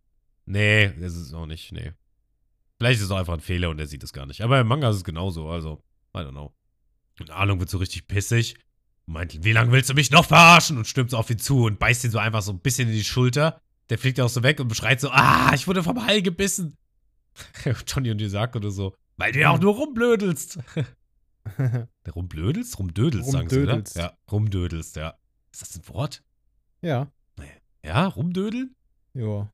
nee, 0.46 0.88
das 0.98 1.14
ist 1.16 1.34
auch 1.34 1.44
nicht, 1.46 1.72
nee. 1.72 1.92
Vielleicht 2.78 3.00
ist 3.00 3.06
es 3.06 3.10
auch 3.10 3.18
einfach 3.18 3.34
ein 3.34 3.40
Fehler 3.40 3.68
und 3.68 3.78
er 3.78 3.86
sieht 3.86 4.02
es 4.02 4.14
gar 4.14 4.24
nicht. 4.24 4.40
Aber 4.42 4.58
im 4.60 4.66
Manga 4.66 4.88
ist 4.88 4.96
es 4.96 5.04
genauso, 5.04 5.50
also, 5.50 5.82
I 6.14 6.20
don't 6.20 6.30
know. 6.30 6.54
Und 7.20 7.30
Arlong 7.30 7.60
wird 7.60 7.68
so 7.68 7.78
richtig 7.78 8.06
pissig. 8.08 8.56
Meint, 9.08 9.44
wie 9.44 9.52
lange 9.52 9.70
willst 9.72 9.88
du 9.88 9.94
mich 9.94 10.10
noch 10.10 10.26
verarschen? 10.26 10.76
Und 10.78 10.86
stürmt 10.86 11.10
so 11.10 11.16
auf 11.16 11.30
ihn 11.30 11.38
zu 11.38 11.64
und 11.64 11.78
beißt 11.78 12.04
ihn 12.04 12.10
so 12.10 12.18
einfach 12.18 12.42
so 12.42 12.52
ein 12.52 12.58
bisschen 12.60 12.88
in 12.88 12.94
die 12.94 13.04
Schulter. 13.04 13.60
Der 13.88 13.98
fliegt 13.98 14.20
auch 14.20 14.28
so 14.28 14.42
weg 14.42 14.58
und 14.58 14.68
beschreit 14.68 15.00
so, 15.00 15.10
ah, 15.10 15.52
ich 15.54 15.68
wurde 15.68 15.82
vom 15.84 16.04
Hai 16.04 16.20
gebissen. 16.20 16.76
Johnny 17.86 18.10
und 18.10 18.20
Isaac 18.20 18.56
oder 18.56 18.70
so, 18.70 18.94
weil 19.16 19.30
du 19.32 19.40
ja 19.40 19.50
auch 19.50 19.60
nur 19.60 19.74
rumblödelst. 19.74 20.58
Rumblödelst? 22.14 22.78
Rumdödelst, 22.78 23.30
sagen 23.30 23.48
sie, 23.48 23.62
oder? 23.62 23.74
Rumdödelst. 23.74 23.96
Ja, 23.96 24.16
rumdödelst, 24.30 24.96
ja. 24.96 25.16
Ist 25.52 25.62
das 25.62 25.76
ein 25.76 25.88
Wort? 25.88 26.22
ja, 26.82 27.10
Ja, 27.84 28.06
rumdödeln? 28.06 28.74
ja. 29.14 29.50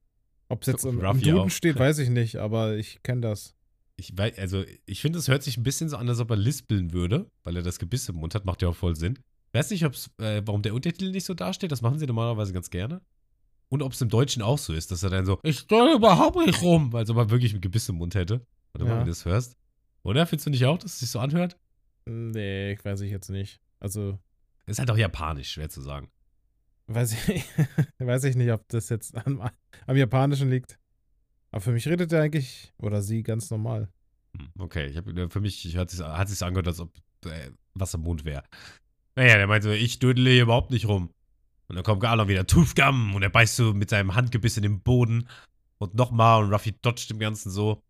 Ob 0.49 0.63
es 0.63 0.67
jetzt 0.67 0.85
im, 0.85 1.01
im 1.03 1.21
Duden 1.23 1.39
auch. 1.39 1.51
steht, 1.51 1.77
weiß 1.79 1.99
ich 1.99 2.11
nicht, 2.11 2.37
aber 2.37 2.77
ich 2.77 3.03
kenne 3.03 3.23
das. 3.23 3.55
Ich 3.97 4.17
weiß, 4.17 4.39
also 4.39 4.65
ich 4.85 5.01
finde, 5.01 5.19
es 5.19 5.29
hört 5.29 5.43
sich 5.43 5.57
ein 5.57 5.63
bisschen 5.63 5.89
so 5.89 5.97
an, 5.97 6.09
als 6.09 6.19
ob 6.21 6.31
er 6.31 6.37
lispeln 6.37 6.93
würde, 6.93 7.31
weil 7.43 7.57
er 7.57 7.63
das 7.63 7.79
Gebiss 7.79 8.09
im 8.11 8.17
Mund 8.17 8.35
hat, 8.35 8.45
macht 8.45 8.61
ja 8.61 8.69
auch 8.69 8.77
voll 8.77 8.95
Sinn. 8.95 9.19
Weiß 9.53 9.71
nicht, 9.71 9.85
ob's, 9.85 10.11
äh, 10.19 10.43
warum 10.45 10.63
der 10.63 10.75
Untertitel 10.75 11.11
nicht 11.11 11.25
so 11.27 11.35
dasteht, 11.35 11.73
das 11.73 11.83
machen 11.83 11.99
sie 11.99 12.07
normalerweise 12.07 12.53
ganz 12.53 12.71
gerne. 12.71 13.03
Und 13.69 13.83
ob 13.83 13.93
es 13.93 14.01
im 14.01 14.09
Deutschen 14.09 14.43
auch 14.43 14.59
so 14.59 14.73
ist, 14.73 14.91
dass 14.91 15.03
er 15.03 15.11
dann 15.11 15.25
so, 15.27 15.39
ich 15.43 15.61
steuere 15.61 15.95
überhaupt 15.97 16.37
nicht 16.37 16.61
rum, 16.63 16.93
weil 16.93 17.01
als 17.01 17.11
ob 17.11 17.17
er 17.17 17.31
wirklich 17.31 17.55
ein 17.55 17.61
Gebiss 17.61 17.89
im 17.89 17.97
Mund 17.97 18.15
hätte. 18.15 18.47
Oder 18.75 18.87
Ja. 18.87 18.91
wenn 18.93 19.01
du 19.05 19.11
das 19.11 19.25
hörst. 19.25 19.57
Oder 20.03 20.27
findest 20.27 20.47
du 20.47 20.51
nicht 20.51 20.65
auch, 20.67 20.79
dass 20.79 20.95
es 20.95 21.01
sich 21.01 21.11
so 21.11 21.21
anhört? 21.21 21.59
Nee, 22.07 22.79
weiß 22.83 23.01
ich 23.03 23.11
jetzt 23.11 23.29
nicht. 23.31 23.61
Also, 23.81 24.19
Ist 24.67 24.79
halt 24.79 24.91
auch 24.91 24.97
japanisch, 24.97 25.53
schwer 25.53 25.69
zu 25.69 25.81
sagen. 25.81 26.11
weiß 26.89 27.13
ich, 27.13 27.45
weiß 27.99 28.25
ich 28.25 28.37
nicht, 28.37 28.51
ob 28.53 28.67
das 28.69 28.89
jetzt 28.89 29.15
am, 29.27 29.49
am 29.87 29.97
Japanischen 29.97 30.51
liegt. 30.51 30.79
Aber 31.51 31.61
für 31.61 31.73
mich 31.73 31.87
redet 31.87 32.13
er 32.13 32.23
eigentlich, 32.23 32.73
oder 32.79 33.03
sie, 33.03 33.23
ganz 33.23 33.51
normal. 33.51 33.89
Hm, 34.37 34.49
Okay, 34.59 34.87
ich 34.87 34.97
hab, 34.97 35.05
für 35.33 35.41
mich 35.41 35.77
hat 35.77 35.93
es 35.93 36.01
hat 36.01 36.29
sich's 36.29 36.43
angehört, 36.43 36.67
als 36.69 36.81
ob 36.81 36.91
äh, 37.27 37.51
was 37.75 37.95
im 37.95 38.01
Mund 38.03 38.25
wäre. 38.25 38.43
Naja, 39.15 39.37
der 39.37 39.47
meinte 39.47 39.69
so, 39.69 39.75
ich 39.75 39.99
dödele 39.99 40.31
hier 40.31 40.43
überhaupt 40.43 40.71
nicht 40.71 40.89
rum. 40.89 41.11
Und 41.69 41.77
dann 41.77 41.85
kommt 41.85 42.01
Garlon 42.01 42.29
wieder, 42.29 42.47
Toothgum, 42.47 43.15
und 43.15 43.23
er 43.23 43.31
beißt 43.31 43.57
so 43.57 43.75
mit 43.75 43.91
seinem 43.91 44.15
Handgebiss 44.15 44.57
in 44.57 44.63
den 44.63 44.81
Boden. 44.81 45.29
Und 45.79 45.95
nochmal, 45.95 46.45
und 46.45 46.53
Ruffy 46.53 46.75
dodgt 46.81 47.11
dem 47.11 47.19
Ganzen 47.19 47.51
so. 47.51 47.83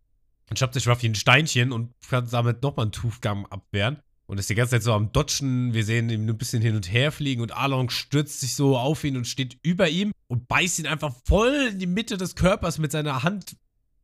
Dann 0.47 0.57
schnappt 0.57 0.73
sich 0.73 0.87
Ruffy 0.87 1.07
ein 1.07 1.15
Steinchen 1.15 1.71
und 1.71 1.93
kann 2.09 2.27
damit 2.29 2.61
nochmal 2.61 2.85
einen 2.85 2.91
Toothgum 2.91 3.45
abwehren. 3.45 3.99
Und 4.25 4.39
ist 4.39 4.49
die 4.49 4.55
ganze 4.55 4.71
Zeit 4.71 4.83
so 4.83 4.93
am 4.93 5.11
Dodgen. 5.11 5.73
Wir 5.73 5.83
sehen 5.83 6.09
ihn 6.09 6.27
ein 6.27 6.37
bisschen 6.37 6.61
hin 6.61 6.75
und 6.75 6.91
her 6.91 7.11
fliegen 7.11 7.41
und 7.41 7.55
Arlong 7.55 7.89
stürzt 7.89 8.39
sich 8.39 8.55
so 8.55 8.77
auf 8.77 9.03
ihn 9.03 9.17
und 9.17 9.27
steht 9.27 9.57
über 9.63 9.89
ihm 9.89 10.11
und 10.27 10.47
beißt 10.47 10.79
ihn 10.79 10.87
einfach 10.87 11.13
voll 11.25 11.69
in 11.71 11.79
die 11.79 11.87
Mitte 11.87 12.17
des 12.17 12.35
Körpers 12.35 12.77
mit 12.77 12.91
seiner 12.91 13.23
Hand, 13.23 13.57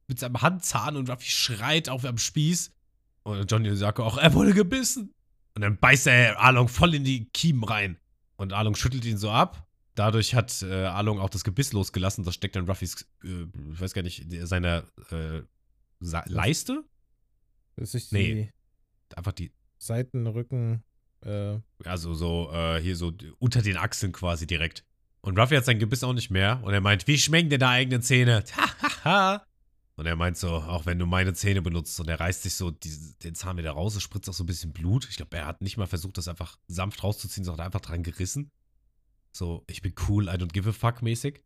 mit 0.07 0.19
seinem 0.19 0.41
Handzahn 0.41 0.97
und 0.97 1.09
Ruffy 1.09 1.29
schreit 1.29 1.89
auf 1.89 2.05
am 2.05 2.17
Spieß. 2.17 2.71
Und 3.23 3.49
Johnny 3.49 3.75
sagt 3.75 3.99
auch, 3.99 4.17
er 4.17 4.33
wurde 4.33 4.53
gebissen. 4.53 5.13
Und 5.59 5.63
dann 5.63 5.77
beißt 5.77 6.07
er 6.07 6.39
Arlong 6.39 6.69
voll 6.69 6.95
in 6.95 7.03
die 7.03 7.25
Kiemen 7.31 7.65
rein. 7.65 7.97
Und 8.37 8.53
Arlong 8.53 8.75
schüttelt 8.75 9.03
ihn 9.03 9.17
so 9.17 9.29
ab. 9.29 9.67
Dadurch 9.93 10.33
hat 10.33 10.61
äh, 10.61 10.85
Arlong 10.85 11.19
auch 11.19 11.29
das 11.29 11.43
Gebiss 11.43 11.73
losgelassen. 11.73 12.23
Das 12.23 12.33
steckt 12.33 12.55
dann 12.55 12.65
Ruffys, 12.65 13.05
äh, 13.25 13.43
ich 13.73 13.81
weiß 13.81 13.93
gar 13.93 14.01
nicht, 14.01 14.25
seiner 14.47 14.85
äh, 15.11 15.41
Leiste? 15.99 16.85
Das 17.75 17.93
ist 17.93 18.13
Nee. 18.13 18.33
die 19.09 19.17
Einfach 19.17 19.33
die, 19.33 19.51
Seiten, 19.77 20.27
Rücken, 20.27 20.81
äh, 21.25 21.57
also 21.83 22.13
so, 22.13 22.49
äh, 22.53 22.81
hier 22.81 22.95
so 22.95 23.11
unter 23.39 23.61
den 23.61 23.75
Achseln 23.75 24.13
quasi 24.13 24.47
direkt. 24.47 24.85
Und 25.19 25.37
Ruffy 25.37 25.57
hat 25.57 25.65
sein 25.65 25.79
Gebiss 25.79 26.05
auch 26.05 26.13
nicht 26.13 26.29
mehr. 26.29 26.61
Und 26.63 26.73
er 26.73 26.79
meint, 26.79 27.05
wie 27.05 27.17
schmecken 27.17 27.49
dir 27.49 27.57
deine 27.59 27.73
eigenen 27.73 28.01
Zähne? 28.01 28.45
Hahaha. 29.03 29.43
Und 29.99 30.05
er 30.05 30.15
meint 30.15 30.37
so, 30.37 30.53
auch 30.53 30.85
wenn 30.85 30.97
du 30.97 31.05
meine 31.05 31.33
Zähne 31.33 31.61
benutzt. 31.61 31.99
Und 31.99 32.07
er 32.07 32.21
reißt 32.21 32.43
sich 32.43 32.55
so 32.55 32.71
die, 32.71 32.97
den 33.21 33.35
Zahn 33.35 33.57
wieder 33.57 33.71
raus. 33.71 33.97
Es 33.97 34.03
spritzt 34.03 34.29
auch 34.29 34.33
so 34.33 34.45
ein 34.45 34.47
bisschen 34.47 34.71
Blut. 34.71 35.05
Ich 35.09 35.17
glaube, 35.17 35.35
er 35.35 35.45
hat 35.45 35.61
nicht 35.61 35.75
mal 35.75 35.87
versucht, 35.87 36.17
das 36.17 36.29
einfach 36.29 36.57
sanft 36.69 37.03
rauszuziehen, 37.03 37.43
sondern 37.43 37.65
einfach 37.65 37.81
dran 37.81 38.01
gerissen. 38.01 38.49
So, 39.33 39.65
ich 39.67 39.81
bin 39.81 39.93
cool, 40.07 40.29
I 40.29 40.37
don't 40.37 40.53
give 40.53 40.69
a 40.69 40.71
fuck 40.71 41.01
mäßig. 41.01 41.43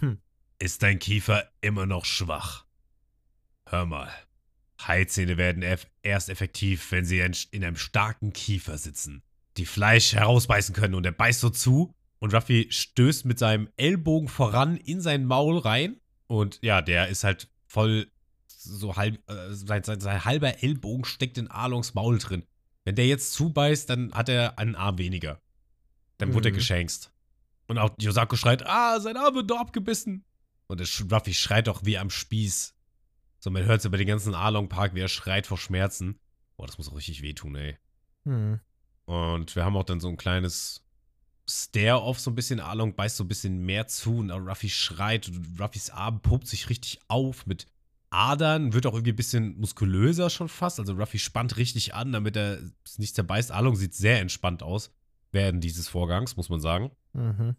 Hm. 0.00 0.18
Ist 0.58 0.82
dein 0.82 0.98
Kiefer 0.98 1.50
immer 1.62 1.86
noch 1.86 2.04
schwach? 2.04 2.66
Hör 3.66 3.86
mal. 3.86 4.10
Haizähne 4.86 5.38
werden 5.38 5.64
erst 6.02 6.28
effektiv, 6.28 6.92
wenn 6.92 7.06
sie 7.06 7.20
in, 7.20 7.34
in 7.50 7.64
einem 7.64 7.76
starken 7.76 8.34
Kiefer 8.34 8.76
sitzen, 8.76 9.22
die 9.56 9.64
Fleisch 9.64 10.12
herausbeißen 10.12 10.74
können 10.74 10.94
und 10.94 11.06
er 11.06 11.12
beißt 11.12 11.40
so 11.40 11.48
zu 11.48 11.94
und 12.18 12.34
Ruffy 12.34 12.66
stößt 12.70 13.24
mit 13.24 13.38
seinem 13.38 13.70
Ellbogen 13.78 14.28
voran 14.28 14.76
in 14.76 15.00
sein 15.00 15.24
Maul 15.24 15.56
rein 15.56 15.98
und 16.26 16.58
ja, 16.60 16.82
der 16.82 17.08
ist 17.08 17.24
halt 17.24 17.48
voll 17.70 18.10
so 18.46 18.96
halb, 18.96 19.16
äh, 19.30 19.52
sein, 19.54 19.84
sein, 19.84 20.00
sein 20.00 20.24
halber 20.24 20.62
Ellbogen 20.62 21.04
steckt 21.04 21.38
in 21.38 21.48
Arlongs 21.48 21.94
Maul 21.94 22.18
drin. 22.18 22.44
Wenn 22.84 22.96
der 22.96 23.06
jetzt 23.06 23.32
zubeißt, 23.32 23.88
dann 23.88 24.12
hat 24.12 24.28
er 24.28 24.58
einen 24.58 24.74
Arm 24.74 24.98
weniger. 24.98 25.40
Dann 26.18 26.34
wurde 26.34 26.48
er 26.48 26.52
Mhm. 26.52 26.56
geschenkt. 26.56 27.12
Und 27.68 27.78
auch 27.78 27.90
Yosako 28.00 28.36
schreit, 28.36 28.66
ah, 28.66 28.98
sein 29.00 29.16
Arm 29.16 29.34
wird 29.36 29.50
doch 29.50 29.60
abgebissen. 29.60 30.24
Und 30.66 30.80
der 30.80 30.88
Ruffy 31.10 31.32
schreit 31.32 31.68
auch 31.68 31.82
wie 31.84 31.96
am 31.98 32.10
Spieß. 32.10 32.74
So, 33.38 33.50
man 33.50 33.64
hört 33.64 33.78
es 33.80 33.84
über 33.86 33.96
den 33.96 34.08
ganzen 34.08 34.34
Arlong 34.34 34.68
Park, 34.68 34.94
wie 34.94 35.00
er 35.00 35.08
schreit 35.08 35.46
vor 35.46 35.56
Schmerzen. 35.56 36.18
Boah, 36.56 36.66
das 36.66 36.76
muss 36.78 36.88
auch 36.88 36.96
richtig 36.96 37.22
wehtun, 37.22 37.54
ey. 37.56 37.78
Hm. 38.24 38.60
Und 39.06 39.56
wir 39.56 39.64
haben 39.64 39.76
auch 39.76 39.84
dann 39.84 40.00
so 40.00 40.08
ein 40.08 40.16
kleines 40.16 40.84
Stare-Off, 41.50 42.20
so 42.20 42.30
ein 42.30 42.34
bisschen. 42.34 42.60
Arlong 42.60 42.94
beißt 42.94 43.16
so 43.16 43.24
ein 43.24 43.28
bisschen 43.28 43.64
mehr 43.64 43.86
zu 43.86 44.18
und 44.18 44.30
Ruffy 44.30 44.68
schreit 44.68 45.28
und 45.28 45.60
Ruffys 45.60 45.90
Arm 45.90 46.20
pumpt 46.20 46.46
sich 46.46 46.68
richtig 46.70 47.00
auf 47.08 47.46
mit 47.46 47.66
Adern, 48.10 48.72
wird 48.72 48.86
auch 48.86 48.94
irgendwie 48.94 49.12
ein 49.12 49.16
bisschen 49.16 49.58
muskulöser 49.58 50.30
schon 50.30 50.48
fast. 50.48 50.80
Also 50.80 50.94
Ruffy 50.94 51.18
spannt 51.18 51.56
richtig 51.56 51.94
an, 51.94 52.12
damit 52.12 52.36
er 52.36 52.58
es 52.84 52.98
nicht 52.98 53.14
zerbeißt. 53.14 53.52
Arlong 53.52 53.76
sieht 53.76 53.94
sehr 53.94 54.20
entspannt 54.20 54.62
aus 54.62 54.92
während 55.32 55.62
dieses 55.62 55.88
Vorgangs, 55.88 56.36
muss 56.36 56.48
man 56.48 56.60
sagen. 56.60 56.90
Mhm. 57.12 57.56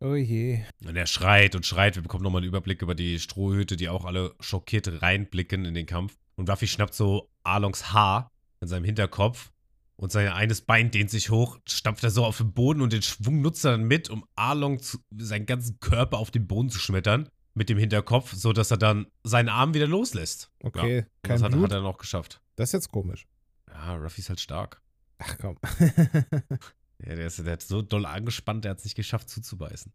Oh 0.00 0.14
je. 0.14 0.64
Und 0.84 0.96
er 0.96 1.06
schreit 1.06 1.56
und 1.56 1.66
schreit. 1.66 1.96
Wir 1.96 2.02
bekommen 2.02 2.22
nochmal 2.22 2.42
einen 2.42 2.48
Überblick 2.48 2.82
über 2.82 2.94
die 2.94 3.18
Strohhüte, 3.18 3.76
die 3.76 3.88
auch 3.88 4.04
alle 4.04 4.34
schockiert 4.38 5.02
reinblicken 5.02 5.64
in 5.64 5.74
den 5.74 5.86
Kampf. 5.86 6.16
Und 6.36 6.48
Ruffy 6.48 6.68
schnappt 6.68 6.94
so 6.94 7.28
Arlongs 7.42 7.92
Haar 7.92 8.30
in 8.60 8.68
seinem 8.68 8.84
Hinterkopf 8.84 9.50
und 10.00 10.12
sein 10.12 10.28
eines 10.28 10.60
Bein 10.62 10.90
dehnt 10.90 11.10
sich 11.10 11.28
hoch, 11.30 11.58
stampft 11.68 12.04
er 12.04 12.10
so 12.10 12.24
auf 12.24 12.38
den 12.38 12.52
Boden 12.52 12.80
und 12.80 12.92
den 12.92 13.02
Schwung 13.02 13.40
nutzt 13.42 13.64
er 13.64 13.72
dann 13.72 13.84
mit, 13.84 14.08
um 14.10 14.24
Arlong 14.36 14.80
zu, 14.80 14.98
seinen 15.16 15.44
ganzen 15.46 15.78
Körper 15.80 16.18
auf 16.18 16.30
den 16.30 16.46
Boden 16.46 16.70
zu 16.70 16.78
schmettern 16.78 17.28
mit 17.54 17.68
dem 17.68 17.78
Hinterkopf, 17.78 18.32
sodass 18.34 18.70
er 18.70 18.76
dann 18.76 19.06
seinen 19.24 19.48
Arm 19.48 19.74
wieder 19.74 19.86
loslässt. 19.88 20.50
Okay, 20.62 20.98
Ja, 20.98 21.02
kein 21.22 21.34
das 21.36 21.42
hat, 21.42 21.50
Blut. 21.52 21.64
hat 21.64 21.72
er 21.72 21.80
noch 21.82 21.98
geschafft. 21.98 22.40
Das 22.56 22.68
ist 22.68 22.72
jetzt 22.74 22.88
komisch. 22.92 23.26
Ja, 23.68 23.96
Ruffy 23.96 24.20
ist 24.20 24.28
halt 24.28 24.40
stark. 24.40 24.80
Ach 25.18 25.36
komm. 25.38 25.58
Ja, 27.00 27.14
der, 27.14 27.26
ist, 27.26 27.38
der 27.38 27.52
hat 27.52 27.62
so 27.62 27.80
doll 27.80 28.04
angespannt, 28.06 28.64
der 28.64 28.72
hat 28.72 28.78
es 28.78 28.84
nicht 28.84 28.96
geschafft 28.96 29.28
zuzubeißen. 29.30 29.92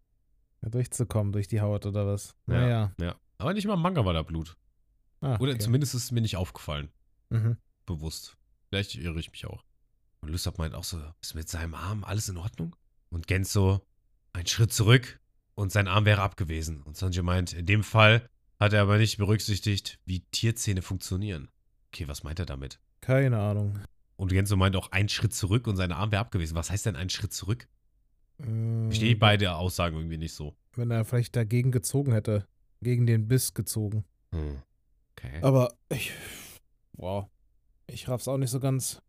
Ja, 0.62 0.70
Durchzukommen 0.70 1.34
durch 1.34 1.50
die 1.50 1.60
Haut 1.60 1.86
oder 1.86 2.08
was? 2.08 2.34
Ja. 2.48 2.54
Naja. 2.54 2.92
Ja. 2.98 3.16
Aber 3.40 3.54
nicht 3.54 3.68
mal 3.68 3.74
im 3.74 3.82
Manga 3.82 4.06
war 4.06 4.14
da 4.14 4.22
Blut. 4.22 4.56
Ah, 5.20 5.36
Oder 5.42 5.52
okay. 5.52 5.60
zumindest 5.60 5.96
ist 5.96 6.04
es 6.06 6.12
mir 6.12 6.22
nicht 6.22 6.38
aufgefallen. 6.38 6.90
Mhm. 7.30 7.58
bewusst. 7.86 8.38
Vielleicht 8.70 8.96
irre 8.96 9.20
ich 9.20 9.32
mich 9.32 9.46
auch. 9.46 9.64
Und 10.24 10.30
Lysop 10.30 10.58
meint 10.58 10.74
auch 10.74 10.86
so, 10.86 11.02
ist 11.22 11.36
mit 11.36 11.50
seinem 11.50 11.74
Arm 11.74 12.06
alles 12.06 12.30
in 12.30 12.38
Ordnung? 12.38 12.78
Und 13.10 13.28
Gens 13.28 13.52
so, 13.52 13.82
ein 14.32 14.48
Schritt 14.48 14.72
zurück 14.72 15.20
und 15.54 15.70
sein 15.70 15.90
Arm 15.90 16.06
wäre 16.06 16.22
abgewesen. 16.22 16.82
Und 16.84 16.96
Sanji 16.96 17.22
meint, 17.22 17.52
in 17.52 17.66
dem 17.66 17.84
Fall 17.84 18.30
hat 18.58 18.72
er 18.72 18.84
aber 18.84 19.00
nicht 19.00 19.18
berücksichtigt, 19.18 20.00
wie 20.06 20.22
Tierzähne 20.32 20.82
funktionieren. 20.82 21.50
Okay, 21.90 22.08
was 22.08 22.24
meint 22.24 22.40
er 22.40 22.46
damit? 22.46 22.80
Keine 23.02 23.38
Ahnung. 23.38 23.80
Und 24.16 24.30
Genso 24.30 24.56
meint 24.56 24.78
auch, 24.78 24.94
ein 24.94 25.10
Schritt 25.10 25.34
zurück 25.34 25.68
und 25.68 25.76
sein 25.76 25.92
Arm 25.92 26.14
wäre 26.14 26.22
abgewesen. 26.22 26.56
Was 26.56 26.72
heißt 26.72 26.86
denn 26.86 26.96
ein 26.96 27.10
Schritt 27.10 27.34
zurück? 27.34 27.68
Ich 28.38 28.46
verstehe 28.46 29.18
beide 29.18 29.56
Aussagen 29.56 29.98
irgendwie 29.98 30.18
nicht 30.18 30.34
so. 30.34 30.56
Wenn 30.74 30.90
er 30.90 31.04
vielleicht 31.04 31.36
dagegen 31.36 31.72
gezogen 31.72 32.14
hätte. 32.14 32.48
Gegen 32.80 33.06
den 33.06 33.28
Biss 33.28 33.54
gezogen. 33.54 34.06
Hm. 34.32 34.62
Okay. 35.18 35.40
Aber 35.42 35.74
ich. 35.90 36.14
Wow. 36.94 37.28
Ich 37.88 38.08
raff's 38.08 38.30
auch 38.30 38.38
nicht 38.38 38.52
so 38.52 38.62
ganz. 38.62 39.02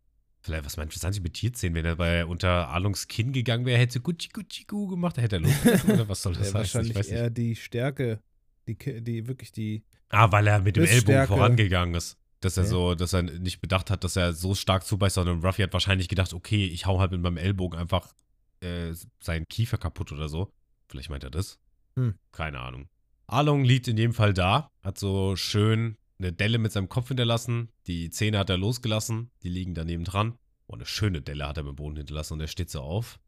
Vielleicht, 0.45 0.63
was 0.63 0.77
meint 0.77 0.93
Sanji 0.93 1.21
mit 1.21 1.33
Tierzähnen? 1.33 1.73
Wenn 1.73 1.85
er 1.85 1.95
bei 1.95 2.23
unter 2.23 2.67
Arlongs 2.67 3.07
Kinn 3.07 3.31
gegangen 3.31 3.65
wäre, 3.65 3.79
hätte 3.79 3.99
Gucci 3.99 4.29
Gucci 4.31 4.65
Gu 4.65 4.85
gemacht, 4.85 5.17
hätte 5.17 5.37
er 5.37 5.39
losgelassen, 5.39 5.91
oder 5.91 6.07
was 6.07 6.21
soll 6.21 6.33
das 6.37 6.53
Ja, 6.53 6.59
heißen? 6.59 6.81
Ich 6.85 6.93
wahrscheinlich 6.95 7.11
eher 7.11 7.29
die 7.31 7.55
Stärke. 7.55 8.19
Die, 8.67 8.75
die 9.01 9.27
wirklich 9.27 9.51
die. 9.51 9.83
Ah, 10.09 10.31
weil 10.31 10.45
er 10.45 10.59
mit 10.61 10.75
dem 10.75 10.83
Ellbogen 10.85 11.25
vorangegangen 11.25 11.95
ist. 11.95 12.17
Dass 12.41 12.57
er 12.57 12.63
Okay. 12.63 12.69
so, 12.69 12.93
dass 12.93 13.13
er 13.13 13.23
nicht 13.23 13.59
bedacht 13.59 13.89
hat, 13.89 14.03
dass 14.03 14.15
er 14.17 14.33
so 14.33 14.53
stark 14.53 14.85
zubeißt, 14.85 15.15
sondern 15.15 15.43
Ruffy 15.43 15.63
hat 15.63 15.73
wahrscheinlich 15.73 16.09
gedacht, 16.09 16.31
okay, 16.31 16.67
ich 16.67 16.85
hau 16.85 16.99
halt 16.99 17.11
mit 17.11 17.21
meinem 17.21 17.37
Ellbogen 17.37 17.79
einfach 17.79 18.13
äh, 18.61 18.93
seinen 19.19 19.47
Kiefer 19.47 19.79
kaputt 19.79 20.11
oder 20.11 20.29
so. 20.29 20.51
Vielleicht 20.87 21.09
meint 21.09 21.23
er 21.23 21.31
das. 21.31 21.57
Hm. 21.95 22.13
Keine 22.31 22.59
Ahnung. 22.59 22.87
Arlong 23.25 23.63
liegt 23.63 23.87
in 23.87 23.97
jedem 23.97 24.13
Fall 24.13 24.35
da, 24.35 24.69
hat 24.83 24.99
so 24.99 25.35
schön 25.35 25.97
eine 26.19 26.33
Delle 26.33 26.57
mit 26.57 26.71
seinem 26.71 26.89
Kopf 26.89 27.09
hinterlassen. 27.09 27.69
Die 27.87 28.09
Zähne 28.09 28.39
hat 28.39 28.49
er 28.49 28.57
losgelassen, 28.57 29.31
die 29.43 29.49
liegen 29.49 29.73
daneben 29.73 30.03
dran. 30.03 30.37
Oh, 30.67 30.73
eine 30.73 30.85
schöne 30.85 31.21
Delle 31.21 31.47
hat 31.47 31.57
er 31.57 31.63
dem 31.63 31.75
Boden 31.75 31.97
hinterlassen 31.97 32.33
und 32.33 32.41
er 32.41 32.47
steht 32.47 32.69
so 32.69 32.81
auf 32.81 33.19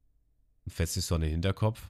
und 0.66 0.74
fässt 0.74 0.94
sich 0.94 1.06
so 1.06 1.16
an 1.16 1.22
den 1.22 1.30
Hinterkopf. 1.30 1.90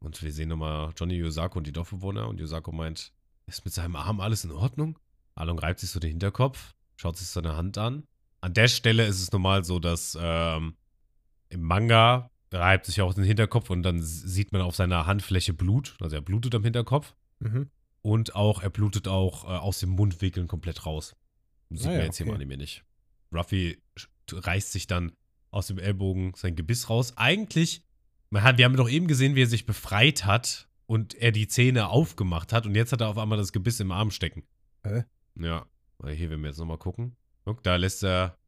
Und 0.00 0.22
wir 0.22 0.32
sehen 0.32 0.48
nochmal 0.48 0.92
Johnny 0.96 1.14
Yosako 1.14 1.58
und 1.58 1.66
die 1.66 1.72
Dorfbewohner 1.72 2.26
und 2.28 2.40
Yosako 2.40 2.72
meint, 2.72 3.12
ist 3.46 3.64
mit 3.64 3.74
seinem 3.74 3.96
Arm 3.96 4.20
alles 4.20 4.44
in 4.44 4.50
Ordnung? 4.50 4.98
Arlong 5.34 5.58
reibt 5.58 5.80
sich 5.80 5.90
so 5.90 6.00
den 6.00 6.10
Hinterkopf, 6.10 6.74
schaut 6.96 7.16
sich 7.16 7.28
seine 7.28 7.56
Hand 7.56 7.78
an. 7.78 8.04
An 8.40 8.54
der 8.54 8.68
Stelle 8.68 9.06
ist 9.06 9.20
es 9.20 9.32
normal 9.32 9.64
so, 9.64 9.78
dass 9.78 10.16
ähm, 10.20 10.74
im 11.50 11.62
Manga 11.62 12.30
reibt 12.52 12.86
sich 12.86 13.00
auch 13.02 13.14
den 13.14 13.24
Hinterkopf 13.24 13.70
und 13.70 13.82
dann 13.82 14.02
sieht 14.02 14.52
man 14.52 14.62
auf 14.62 14.74
seiner 14.74 15.06
Handfläche 15.06 15.52
Blut. 15.52 15.96
Also 16.00 16.16
er 16.16 16.22
blutet 16.22 16.54
am 16.54 16.64
Hinterkopf. 16.64 17.14
Mhm. 17.38 17.70
Und 18.02 18.34
auch, 18.34 18.62
er 18.62 18.70
blutet 18.70 19.08
auch 19.08 19.44
äh, 19.44 19.48
aus 19.48 19.80
dem 19.80 19.90
Mundwinkeln 19.90 20.48
komplett 20.48 20.86
raus. 20.86 21.14
Sieht 21.70 21.86
Ah 21.86 21.90
man 21.90 21.98
ja, 21.98 22.04
jetzt 22.06 22.16
hier 22.16 22.26
im 22.26 22.30
okay. 22.30 22.36
Anime 22.42 22.56
nicht. 22.56 22.84
Ruffy 23.32 23.80
reißt 24.32 24.72
sich 24.72 24.86
dann 24.86 25.12
aus 25.50 25.66
dem 25.66 25.78
Ellbogen 25.78 26.32
sein 26.34 26.56
Gebiss 26.56 26.88
raus. 26.88 27.16
Eigentlich, 27.16 27.84
man 28.30 28.42
hat, 28.42 28.58
wir 28.58 28.64
haben 28.64 28.76
doch 28.76 28.88
eben 28.88 29.06
gesehen, 29.06 29.34
wie 29.34 29.42
er 29.42 29.46
sich 29.46 29.66
befreit 29.66 30.24
hat 30.24 30.68
und 30.86 31.14
er 31.14 31.30
die 31.32 31.46
Zähne 31.48 31.88
aufgemacht 31.88 32.52
hat 32.52 32.66
und 32.66 32.74
jetzt 32.74 32.92
hat 32.92 33.00
er 33.00 33.08
auf 33.08 33.18
einmal 33.18 33.38
das 33.38 33.52
Gebiss 33.52 33.80
im 33.80 33.92
Arm 33.92 34.10
stecken. 34.10 34.44
Hä? 34.84 35.04
Ja, 35.38 35.66
hier, 36.06 36.30
wenn 36.30 36.40
wir 36.40 36.48
jetzt 36.48 36.58
nochmal 36.58 36.78
gucken. 36.78 37.16
Guck, 37.44 37.62
da 37.62 37.76
lässt 37.76 38.02
er, 38.02 38.38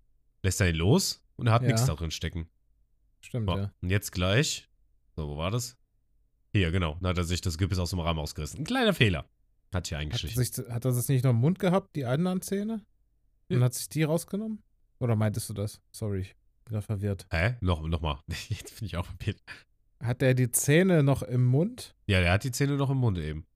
lässt 0.42 0.60
er 0.60 0.68
ihn 0.70 0.76
los 0.76 1.22
und 1.36 1.46
er 1.48 1.52
hat 1.52 1.62
Ja. 1.62 1.68
nichts 1.68 1.84
da 1.86 1.94
drin 1.94 2.10
stecken. 2.10 2.48
Stimmt, 3.20 3.48
So, 3.48 3.56
ja. 3.58 3.72
Und 3.80 3.90
jetzt 3.90 4.12
gleich. 4.12 4.68
So, 5.14 5.28
wo 5.28 5.36
war 5.36 5.50
das? 5.50 5.76
Hier, 6.52 6.70
genau. 6.70 6.96
Dann 7.00 7.10
hat 7.10 7.18
er 7.18 7.24
sich 7.24 7.40
das 7.40 7.58
Gebiss 7.58 7.78
aus 7.78 7.90
dem 7.90 8.00
Rahmen 8.00 8.18
ausgerissen. 8.18 8.60
Ein 8.60 8.64
kleiner 8.64 8.94
Fehler. 8.94 9.28
Hat 9.72 9.87
hier 9.88 9.98
Hat, 9.98 10.02
eingeschlichen. 10.02 10.42
sich, 10.44 10.56
hat 10.68 10.85
er 10.85 10.92
das 10.92 11.08
nicht 11.08 11.24
noch 11.24 11.30
im 11.30 11.37
Mund 11.37 11.58
gehabt, 11.58 11.96
die 11.96 12.04
anderen 12.04 12.42
Zähne? 12.42 12.85
Und 13.48 13.58
Ja. 13.58 13.64
hat 13.64 13.74
sich 13.74 13.88
die 13.88 14.02
rausgenommen? 14.02 14.62
Oder 14.98 15.16
meintest 15.16 15.48
du 15.48 15.54
das? 15.54 15.80
Sorry, 15.92 16.20
ich 16.20 16.37
bin 16.64 16.74
gerade 16.74 16.87
verwirrt. 16.87 17.26
Hä? 17.32 17.56
Noch, 17.61 17.82
noch 17.87 18.00
mal. 18.00 18.20
Jetzt 18.48 18.78
bin 18.78 18.87
ich 18.87 18.96
auch 18.96 19.06
verwirrt. 19.06 19.40
Hat 20.02 20.22
er 20.22 20.35
die 20.35 20.50
Zähne 20.50 21.02
noch 21.02 21.22
im 21.22 21.44
Mund? 21.44 21.94
Ja, 22.06 22.20
der 22.20 22.32
hat 22.32 22.44
die 22.44 22.50
Zähne 22.50 22.76
noch 22.76 22.90
im 22.90 22.98
Mund 22.98 23.18
eben. 23.18 23.46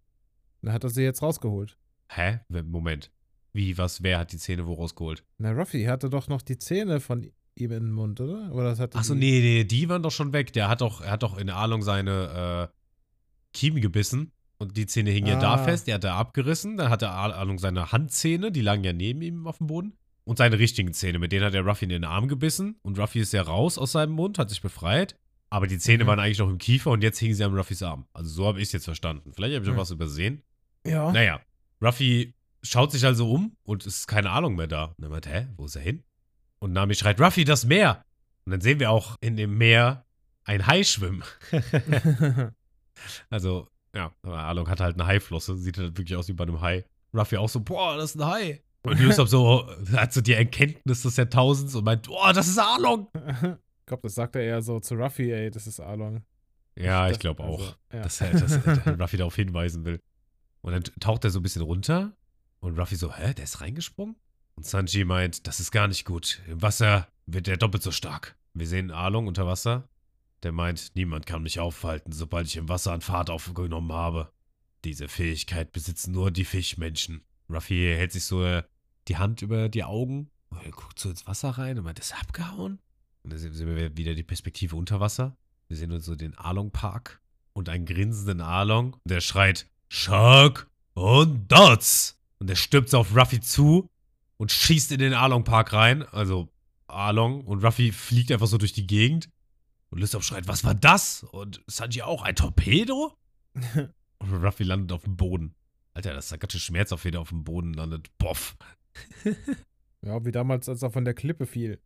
Dann 0.62 0.72
hat 0.72 0.84
er 0.84 0.90
sie 0.90 1.02
jetzt 1.02 1.22
rausgeholt. 1.22 1.76
Hä? 2.10 2.40
Moment. 2.48 3.10
Wie, 3.52 3.76
was, 3.78 4.02
wer 4.02 4.18
hat 4.18 4.32
die 4.32 4.38
Zähne 4.38 4.66
wo 4.66 4.74
rausgeholt? 4.74 5.24
Na, 5.38 5.50
Ruffy 5.52 5.84
hatte 5.84 6.08
doch 6.10 6.28
noch 6.28 6.42
die 6.42 6.58
Zähne 6.58 7.00
von 7.00 7.22
ihm 7.56 7.70
in 7.72 7.84
den 7.84 7.92
Mund, 7.92 8.20
oder? 8.20 8.52
Oder 8.52 8.74
das 8.74 8.94
Achso, 8.94 9.14
die- 9.14 9.20
nee, 9.20 9.40
nee, 9.40 9.64
die 9.64 9.88
waren 9.88 10.02
doch 10.02 10.10
schon 10.10 10.32
weg. 10.32 10.52
Der 10.52 10.68
hat 10.68 10.80
doch, 10.82 11.00
er 11.00 11.12
hat 11.12 11.22
doch 11.22 11.36
in 11.38 11.50
Arlong 11.50 11.82
seine 11.82 12.70
äh, 12.72 12.76
Kiemen 13.52 13.80
gebissen. 13.80 14.32
Und 14.58 14.76
die 14.76 14.86
Zähne 14.86 15.10
hingen 15.10 15.28
ja 15.28 15.38
da 15.38 15.54
Ah. 15.54 15.58
fest. 15.58 15.86
Die 15.86 15.92
hat 15.94 16.04
er 16.04 16.14
abgerissen. 16.14 16.76
Dann 16.76 16.88
hat 16.90 17.02
er 17.02 17.10
Arlong 17.12 17.58
seine 17.58 17.92
Handzähne, 17.92 18.50
die 18.52 18.62
lagen 18.62 18.84
ja 18.84 18.92
neben 18.92 19.20
ihm 19.22 19.46
auf 19.46 19.58
dem 19.58 19.66
Boden. 19.66 19.92
Und 20.24 20.38
seine 20.38 20.58
richtigen 20.58 20.92
Zähne, 20.92 21.18
mit 21.18 21.30
denen 21.32 21.44
hat 21.44 21.54
er 21.54 21.62
Ruffy 21.64 21.84
in 21.84 21.90
den 21.90 22.04
Arm 22.04 22.26
gebissen. 22.26 22.76
Und 22.82 22.98
Ruffy 22.98 23.20
ist 23.20 23.32
ja 23.32 23.42
raus 23.42 23.78
aus 23.78 23.92
seinem 23.92 24.12
Mund, 24.12 24.38
hat 24.38 24.48
sich 24.50 24.62
befreit. 24.62 25.16
Aber 25.50 25.66
die 25.68 25.78
Zähne 25.78 26.04
Mhm. 26.04 26.08
waren 26.08 26.20
eigentlich 26.20 26.38
noch 26.38 26.48
im 26.50 26.58
Kiefer 26.58 26.90
und 26.90 27.02
jetzt 27.02 27.18
hingen 27.18 27.34
sie 27.34 27.44
am 27.44 27.54
Ruffys 27.54 27.82
Arm. 27.82 28.06
Also 28.12 28.30
so 28.30 28.46
habe 28.46 28.58
ich 28.58 28.64
es 28.68 28.72
jetzt 28.72 28.84
verstanden. 28.86 29.32
Vielleicht 29.34 29.54
habe 29.54 29.64
ich 29.64 29.68
auch 29.70 29.74
Hm. 29.74 29.80
was 29.80 29.90
übersehen. 29.92 30.42
Ja. 30.86 31.12
Naja, 31.12 31.40
Ruffy 31.82 32.34
schaut 32.64 32.90
sich 32.92 33.04
also 33.04 33.30
um 33.30 33.56
und 33.62 33.86
es 33.86 33.98
ist 33.98 34.06
keine 34.08 34.30
Ahnung 34.30 34.56
mehr 34.56 34.66
da. 34.66 34.86
Und 34.96 35.04
er 35.04 35.10
meint, 35.10 35.26
hä, 35.28 35.46
wo 35.56 35.66
ist 35.66 35.76
er 35.76 35.82
hin? 35.82 36.02
Und 36.58 36.72
Nami 36.72 36.94
schreit, 36.94 37.20
Ruffy, 37.20 37.44
das 37.44 37.64
Meer! 37.66 38.02
Und 38.44 38.52
dann 38.52 38.60
sehen 38.60 38.80
wir 38.80 38.90
auch 38.90 39.16
in 39.20 39.36
dem 39.36 39.56
Meer 39.58 40.04
ein 40.44 40.66
Hai 40.66 40.82
schwimmen. 40.82 41.22
also, 43.30 43.68
ja, 43.96 44.12
aber 44.22 44.38
Arlong 44.38 44.68
hat 44.68 44.80
halt 44.80 45.00
eine 45.00 45.06
Haiflosse, 45.06 45.56
sieht 45.56 45.78
halt 45.78 45.96
wirklich 45.96 46.16
aus 46.16 46.28
wie 46.28 46.34
bei 46.34 46.44
einem 46.44 46.60
Hai. 46.60 46.84
Ruffy 47.14 47.38
auch 47.38 47.48
so, 47.48 47.60
boah, 47.60 47.96
das 47.96 48.10
ist 48.10 48.20
ein 48.20 48.26
Hai. 48.26 48.62
Und 48.82 49.00
Lysop 49.00 49.28
so, 49.28 49.66
hat 49.92 50.12
so 50.12 50.20
die 50.20 50.34
Erkenntnis 50.34 51.02
des 51.02 51.16
Jahrtausends 51.16 51.74
und 51.74 51.84
meint, 51.84 52.06
boah, 52.06 52.32
das 52.32 52.46
ist 52.46 52.58
Arlong. 52.58 53.08
ich 53.14 53.86
glaube, 53.86 54.02
das 54.02 54.14
sagt 54.14 54.36
er 54.36 54.42
eher 54.42 54.62
so 54.62 54.80
zu 54.80 54.94
Ruffy, 54.94 55.32
ey, 55.32 55.50
das 55.50 55.66
ist 55.66 55.80
Arlong. 55.80 56.22
Ja, 56.78 57.08
ich 57.08 57.18
glaube 57.18 57.42
auch. 57.42 57.58
also, 57.58 57.74
ja. 57.92 58.02
dass 58.02 58.20
er, 58.20 58.32
dass 58.32 58.56
er 58.86 59.00
Ruffy 59.00 59.16
darauf 59.16 59.34
hinweisen 59.34 59.86
will. 59.86 60.00
Und 60.60 60.72
dann 60.72 60.82
taucht 61.00 61.24
er 61.24 61.30
so 61.30 61.40
ein 61.40 61.42
bisschen 61.42 61.62
runter 61.62 62.12
und 62.60 62.78
Ruffy 62.78 62.96
so, 62.96 63.14
hä, 63.14 63.32
der 63.32 63.44
ist 63.44 63.62
reingesprungen? 63.62 64.16
Und 64.56 64.66
Sanji 64.66 65.04
meint, 65.04 65.46
das 65.46 65.58
ist 65.58 65.70
gar 65.70 65.88
nicht 65.88 66.04
gut. 66.04 66.42
Im 66.46 66.60
Wasser 66.60 67.08
wird 67.24 67.48
er 67.48 67.56
doppelt 67.56 67.82
so 67.82 67.90
stark. 67.90 68.36
Wir 68.52 68.66
sehen 68.66 68.90
Arlong 68.90 69.26
unter 69.26 69.46
Wasser. 69.46 69.88
Der 70.46 70.52
meint, 70.52 70.94
niemand 70.94 71.26
kann 71.26 71.42
mich 71.42 71.58
aufhalten, 71.58 72.12
sobald 72.12 72.46
ich 72.46 72.54
im 72.54 72.68
Wasser 72.68 72.92
an 72.92 73.00
Fahrt 73.00 73.30
aufgenommen 73.30 73.92
habe. 73.92 74.30
Diese 74.84 75.08
Fähigkeit 75.08 75.72
besitzen 75.72 76.12
nur 76.12 76.30
die 76.30 76.44
Fischmenschen. 76.44 77.24
Ruffy 77.50 77.92
hält 77.96 78.12
sich 78.12 78.22
so 78.26 78.44
äh, 78.44 78.62
die 79.08 79.16
Hand 79.16 79.42
über 79.42 79.68
die 79.68 79.82
Augen. 79.82 80.30
Und 80.50 80.62
er 80.62 80.70
guckt 80.70 81.00
so 81.00 81.10
ins 81.10 81.26
Wasser 81.26 81.50
rein 81.50 81.78
und 81.78 81.84
meint, 81.84 81.98
ist 81.98 82.12
er 82.12 82.20
abgehauen? 82.20 82.78
Und 83.24 83.32
dann 83.32 83.40
sehen 83.40 83.74
wir 83.74 83.96
wieder 83.96 84.14
die 84.14 84.22
Perspektive 84.22 84.76
unter 84.76 85.00
Wasser. 85.00 85.36
Wir 85.66 85.76
sehen 85.76 85.90
uns 85.90 86.04
so 86.04 86.14
den 86.14 86.38
Arlong 86.38 86.70
Park 86.70 87.20
und 87.52 87.68
einen 87.68 87.84
grinsenden 87.84 88.40
Arlong. 88.40 88.96
Der 89.04 89.20
schreit 89.20 89.68
Shark 89.88 90.70
und 90.94 91.50
Dots. 91.50 92.20
Und 92.38 92.48
der 92.48 92.54
stürzt 92.54 92.94
auf 92.94 93.16
Ruffy 93.16 93.40
zu 93.40 93.90
und 94.36 94.52
schießt 94.52 94.92
in 94.92 95.00
den 95.00 95.12
Arlong 95.12 95.42
Park 95.42 95.72
rein. 95.72 96.04
Also 96.04 96.48
Arlong 96.86 97.40
und 97.40 97.64
Ruffy 97.64 97.90
fliegt 97.90 98.30
einfach 98.30 98.46
so 98.46 98.58
durch 98.58 98.74
die 98.74 98.86
Gegend. 98.86 99.28
Und 99.96 100.02
Lysop 100.02 100.24
schreit, 100.24 100.46
was 100.46 100.62
war 100.62 100.74
das? 100.74 101.22
Und 101.22 101.62
Sanji 101.66 102.02
auch, 102.02 102.20
ein 102.20 102.36
Torpedo? 102.36 103.14
Und 104.18 104.44
Ruffy 104.44 104.62
landet 104.62 104.92
auf 104.92 105.04
dem 105.04 105.16
Boden. 105.16 105.54
Alter, 105.94 106.12
das 106.12 106.30
ist 106.30 106.38
ganz 106.38 106.52
schön 106.52 106.60
schmerzhaft, 106.60 107.06
wie 107.06 107.10
der 107.12 107.22
auf 107.22 107.30
dem 107.30 107.44
Boden 107.44 107.72
landet. 107.72 108.10
Boff. 108.18 108.58
Ja, 110.02 110.22
wie 110.24 110.30
damals, 110.30 110.68
als 110.68 110.82
er 110.82 110.90
von 110.90 111.06
der 111.06 111.14
Klippe 111.14 111.46
fiel. 111.46 111.80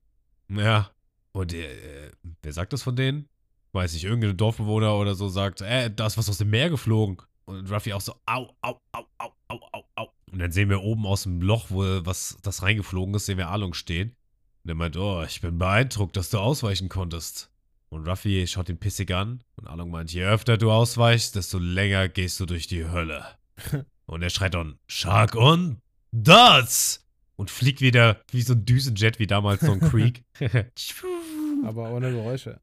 Ja. 0.48 0.90
Und 1.32 1.54
äh, 1.54 2.10
wer 2.42 2.52
sagt 2.52 2.72
das 2.72 2.82
von 2.82 2.96
denen? 2.96 3.28
Weiß 3.72 3.94
ich, 3.94 4.04
irgendein 4.04 4.36
Dorfbewohner 4.36 4.96
oder 4.96 5.14
so 5.14 5.28
sagt, 5.28 5.60
äh, 5.60 5.90
da 5.94 6.06
ist 6.08 6.18
was 6.18 6.28
aus 6.28 6.38
dem 6.38 6.50
Meer 6.50 6.68
geflogen. 6.68 7.22
Und 7.44 7.70
Ruffy 7.70 7.92
auch 7.92 8.00
so, 8.00 8.16
au, 8.26 8.52
au, 8.60 8.76
au, 8.92 9.04
au, 9.18 9.32
au, 9.48 9.60
au, 9.72 9.84
au. 9.94 10.12
Und 10.32 10.40
dann 10.40 10.50
sehen 10.50 10.68
wir 10.68 10.82
oben 10.82 11.06
aus 11.06 11.22
dem 11.22 11.40
Loch, 11.40 11.66
wo 11.70 11.84
was 12.04 12.36
das 12.42 12.62
reingeflogen 12.62 13.14
ist, 13.14 13.26
sehen 13.26 13.38
wir 13.38 13.48
Arlong 13.48 13.72
stehen. 13.72 14.16
Und 14.64 14.70
er 14.70 14.74
meint, 14.74 14.96
oh, 14.96 15.22
ich 15.22 15.40
bin 15.40 15.58
beeindruckt, 15.58 16.16
dass 16.16 16.28
du 16.28 16.38
ausweichen 16.38 16.88
konntest. 16.88 17.50
Und 17.90 18.06
Ruffy 18.08 18.46
schaut 18.46 18.68
ihn 18.68 18.78
pissig 18.78 19.10
an. 19.12 19.42
Und 19.56 19.66
Arlong 19.66 19.90
meint, 19.90 20.12
je 20.12 20.24
öfter 20.24 20.56
du 20.56 20.70
ausweichst, 20.70 21.34
desto 21.34 21.58
länger 21.58 22.08
gehst 22.08 22.38
du 22.38 22.46
durch 22.46 22.68
die 22.68 22.88
Hölle. 22.88 23.26
und 24.06 24.22
er 24.22 24.30
schreit 24.30 24.54
dann, 24.54 24.78
Shark 24.86 25.34
on 25.36 25.82
das! 26.12 27.04
Und 27.36 27.50
fliegt 27.50 27.80
wieder 27.80 28.20
wie 28.30 28.42
so 28.42 28.52
ein 28.52 28.64
Düsenjet, 28.64 29.18
wie 29.18 29.26
damals 29.26 29.62
so 29.62 29.72
ein 29.72 29.80
Creek. 29.80 30.24
Aber 31.64 31.90
ohne 31.90 32.10
Geräusche. 32.12 32.60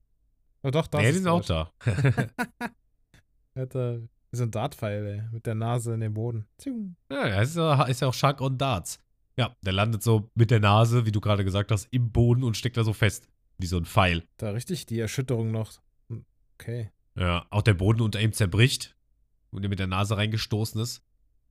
Oh 0.64 0.70
doch, 0.70 0.88
da 0.88 1.00
nee, 1.00 1.10
ist 1.10 1.16
die 1.16 1.20
sind 1.20 1.28
auch 1.28 1.44
da. 1.44 1.72
Alter, 3.56 4.02
so 4.32 4.44
ein 4.44 4.52
Dartpfeil, 4.52 5.06
ey, 5.06 5.24
mit 5.32 5.46
der 5.46 5.56
Nase 5.56 5.94
in 5.94 6.02
den 6.02 6.14
Boden. 6.14 6.46
Ja, 7.12 7.42
ist 7.42 7.56
ja, 7.56 7.84
ist 7.84 8.02
ja 8.02 8.08
auch 8.08 8.14
Shark 8.14 8.40
on 8.40 8.58
Darts. 8.58 9.00
Ja, 9.38 9.56
der 9.62 9.74
landet 9.74 10.04
so 10.04 10.30
mit 10.36 10.52
der 10.52 10.60
Nase, 10.60 11.06
wie 11.06 11.12
du 11.12 11.22
gerade 11.22 11.44
gesagt 11.44 11.72
hast, 11.72 11.88
im 11.92 12.12
Boden 12.12 12.44
und 12.44 12.58
steckt 12.58 12.78
da 12.78 12.84
so 12.84 12.94
fest. 12.94 13.28
Wie 13.58 13.66
so 13.68 13.78
ein 13.78 13.86
Pfeil. 13.86 14.24
Da 14.38 14.52
richtig 14.52 14.86
die 14.86 15.00
Erschütterung 15.00 15.52
noch. 15.52 15.74
Hm, 16.10 16.26
Okay. 16.60 16.92
Ja, 17.16 17.48
auch 17.50 17.64
der 17.64 17.74
Boden 17.74 18.02
unter 18.02 18.22
ihm 18.22 18.32
zerbricht. 18.34 18.96
Und 19.50 19.64
er 19.64 19.70
mit 19.70 19.80
der 19.80 19.88
Nase 19.88 20.18
reingestoßen 20.18 20.80
ist. 20.80 21.02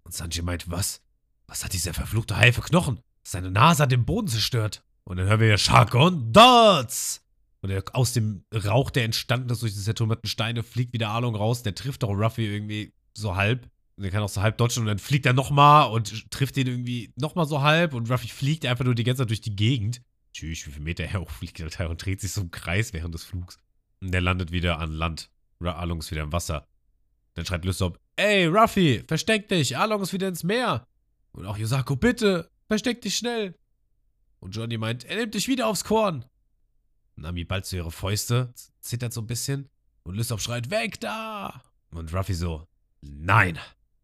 Und 0.05 0.15
Sanji 0.15 0.43
meint, 0.43 0.71
was? 0.71 1.03
Was 1.49 1.65
hat 1.65 1.73
dieser 1.73 1.93
verfluchte 1.95 2.37
Hai 2.37 2.53
für 2.53 2.61
Knochen? 2.61 3.01
Seine 3.27 3.51
Nase 3.51 3.83
hat 3.83 3.91
den 3.93 4.05
Boden 4.05 4.29
zerstört. 4.29 4.85
Und 5.05 5.17
dann 5.17 5.27
hören 5.27 5.41
wir 5.41 5.49
ja 5.49 5.59
Shark 5.59 5.95
on 5.95 6.33
Darts. 6.33 7.23
Und 7.63 7.71
er, 7.71 7.83
aus 7.95 8.13
dem 8.13 8.45
Rauch, 8.55 8.91
der 8.91 9.05
entstanden 9.05 9.51
ist 9.51 9.63
durch 9.63 9.75
die 9.75 9.81
zertrümmerten 9.81 10.29
Steine, 10.29 10.63
fliegt 10.63 10.93
wieder 10.93 11.09
Arlong 11.09 11.35
raus. 11.35 11.63
Der 11.65 11.75
trifft 11.75 12.05
auch 12.05 12.11
Ruffy 12.11 12.47
irgendwie 12.47 12.93
so 13.15 13.35
halb. 13.35 13.69
Und 13.97 14.03
der 14.03 14.13
kann 14.13 14.23
auch 14.23 14.29
so 14.29 14.43
halb 14.43 14.59
dodgen. 14.59 14.83
Und 14.83 14.87
dann 14.87 14.99
fliegt 15.01 15.27
er 15.27 15.33
nochmal 15.33 15.91
und 15.91 16.31
trifft 16.31 16.57
ihn 16.59 16.67
irgendwie 16.69 17.13
nochmal 17.17 17.47
so 17.47 17.63
halb. 17.63 17.95
Und 17.95 18.09
Ruffy 18.11 18.29
fliegt 18.29 18.67
einfach 18.67 18.85
nur 18.85 18.95
die 18.95 19.05
ganze 19.05 19.23
Zeit 19.23 19.31
durch 19.31 19.41
die 19.41 19.57
Gegend. 19.57 20.03
Tschüss, 20.37 20.67
wie 20.67 20.71
viel 20.71 20.83
Meter 20.83 21.05
er 21.05 21.21
hochfliegt 21.21 21.61
Alter, 21.63 21.89
und 21.89 22.05
dreht 22.05 22.21
sich 22.21 22.33
so 22.33 22.43
im 22.43 22.51
Kreis 22.51 22.93
während 22.93 23.15
des 23.15 23.25
Flugs. 23.25 23.59
Und 24.03 24.11
der 24.13 24.21
landet 24.21 24.53
wieder 24.53 24.79
an 24.79 24.93
Land. 24.93 25.31
Ra- 25.61 25.77
Arlong 25.77 26.01
ist 26.01 26.11
wieder 26.11 26.23
im 26.23 26.33
Wasser. 26.33 26.69
Dann 27.35 27.47
schreit 27.47 27.65
Lysop, 27.65 27.99
ey, 28.17 28.47
Ruffy, 28.47 29.03
versteck 29.09 29.49
dich, 29.49 29.77
Arlong 29.77 30.03
ist 30.03 30.13
wieder 30.13 30.29
ins 30.29 30.45
Meer. 30.45 30.87
Und 31.33 31.47
auch 31.47 31.57
Yosako, 31.59 31.97
bitte, 31.97 32.51
versteck 32.69 33.01
dich 33.03 33.17
schnell. 33.17 33.55
Und 34.41 34.55
Johnny 34.55 34.77
meint, 34.79 35.05
er 35.05 35.17
nimmt 35.17 35.35
dich 35.35 35.49
wieder 35.49 35.67
aufs 35.67 35.85
Korn. 35.85 36.25
Nami 37.17 37.45
ballt 37.45 37.65
so 37.67 37.77
ihre 37.77 37.91
Fäuste, 37.91 38.53
zittert 38.81 39.13
so 39.13 39.23
ein 39.23 39.27
bisschen. 39.27 39.69
Und 40.03 40.15
Lysop 40.17 40.41
schreit, 40.41 40.71
weg 40.71 41.01
da. 41.01 41.63
Und 41.91 42.13
Ruffy 42.15 42.35
so, 42.35 42.67
nein. 43.01 43.59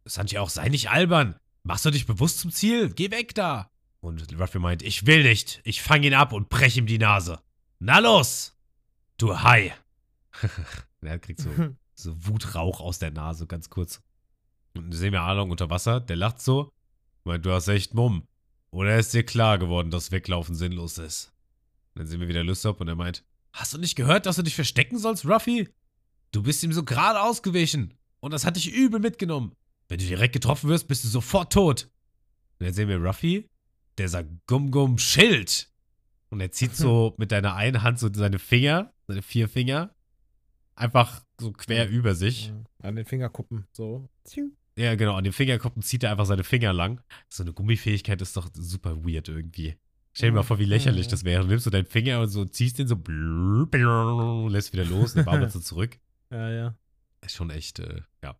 Sanji 0.04 0.38
auch, 0.38 0.50
sei 0.50 0.68
nicht 0.68 0.90
albern. 0.90 1.36
Machst 1.62 1.84
du 1.84 1.90
dich 1.90 2.06
bewusst 2.06 2.40
zum 2.40 2.50
Ziel? 2.50 2.90
Geh 2.92 3.10
weg 3.10 3.34
da. 3.34 3.70
Und 4.02 4.38
Ruffy 4.38 4.58
meint, 4.58 4.82
ich 4.82 5.06
will 5.06 5.22
nicht. 5.22 5.60
Ich 5.64 5.80
fang 5.80 6.02
ihn 6.02 6.14
ab 6.14 6.32
und 6.32 6.48
brech 6.48 6.76
ihm 6.76 6.86
die 6.86 6.98
Nase. 6.98 7.40
Na 7.78 8.00
los, 8.00 8.58
du 9.16 9.40
Hai. 9.40 9.74
er 11.00 11.18
kriegt 11.18 11.40
so 11.40 11.50
so 11.94 12.26
Wutrauch 12.26 12.80
aus 12.80 12.98
der 12.98 13.12
Nase, 13.12 13.46
ganz 13.46 13.70
kurz. 13.70 14.02
Und 14.74 14.84
dann 14.84 14.92
sehen 14.92 15.12
wir 15.12 15.22
Arlong 15.22 15.50
unter 15.50 15.70
Wasser, 15.70 16.00
der 16.00 16.16
lacht 16.16 16.40
so. 16.40 16.72
Meint, 17.24 17.46
du 17.46 17.52
hast 17.52 17.68
echt 17.68 17.94
Mumm. 17.94 18.26
Oder 18.70 18.98
ist 18.98 19.14
dir 19.14 19.24
klar 19.24 19.58
geworden, 19.58 19.90
dass 19.90 20.10
Weglaufen 20.10 20.54
sinnlos 20.54 20.98
ist? 20.98 21.32
Und 21.94 22.00
dann 22.00 22.06
sehen 22.06 22.20
wir 22.20 22.28
wieder 22.28 22.42
Lysop 22.42 22.80
und 22.80 22.88
er 22.88 22.96
meint, 22.96 23.24
hast 23.52 23.74
du 23.74 23.78
nicht 23.78 23.96
gehört, 23.96 24.26
dass 24.26 24.36
du 24.36 24.42
dich 24.42 24.54
verstecken 24.54 24.98
sollst, 24.98 25.26
Ruffy? 25.26 25.68
Du 26.32 26.42
bist 26.42 26.62
ihm 26.64 26.72
so 26.72 26.82
gerade 26.82 27.20
ausgewichen. 27.20 27.94
Und 28.20 28.32
das 28.32 28.44
hat 28.44 28.56
dich 28.56 28.72
übel 28.72 28.98
mitgenommen. 28.98 29.54
Wenn 29.88 29.98
du 29.98 30.06
direkt 30.06 30.32
getroffen 30.32 30.70
wirst, 30.70 30.88
bist 30.88 31.04
du 31.04 31.08
sofort 31.08 31.52
tot. 31.52 31.90
Und 32.58 32.66
dann 32.66 32.74
sehen 32.74 32.88
wir 32.88 32.96
Ruffy, 32.96 33.48
der 33.98 34.08
sagt, 34.08 34.28
Gum 34.46 34.70
Gum 34.70 34.98
Schild. 34.98 35.68
Und 36.30 36.40
er 36.40 36.50
zieht 36.50 36.74
so 36.74 37.14
mit 37.18 37.32
deiner 37.32 37.54
einen 37.54 37.82
Hand 37.82 37.98
so 37.98 38.12
seine 38.12 38.38
Finger, 38.38 38.92
seine 39.06 39.22
vier 39.22 39.48
Finger, 39.48 39.94
einfach 40.74 41.22
so 41.40 41.52
quer 41.52 41.88
über 41.88 42.14
sich. 42.14 42.52
An 42.82 42.96
den 42.96 43.04
Fingerkuppen. 43.04 43.66
So. 43.72 44.08
Ja, 44.76 44.94
genau, 44.94 45.14
an 45.14 45.24
den 45.24 45.32
Fingerkuppen 45.32 45.82
zieht 45.82 46.02
er 46.02 46.10
einfach 46.10 46.26
seine 46.26 46.44
Finger 46.44 46.72
lang. 46.72 47.02
So 47.28 47.42
eine 47.42 47.52
Gummifähigkeit 47.52 48.20
ist 48.22 48.36
doch 48.36 48.48
super 48.54 49.04
weird 49.04 49.28
irgendwie. 49.28 49.76
Stell 50.14 50.30
dir 50.30 50.36
mal 50.36 50.42
vor, 50.42 50.58
wie 50.58 50.64
lächerlich 50.64 51.08
das 51.08 51.24
wäre. 51.24 51.42
Du 51.42 51.48
nimmst 51.48 51.64
so 51.64 51.70
deinen 51.70 51.86
Finger 51.86 52.20
und 52.20 52.28
so 52.28 52.44
ziehst 52.44 52.78
den 52.78 52.86
so, 52.86 52.96
blub, 52.96 53.70
blub, 53.70 54.50
lässt 54.50 54.72
wieder 54.72 54.84
los, 54.84 55.14
dann 55.14 55.24
baumelt 55.24 55.52
so 55.52 55.60
zurück. 55.60 55.98
Ja, 56.30 56.50
ja. 56.50 56.74
Ist 57.22 57.34
schon 57.36 57.50
echt, 57.50 57.78
äh, 57.78 58.02
ja, 58.22 58.36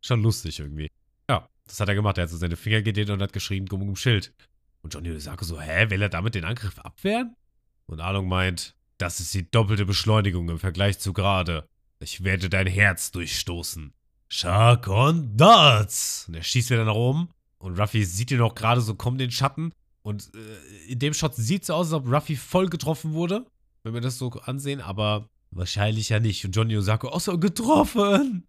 schon 0.00 0.22
lustig 0.22 0.60
irgendwie. 0.60 0.88
Ja, 1.28 1.48
das 1.66 1.80
hat 1.80 1.88
er 1.88 1.94
gemacht. 1.94 2.18
Er 2.18 2.24
hat 2.24 2.30
so 2.30 2.36
seine 2.36 2.56
Finger 2.56 2.82
gedehnt 2.82 3.10
und 3.10 3.22
hat 3.22 3.32
geschrien, 3.32 3.66
Gumm, 3.66 3.80
Gumm, 3.80 3.96
Schild. 3.96 4.32
Und 4.86 4.94
Johnny 4.94 5.10
Osako 5.10 5.44
so, 5.44 5.60
hä, 5.60 5.90
will 5.90 6.00
er 6.00 6.08
damit 6.08 6.36
den 6.36 6.44
Angriff 6.44 6.78
abwehren? 6.78 7.34
Und 7.86 7.98
Arlong 7.98 8.28
meint, 8.28 8.76
das 8.98 9.18
ist 9.18 9.34
die 9.34 9.50
doppelte 9.50 9.84
Beschleunigung 9.84 10.48
im 10.48 10.60
Vergleich 10.60 11.00
zu 11.00 11.12
gerade. 11.12 11.66
Ich 11.98 12.22
werde 12.22 12.48
dein 12.48 12.68
Herz 12.68 13.10
durchstoßen. 13.10 13.92
Shark 14.28 14.86
on 14.86 15.36
Darts! 15.36 16.26
Und 16.28 16.34
er 16.34 16.44
schießt 16.44 16.70
wieder 16.70 16.84
nach 16.84 16.94
oben. 16.94 17.30
Und 17.58 17.80
Ruffy 17.80 18.04
sieht 18.04 18.30
ihn 18.30 18.40
auch 18.40 18.54
gerade 18.54 18.80
so 18.80 18.94
kommen, 18.94 19.18
den 19.18 19.32
Schatten. 19.32 19.72
Und 20.02 20.30
äh, 20.36 20.92
in 20.92 21.00
dem 21.00 21.14
Shot 21.14 21.34
sieht 21.34 21.62
es 21.62 21.66
so 21.66 21.74
aus, 21.74 21.92
als 21.92 22.04
ob 22.04 22.06
Ruffy 22.06 22.36
voll 22.36 22.68
getroffen 22.68 23.12
wurde. 23.12 23.44
Wenn 23.82 23.92
wir 23.92 24.00
das 24.00 24.18
so 24.18 24.30
ansehen, 24.30 24.80
aber 24.80 25.28
wahrscheinlich 25.50 26.10
ja 26.10 26.20
nicht. 26.20 26.44
Und 26.44 26.54
Johnny 26.54 26.76
Osako, 26.76 27.08
auch 27.08 27.18
so 27.18 27.36
getroffen! 27.40 28.46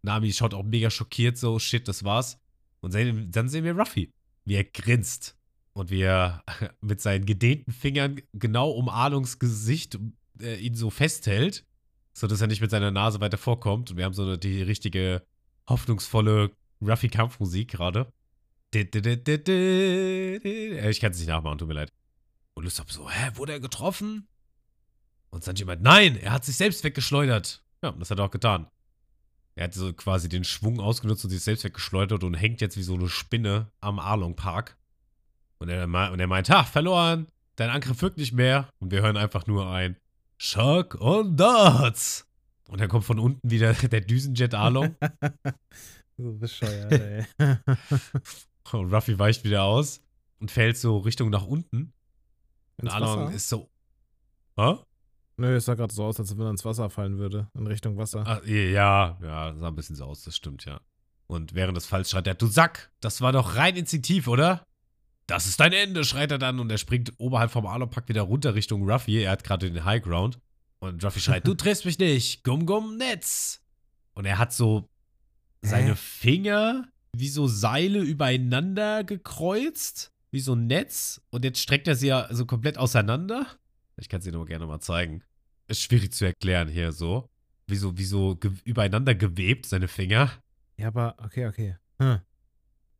Nami 0.00 0.32
schaut 0.32 0.54
auch 0.54 0.64
mega 0.64 0.88
schockiert, 0.88 1.36
so, 1.36 1.58
shit, 1.58 1.86
das 1.86 2.02
war's. 2.02 2.38
Und 2.80 2.94
dann 2.94 3.50
sehen 3.50 3.64
wir 3.64 3.76
Ruffy, 3.76 4.10
wie 4.46 4.54
er 4.54 4.64
grinst. 4.64 5.35
Und 5.76 5.90
wie 5.90 6.00
er 6.00 6.42
mit 6.80 7.02
seinen 7.02 7.26
gedehnten 7.26 7.70
Fingern 7.70 8.20
genau 8.32 8.70
um 8.70 8.88
Arlungs 8.88 9.38
Gesicht 9.38 9.98
äh, 10.40 10.56
ihn 10.56 10.74
so 10.74 10.88
festhält, 10.88 11.66
sodass 12.14 12.40
er 12.40 12.46
nicht 12.46 12.62
mit 12.62 12.70
seiner 12.70 12.90
Nase 12.90 13.20
weiter 13.20 13.36
vorkommt. 13.36 13.90
Und 13.90 13.98
wir 13.98 14.06
haben 14.06 14.14
so 14.14 14.36
die 14.36 14.62
richtige 14.62 15.22
hoffnungsvolle 15.68 16.50
gerade. 16.80 18.10
Di- 18.72 18.90
di- 18.90 19.02
di- 19.02 19.42
Äh, 19.52 20.90
Ich 20.90 21.00
kann 21.00 21.12
es 21.12 21.18
nicht 21.18 21.28
nachmachen, 21.28 21.58
tut 21.58 21.68
mir 21.68 21.74
leid. 21.74 21.92
Und 22.54 22.64
Lysop 22.64 22.90
so, 22.90 23.10
hä, 23.10 23.32
wurde 23.34 23.52
er 23.52 23.60
getroffen? 23.60 24.28
Und 25.28 25.44
Sanji 25.44 25.66
meint, 25.66 25.82
nein, 25.82 26.16
er 26.16 26.32
hat 26.32 26.44
sich 26.46 26.56
selbst 26.56 26.82
weggeschleudert. 26.84 27.62
Ja, 27.82 27.92
das 27.92 28.10
hat 28.10 28.18
er 28.18 28.24
auch 28.24 28.30
getan. 28.30 28.66
Er 29.56 29.64
hat 29.64 29.74
so 29.74 29.92
quasi 29.92 30.30
den 30.30 30.44
Schwung 30.44 30.80
ausgenutzt 30.80 31.24
und 31.24 31.30
sich 31.30 31.42
selbst 31.42 31.64
weggeschleudert 31.64 32.24
und 32.24 32.32
hängt 32.32 32.62
jetzt 32.62 32.78
wie 32.78 32.82
so 32.82 32.94
eine 32.94 33.08
Spinne 33.10 33.70
am 33.80 33.98
Arlong 33.98 34.36
Park. 34.36 34.78
Und 35.58 35.68
er, 35.68 35.84
und 35.84 36.20
er 36.20 36.26
meint, 36.26 36.50
ha, 36.50 36.64
verloren. 36.64 37.28
Dein 37.56 37.70
Angriff 37.70 38.02
wirkt 38.02 38.18
nicht 38.18 38.32
mehr. 38.32 38.68
Und 38.78 38.90
wir 38.90 39.02
hören 39.02 39.16
einfach 39.16 39.46
nur 39.46 39.70
ein 39.70 39.96
Shark 40.36 41.00
on 41.00 41.36
Darts. 41.36 42.26
Und 42.68 42.80
dann 42.80 42.88
kommt 42.88 43.04
von 43.04 43.18
unten 43.18 43.50
wieder 43.50 43.72
der 43.90 44.00
Düsenjet 44.00 44.54
Arlong. 44.54 44.96
So 46.18 46.32
bescheuert, 46.32 46.92
ey. 46.92 47.26
und 48.72 48.94
Ruffy 48.94 49.18
weicht 49.18 49.44
wieder 49.44 49.64
aus 49.64 50.00
und 50.40 50.50
fällt 50.50 50.78
so 50.78 50.96
Richtung 50.96 51.28
nach 51.28 51.46
unten. 51.46 51.92
Und 52.78 52.88
Arlong 52.88 53.26
Wasser? 53.26 53.34
ist 53.34 53.48
so. 53.50 53.68
Hä? 54.56 54.76
Nö, 55.36 55.56
es 55.56 55.66
sah 55.66 55.74
gerade 55.74 55.92
so 55.92 56.04
aus, 56.04 56.18
als 56.18 56.36
wenn 56.36 56.46
er 56.46 56.50
ins 56.50 56.64
Wasser 56.64 56.88
fallen 56.88 57.18
würde. 57.18 57.50
In 57.52 57.66
Richtung 57.66 57.98
Wasser. 57.98 58.26
Ah, 58.26 58.40
ja, 58.46 59.18
ja, 59.20 59.54
sah 59.54 59.68
ein 59.68 59.76
bisschen 59.76 59.96
so 59.96 60.06
aus, 60.06 60.24
das 60.24 60.34
stimmt, 60.34 60.64
ja. 60.64 60.80
Und 61.26 61.54
während 61.54 61.76
des 61.76 61.84
Falls 61.84 62.10
schreit 62.10 62.26
er, 62.26 62.34
du 62.34 62.46
Sack, 62.46 62.90
das 63.00 63.20
war 63.20 63.32
doch 63.32 63.56
rein 63.56 63.76
instinktiv, 63.76 64.26
oder? 64.28 64.64
Das 65.26 65.46
ist 65.46 65.58
dein 65.58 65.72
Ende, 65.72 66.04
schreit 66.04 66.30
er 66.30 66.38
dann 66.38 66.60
und 66.60 66.70
er 66.70 66.78
springt 66.78 67.12
oberhalb 67.18 67.50
vom 67.50 67.66
Alupack 67.66 68.08
wieder 68.08 68.22
runter 68.22 68.54
Richtung 68.54 68.88
Ruffy. 68.88 69.22
Er 69.22 69.32
hat 69.32 69.44
gerade 69.44 69.70
den 69.70 69.84
High 69.84 70.02
Ground. 70.02 70.38
Und 70.78 71.04
Ruffy 71.04 71.20
schreit, 71.20 71.46
du 71.46 71.54
triffst 71.54 71.84
mich 71.84 71.98
nicht, 71.98 72.44
Gumm 72.44 72.66
Gumm 72.66 72.96
Netz. 72.96 73.62
Und 74.14 74.24
er 74.24 74.38
hat 74.38 74.52
so 74.52 74.88
seine 75.62 75.90
Hä? 75.90 75.96
Finger 75.96 76.88
wie 77.18 77.28
so 77.28 77.46
Seile 77.46 78.00
übereinander 78.00 79.02
gekreuzt, 79.02 80.12
wie 80.30 80.40
so 80.40 80.54
ein 80.54 80.66
Netz. 80.66 81.20
Und 81.30 81.44
jetzt 81.44 81.60
streckt 81.60 81.88
er 81.88 81.96
sie 81.96 82.08
ja 82.08 82.28
so 82.30 82.46
komplett 82.46 82.78
auseinander. 82.78 83.46
Ich 83.96 84.08
kann 84.08 84.18
es 84.18 84.24
dir 84.24 84.32
nur 84.32 84.46
gerne 84.46 84.66
mal 84.66 84.80
zeigen. 84.80 85.22
Ist 85.66 85.82
schwierig 85.82 86.12
zu 86.12 86.26
erklären 86.26 86.68
hier 86.68 86.92
so. 86.92 87.28
Wie 87.66 87.76
so, 87.76 87.98
wie 87.98 88.04
so 88.04 88.36
ge 88.36 88.52
übereinander 88.64 89.14
gewebt, 89.14 89.66
seine 89.66 89.88
Finger. 89.88 90.30
Ja, 90.76 90.88
aber 90.88 91.16
okay, 91.18 91.46
okay. 91.46 91.76
Hm. 91.98 92.20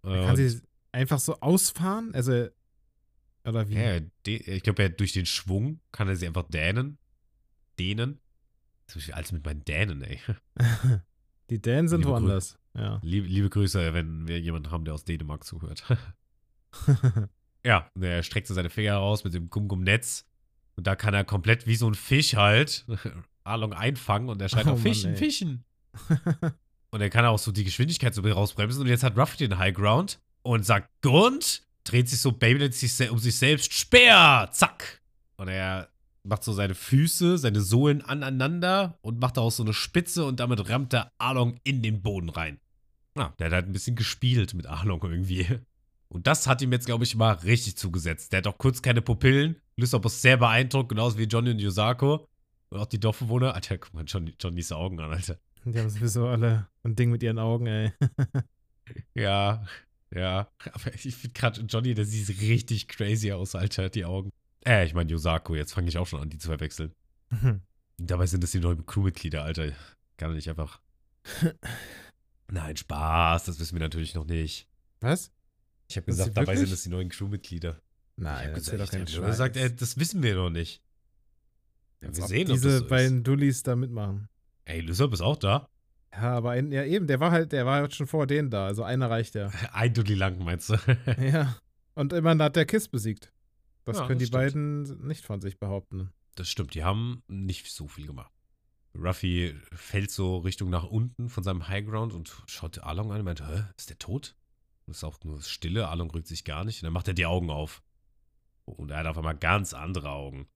Kann 0.02 0.36
sie 0.36 0.60
einfach 0.96 1.20
so 1.20 1.38
ausfahren? 1.40 2.14
Also, 2.14 2.48
oder 3.44 3.68
wie? 3.68 3.74
Ja, 3.74 4.00
ich 4.26 4.62
glaube, 4.62 4.82
er 4.82 4.88
durch 4.88 5.12
den 5.12 5.26
Schwung 5.26 5.80
kann 5.92 6.08
er 6.08 6.16
sie 6.16 6.26
einfach 6.26 6.48
dehnen. 6.48 6.98
Dehnen. 7.78 8.18
Das 8.86 8.96
ist 8.96 9.12
alles 9.12 9.32
mit 9.32 9.44
meinen 9.44 9.64
Dänen, 9.64 10.02
ey. 10.02 10.20
Die 11.50 11.60
Dänen 11.60 11.88
sind 11.88 12.00
Liebe 12.00 12.10
Grü- 12.10 12.14
woanders. 12.14 12.58
Ja. 12.74 13.00
Liebe, 13.02 13.26
liebe 13.26 13.50
Grüße, 13.50 13.94
wenn 13.94 14.26
wir 14.26 14.40
jemanden 14.40 14.70
haben, 14.70 14.84
der 14.84 14.94
aus 14.94 15.04
Dänemark 15.04 15.44
zuhört. 15.44 15.84
ja, 17.64 17.90
und 17.94 18.02
er 18.02 18.22
streckt 18.22 18.46
so 18.48 18.54
seine 18.54 18.70
Finger 18.70 18.96
raus 18.96 19.24
mit 19.24 19.34
dem 19.34 19.48
Gum-Gum-Netz. 19.48 20.26
Und 20.76 20.86
da 20.86 20.94
kann 20.96 21.14
er 21.14 21.24
komplett 21.24 21.66
wie 21.66 21.76
so 21.76 21.88
ein 21.88 21.94
Fisch 21.94 22.34
halt 22.34 22.84
Arlong 23.44 23.72
einfangen 23.72 24.28
und 24.28 24.42
er 24.42 24.48
schreit 24.48 24.66
Oh 24.66 24.70
auch 24.70 24.74
Mann, 24.74 24.82
Fischen, 24.82 25.10
ey. 25.12 25.16
Fischen. 25.16 25.64
Und 26.90 27.00
er 27.00 27.10
kann 27.10 27.24
auch 27.24 27.38
so 27.38 27.52
die 27.52 27.64
Geschwindigkeit 27.64 28.14
so 28.14 28.22
rausbremsen. 28.22 28.82
Und 28.82 28.88
jetzt 28.88 29.02
hat 29.02 29.16
Ruffy 29.16 29.36
den 29.38 29.58
High 29.58 29.74
Ground 29.74 30.20
und 30.46 30.64
sagt 30.64 30.90
Grund, 31.02 31.62
dreht 31.84 32.08
sich 32.08 32.20
so 32.20 32.32
Beyblade 32.32 32.72
sich 32.72 33.10
um 33.10 33.18
sich 33.18 33.36
selbst, 33.36 33.72
Speer, 33.72 34.48
zack. 34.52 35.02
Und 35.36 35.48
er 35.48 35.88
macht 36.22 36.44
so 36.44 36.52
seine 36.52 36.74
Füße, 36.74 37.38
seine 37.38 37.60
Sohlen 37.60 38.02
aneinander 38.02 38.98
und 39.00 39.20
macht 39.20 39.36
daraus 39.36 39.56
so 39.56 39.62
eine 39.62 39.74
Spitze 39.74 40.24
und 40.24 40.40
damit 40.40 40.68
rammt 40.68 40.92
er 40.92 41.12
Arlong 41.18 41.60
in 41.62 41.82
den 41.82 42.02
Boden 42.02 42.28
rein. 42.28 42.58
Ja, 43.16 43.32
der 43.38 43.46
hat 43.46 43.52
halt 43.54 43.66
ein 43.66 43.72
bisschen 43.72 43.96
gespielt 43.96 44.54
mit 44.54 44.66
Arlong 44.66 45.02
irgendwie. 45.02 45.46
Und 46.08 46.26
das 46.26 46.46
hat 46.46 46.62
ihm 46.62 46.72
jetzt, 46.72 46.86
glaube 46.86 47.04
ich, 47.04 47.16
mal 47.16 47.32
richtig 47.32 47.76
zugesetzt. 47.76 48.32
Der 48.32 48.38
hat 48.38 48.46
auch 48.46 48.58
kurz 48.58 48.82
keine 48.82 49.02
Pupillen. 49.02 49.56
Lysop 49.76 50.04
ist 50.06 50.22
sehr 50.22 50.36
beeindruckt, 50.36 50.90
genauso 50.90 51.18
wie 51.18 51.24
Johnny 51.24 51.50
und 51.50 51.58
Yosako. 51.58 52.28
Und 52.70 52.78
auch 52.78 52.86
die 52.86 53.00
Dorfbewohner. 53.00 53.54
Alter, 53.54 53.78
guck 53.78 53.94
mal 53.94 54.04
Johnny, 54.04 54.34
Johnnys 54.38 54.72
Augen 54.72 55.00
an, 55.00 55.12
Alter. 55.12 55.38
Die 55.64 55.78
haben 55.78 55.90
sowieso 55.90 56.28
alle 56.28 56.68
ein 56.84 56.94
Ding 56.94 57.10
mit 57.10 57.22
ihren 57.22 57.38
Augen, 57.38 57.66
ey. 57.66 57.92
Ja, 59.14 59.64
ja. 60.16 60.48
Aber 60.72 60.94
ich 60.94 61.14
finde 61.14 61.34
gerade 61.34 61.60
Johnny, 61.62 61.94
der 61.94 62.04
sieht 62.04 62.40
richtig 62.40 62.88
crazy 62.88 63.32
aus, 63.32 63.54
Alter, 63.54 63.90
die 63.90 64.04
Augen. 64.04 64.30
Äh, 64.64 64.86
ich 64.86 64.94
meine 64.94 65.10
Yosako, 65.10 65.54
jetzt 65.54 65.74
fange 65.74 65.88
ich 65.88 65.98
auch 65.98 66.06
schon 66.06 66.20
an, 66.20 66.30
die 66.30 66.38
zu 66.38 66.48
verwechseln. 66.48 66.92
Dabei 67.98 68.26
sind 68.26 68.42
das 68.42 68.50
die 68.52 68.60
neuen 68.60 68.84
Crewmitglieder, 68.86 69.42
Alter. 69.42 69.72
Kann 70.16 70.30
er 70.30 70.34
nicht 70.34 70.48
einfach. 70.48 70.80
Nein, 72.48 72.76
Spaß, 72.76 73.44
das 73.44 73.58
wissen 73.58 73.74
wir 73.74 73.80
natürlich 73.80 74.14
noch 74.14 74.26
nicht. 74.26 74.68
Was? 75.00 75.32
Ich 75.88 75.96
habe 75.96 76.06
gesagt, 76.06 76.36
dabei 76.36 76.48
wirklich? 76.48 76.68
sind 76.68 76.72
es 76.72 76.82
die 76.84 76.88
neuen 76.90 77.08
Crewmitglieder. 77.08 77.80
Nein, 78.16 78.48
ich 78.50 78.54
das 78.54 78.68
habe 78.68 78.78
doch 78.78 78.90
gesagt, 78.90 79.10
ich 79.10 79.18
hab 79.18 79.26
gesagt, 79.26 79.56
ey, 79.56 79.68
Scheiß. 79.68 79.76
das 79.76 79.98
wissen 79.98 80.22
wir 80.22 80.34
noch 80.34 80.50
nicht. 80.50 80.82
Ja, 82.00 82.14
wir 82.14 82.22
ob 82.22 82.28
sehen, 82.28 82.48
ob 82.48 82.54
diese 82.54 82.68
das 82.68 82.78
so 82.80 82.88
beiden 82.88 83.18
ist. 83.18 83.26
Dullis 83.26 83.62
da 83.62 83.76
mitmachen. 83.76 84.28
Ey, 84.64 84.80
Lysop 84.80 85.12
ist 85.12 85.20
auch 85.20 85.36
da. 85.36 85.68
Ja, 86.12 86.36
aber 86.36 86.50
ein, 86.52 86.72
ja 86.72 86.84
eben, 86.84 87.06
der 87.06 87.20
war 87.20 87.30
halt, 87.30 87.52
der 87.52 87.66
war 87.66 87.76
halt 87.76 87.94
schon 87.94 88.06
vor 88.06 88.26
denen 88.26 88.50
da. 88.50 88.66
Also 88.66 88.82
einer 88.82 89.10
reicht 89.10 89.34
ja. 89.34 89.50
Ein 89.72 89.92
Dudley 89.92 90.14
lang, 90.14 90.38
meinst 90.42 90.70
du? 90.70 90.76
ja. 91.20 91.56
Und 91.94 92.12
immerhin 92.12 92.42
hat 92.42 92.56
der 92.56 92.66
Kiss 92.66 92.88
besiegt. 92.88 93.32
Das 93.84 93.98
Ja, 93.98 94.06
können 94.06 94.18
das 94.18 94.28
die 94.28 94.32
beiden 94.32 95.06
nicht 95.06 95.24
von 95.24 95.40
sich 95.40 95.58
behaupten. 95.58 96.10
Das 96.34 96.48
stimmt, 96.48 96.74
die 96.74 96.84
haben 96.84 97.22
nicht 97.28 97.70
so 97.70 97.86
viel 97.88 98.06
gemacht. 98.06 98.32
Ruffy 98.94 99.54
fällt 99.72 100.10
so 100.10 100.38
Richtung 100.38 100.70
nach 100.70 100.84
unten 100.84 101.28
von 101.28 101.44
seinem 101.44 101.68
Highground 101.68 102.12
und 102.12 102.34
schaut 102.46 102.78
Arlong 102.82 103.12
an 103.12 103.18
und 103.18 103.24
meint, 103.24 103.46
hä, 103.46 103.64
ist 103.76 103.90
der 103.90 103.98
tot? 103.98 104.34
Und 104.86 104.92
es 104.92 104.98
ist 104.98 105.04
auch 105.04 105.18
nur 105.24 105.42
Stille, 105.42 105.88
Arlong 105.88 106.10
rückt 106.10 106.28
sich 106.28 106.44
gar 106.44 106.64
nicht. 106.64 106.82
Und 106.82 106.86
dann 106.86 106.92
macht 106.92 107.08
er 107.08 107.14
die 107.14 107.26
Augen 107.26 107.50
auf. 107.50 107.82
Und 108.64 108.90
er 108.90 108.98
hat 108.98 109.06
auf 109.06 109.18
einmal 109.18 109.36
ganz 109.36 109.74
andere 109.74 110.10
Augen. 110.10 110.48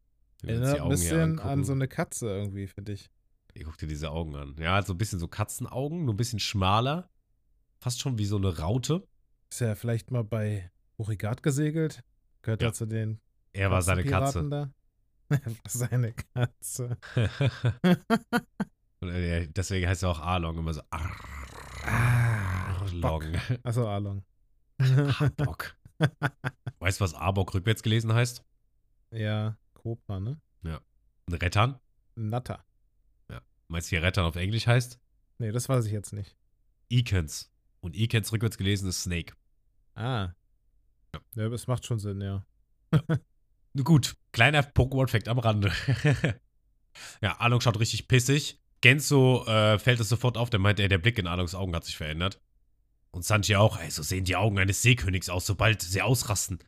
Erinnert 0.43 0.81
ein 0.81 0.89
bisschen 0.89 1.39
an 1.39 1.65
so 1.65 1.73
eine 1.73 1.87
Katze 1.87 2.29
irgendwie, 2.29 2.67
finde 2.67 2.93
ich. 2.93 3.11
Ihr 3.55 3.65
guckt 3.65 3.81
dir 3.83 3.87
diese 3.89 4.11
Augen 4.11 4.37
an. 4.37 4.55
Ja, 4.59 4.75
hat 4.77 4.87
so 4.87 4.95
ein 4.95 4.99
bisschen 4.99 5.19
so 5.19 5.29
Katzenaugen, 5.29 6.05
nur 6.05 6.15
ein 6.15 6.17
bisschen 6.17 6.39
schmaler. 6.41 7.11
Fast 7.79 8.01
schon 8.01 8.19
wie 8.19 8.27
so 8.27 8.37
eine 8.37 8.59
Raute. 8.59 9.07
Ist 9.51 9.61
ja 9.61 9.75
vielleicht 9.75 10.11
mal 10.11 10.23
bei 10.25 10.71
Burigat 10.97 11.43
gesegelt. 11.43 12.03
Gehört 12.43 12.63
Ja. 12.63 12.69
er 12.69 12.73
zu 12.75 12.87
den 12.87 13.21
Er 13.53 13.71
war 13.71 13.83
seine 13.83 14.05
Katze. 14.05 14.49
Da? 14.49 14.71
seine 15.67 16.13
Katze. 16.13 16.97
Und 19.01 19.09
deswegen 19.57 19.89
heißt 19.89 20.03
er 20.03 20.11
auch 20.11 20.21
Arlong 20.21 20.59
immer 20.59 20.75
so 20.75 20.83
Arlong. 20.91 21.17
Achso, 23.63 23.89
Arlong. 23.89 24.23
Bock. 25.37 25.77
weißt 26.79 27.01
du, 27.01 27.05
was 27.05 27.15
Arbok 27.15 27.55
rückwärts 27.55 27.83
gelesen 27.83 28.13
heißt? 28.13 28.45
ja, 29.13 29.57
Cobra, 29.75 30.21
ne? 30.21 30.41
Ein 30.63 31.35
Rettern. 31.35 31.79
Natter. 32.17 32.65
Meinst 33.71 33.91
du, 33.93 33.97
wie 33.97 34.01
Rettern 34.01 34.25
auf 34.25 34.35
Englisch 34.35 34.67
heißt? 34.67 34.99
Nee, 35.39 35.53
das 35.53 35.69
weiß 35.69 35.87
ich 35.87 35.93
jetzt 35.93 36.13
nicht. 36.13 36.37
Ikens. 36.89 37.53
Und 37.81 37.97
Ikens 37.97 38.33
rückwärts 38.33 38.59
gelesen 38.59 38.89
ist 38.89 39.05
Snake. 39.05 39.35
Ah. 39.95 40.31
Ja, 41.37 41.49
das 41.49 41.69
macht 41.69 41.87
schon 41.87 42.01
Sinn, 42.01 42.21
ja. 42.21 42.45
Nun 43.73 43.85
Gut, 43.85 44.17
kleiner 44.33 44.63
Pokémon-Fact 44.63 45.29
am 45.29 45.39
Rande. 45.39 45.71
ja, 47.23 47.39
Arlong 47.39 47.61
schaut 47.61 47.79
richtig 47.79 48.09
pissig. 48.09 48.61
Genso 48.81 49.47
äh, 49.47 49.79
fällt 49.79 50.01
es 50.01 50.09
sofort 50.09 50.37
auf, 50.37 50.51
der 50.51 50.59
meint, 50.59 50.81
ey, 50.81 50.89
der 50.89 50.99
Blick 50.99 51.19
in 51.19 51.29
Arlongs 51.29 51.55
Augen 51.55 51.75
hat 51.77 51.85
sich 51.85 51.97
verändert. 51.97 52.41
Und 53.13 53.25
Sanji 53.25 53.55
auch, 53.55 53.79
ey, 53.79 53.91
so 53.91 54.03
sehen 54.03 54.25
die 54.25 54.35
Augen 54.35 54.59
eines 54.59 54.83
Seekönigs 54.83 55.29
aus, 55.29 55.47
sobald 55.47 55.81
sie 55.81 56.03
ausrasten. 56.03 56.59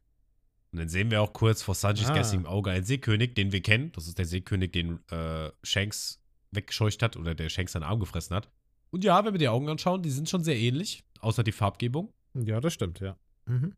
Und 0.70 0.78
dann 0.78 0.88
sehen 0.88 1.10
wir 1.10 1.20
auch 1.20 1.32
kurz 1.32 1.62
vor 1.62 1.74
Sanjis 1.74 2.06
Ah. 2.10 2.14
geistigem 2.14 2.46
Auge 2.46 2.70
einen 2.70 2.84
Seekönig, 2.84 3.34
den 3.34 3.50
wir 3.50 3.60
kennen. 3.60 3.90
Das 3.92 4.06
ist 4.06 4.18
der 4.18 4.26
Seekönig, 4.26 4.70
den 4.70 5.00
äh, 5.10 5.50
Shanks 5.64 6.21
weggescheucht 6.52 7.02
hat 7.02 7.16
oder 7.16 7.34
der 7.34 7.48
Shanks 7.48 7.72
seinen 7.72 7.82
Arm 7.82 8.00
gefressen 8.00 8.36
hat. 8.36 8.48
Und 8.90 9.04
ja, 9.04 9.24
wenn 9.24 9.34
wir 9.34 9.38
die 9.38 9.48
Augen 9.48 9.68
anschauen, 9.68 10.02
die 10.02 10.10
sind 10.10 10.28
schon 10.28 10.44
sehr 10.44 10.56
ähnlich, 10.56 11.02
außer 11.20 11.42
die 11.42 11.52
Farbgebung. 11.52 12.12
Ja, 12.34 12.60
das 12.60 12.74
stimmt, 12.74 13.00
ja. 13.00 13.16
Mhm. 13.46 13.74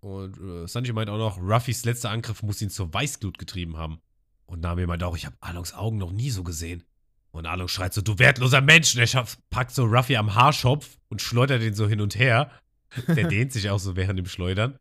Und 0.00 0.38
äh, 0.38 0.66
Sanji 0.66 0.92
meint 0.92 1.10
auch 1.10 1.18
noch, 1.18 1.38
Ruffys 1.40 1.84
letzter 1.84 2.10
Angriff 2.10 2.42
muss 2.42 2.62
ihn 2.62 2.70
zur 2.70 2.92
Weißglut 2.92 3.38
getrieben 3.38 3.76
haben. 3.76 4.00
Und 4.46 4.60
Nami 4.60 4.86
meint 4.86 5.02
auch, 5.02 5.16
ich 5.16 5.26
habe 5.26 5.36
Arlongs 5.40 5.74
Augen 5.74 5.98
noch 5.98 6.12
nie 6.12 6.30
so 6.30 6.42
gesehen. 6.42 6.84
Und 7.30 7.46
Arlong 7.46 7.68
schreit 7.68 7.92
so, 7.92 8.00
du 8.00 8.18
wertloser 8.18 8.60
Mensch. 8.60 8.94
Und 8.94 9.02
er 9.02 9.26
packt 9.50 9.74
so 9.74 9.84
Ruffy 9.84 10.16
am 10.16 10.34
Haarschopf 10.34 10.98
und 11.08 11.20
schleudert 11.20 11.62
ihn 11.62 11.74
so 11.74 11.88
hin 11.88 12.00
und 12.00 12.18
her. 12.18 12.50
Der 13.08 13.28
dehnt 13.28 13.52
sich 13.52 13.68
auch 13.68 13.78
so 13.78 13.96
während 13.96 14.18
dem 14.18 14.26
Schleudern. 14.26 14.78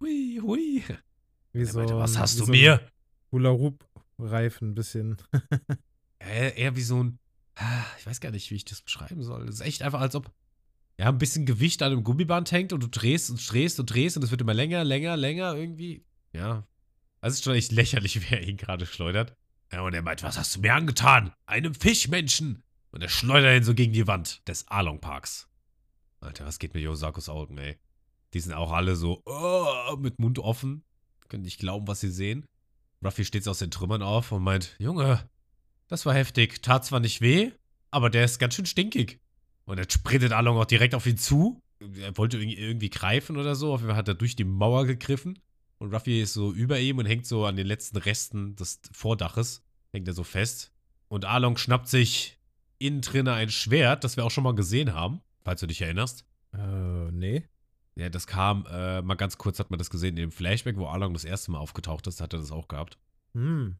Hui, 0.00 0.40
hui. 0.42 0.82
Wie 1.52 1.64
so 1.64 1.78
meinte, 1.78 1.96
was 1.96 2.18
hast 2.18 2.40
du 2.40 2.46
so 2.46 2.52
mir? 2.52 2.80
Hula-Hoop-Reifen 3.32 4.70
ein 4.70 4.74
bisschen. 4.74 5.18
Eher, 6.20 6.56
eher 6.56 6.76
wie 6.76 6.82
so 6.82 7.02
ein, 7.02 7.18
ah, 7.56 7.84
ich 7.98 8.06
weiß 8.06 8.20
gar 8.20 8.30
nicht, 8.30 8.50
wie 8.50 8.56
ich 8.56 8.64
das 8.64 8.82
beschreiben 8.82 9.22
soll. 9.22 9.46
Das 9.46 9.56
ist 9.56 9.60
echt 9.62 9.82
einfach, 9.82 10.00
als 10.00 10.14
ob 10.14 10.32
ja, 10.98 11.08
ein 11.08 11.18
bisschen 11.18 11.46
Gewicht 11.46 11.82
an 11.82 11.92
einem 11.92 12.04
Gummiband 12.04 12.52
hängt 12.52 12.74
und 12.74 12.82
du 12.82 12.86
drehst 12.86 13.30
und 13.30 13.52
drehst 13.52 13.80
und 13.80 13.86
drehst 13.86 14.18
und 14.18 14.22
es 14.22 14.30
wird 14.30 14.42
immer 14.42 14.52
länger, 14.52 14.84
länger, 14.84 15.16
länger 15.16 15.54
irgendwie. 15.54 16.04
Ja. 16.32 16.66
Also 17.22 17.32
es 17.32 17.38
ist 17.38 17.44
schon 17.44 17.54
echt 17.54 17.72
lächerlich, 17.72 18.20
wie 18.30 18.34
er 18.34 18.46
ihn 18.46 18.58
gerade 18.58 18.84
schleudert. 18.84 19.34
Ja, 19.72 19.80
und 19.80 19.94
er 19.94 20.02
meint, 20.02 20.22
was 20.22 20.36
hast 20.36 20.56
du 20.56 20.60
mir 20.60 20.74
angetan? 20.74 21.32
Einem 21.46 21.74
Fischmenschen. 21.74 22.62
Und 22.90 23.02
er 23.02 23.08
schleudert 23.08 23.56
ihn 23.56 23.64
so 23.64 23.74
gegen 23.74 23.92
die 23.92 24.06
Wand 24.06 24.46
des 24.46 24.68
Arlong 24.68 25.00
Parks. 25.00 25.48
Alter, 26.20 26.44
was 26.44 26.58
geht 26.58 26.74
mit 26.74 26.82
Yosakos 26.82 27.28
Augen, 27.28 27.56
ey? 27.56 27.78
Die 28.34 28.40
sind 28.40 28.52
auch 28.52 28.72
alle 28.72 28.94
so 28.94 29.22
oh, 29.24 29.96
mit 29.96 30.18
Mund 30.18 30.38
offen. 30.38 30.84
Können 31.28 31.44
nicht 31.44 31.60
glauben, 31.60 31.86
was 31.86 32.00
sie 32.00 32.10
sehen. 32.10 32.44
Ruffy 33.02 33.24
steht 33.24 33.48
aus 33.48 33.60
den 33.60 33.70
Trümmern 33.70 34.02
auf 34.02 34.32
und 34.32 34.42
meint, 34.42 34.76
Junge, 34.78 35.30
das 35.90 36.06
war 36.06 36.14
heftig. 36.14 36.62
Tat 36.62 36.84
zwar 36.86 37.00
nicht 37.00 37.20
weh, 37.20 37.50
aber 37.90 38.08
der 38.08 38.24
ist 38.24 38.38
ganz 38.38 38.54
schön 38.54 38.66
stinkig. 38.66 39.20
Und 39.66 39.78
dann 39.78 39.90
sprintet 39.90 40.32
Arlong 40.32 40.56
auch 40.56 40.64
direkt 40.64 40.94
auf 40.94 41.06
ihn 41.06 41.18
zu. 41.18 41.60
Er 42.00 42.16
wollte 42.16 42.38
irgendwie- 42.38 42.90
greifen 42.90 43.36
oder 43.36 43.54
so. 43.54 43.72
Auf 43.74 43.80
jeden 43.80 43.90
Fall 43.90 43.98
hat 43.98 44.08
er 44.08 44.14
durch 44.14 44.36
die 44.36 44.44
Mauer 44.44 44.86
gegriffen. 44.86 45.38
Und 45.78 45.94
Ruffy 45.94 46.20
ist 46.20 46.34
so 46.34 46.52
über 46.52 46.78
ihm 46.78 46.98
und 46.98 47.06
hängt 47.06 47.26
so 47.26 47.46
an 47.46 47.56
den 47.56 47.66
letzten 47.66 47.96
Resten 47.96 48.56
des 48.56 48.80
Vordaches. 48.92 49.62
Hängt 49.92 50.08
er 50.08 50.14
so 50.14 50.24
fest. 50.24 50.72
Und 51.08 51.24
Arlong 51.24 51.56
schnappt 51.56 51.88
sich 51.88 52.38
innen 52.78 53.00
drinne 53.00 53.32
ein 53.34 53.50
Schwert, 53.50 54.04
das 54.04 54.16
wir 54.16 54.24
auch 54.24 54.30
schon 54.30 54.44
mal 54.44 54.54
gesehen 54.54 54.94
haben, 54.94 55.20
falls 55.44 55.60
du 55.60 55.66
dich 55.66 55.80
erinnerst. 55.82 56.24
Äh, 56.52 57.10
nee. 57.12 57.44
Ja, 57.96 58.08
das 58.08 58.26
kam, 58.26 58.66
äh, 58.70 59.02
mal 59.02 59.16
ganz 59.16 59.36
kurz 59.38 59.58
hat 59.58 59.70
man 59.70 59.78
das 59.78 59.90
gesehen 59.90 60.10
in 60.10 60.16
dem 60.16 60.32
Flashback, 60.32 60.76
wo 60.76 60.86
Arlong 60.86 61.12
das 61.12 61.24
erste 61.24 61.50
Mal 61.50 61.58
aufgetaucht 61.58 62.06
ist, 62.06 62.20
hat 62.20 62.32
er 62.32 62.38
das 62.38 62.52
auch 62.52 62.68
gehabt. 62.68 62.98
Hm. 63.34 63.76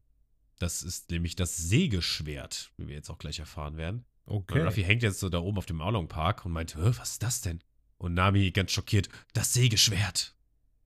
Das 0.61 0.83
ist 0.83 1.09
nämlich 1.09 1.35
das 1.35 1.57
Sägeschwert, 1.57 2.71
wie 2.77 2.87
wir 2.87 2.95
jetzt 2.95 3.09
auch 3.09 3.17
gleich 3.17 3.39
erfahren 3.39 3.77
werden. 3.77 4.05
Okay. 4.25 4.59
Und 4.59 4.67
Ruffy 4.67 4.83
hängt 4.83 5.01
jetzt 5.01 5.19
so 5.19 5.29
da 5.29 5.39
oben 5.39 5.57
auf 5.57 5.65
dem 5.65 5.81
Arlong 5.81 6.07
Park 6.07 6.45
und 6.45 6.51
meint, 6.51 6.75
"Hä, 6.75 6.91
was 6.97 7.13
ist 7.13 7.23
das 7.23 7.41
denn? 7.41 7.61
Und 7.97 8.13
Nami 8.13 8.51
ganz 8.51 8.71
schockiert, 8.71 9.09
das 9.33 9.53
Sägeschwert. 9.53 10.35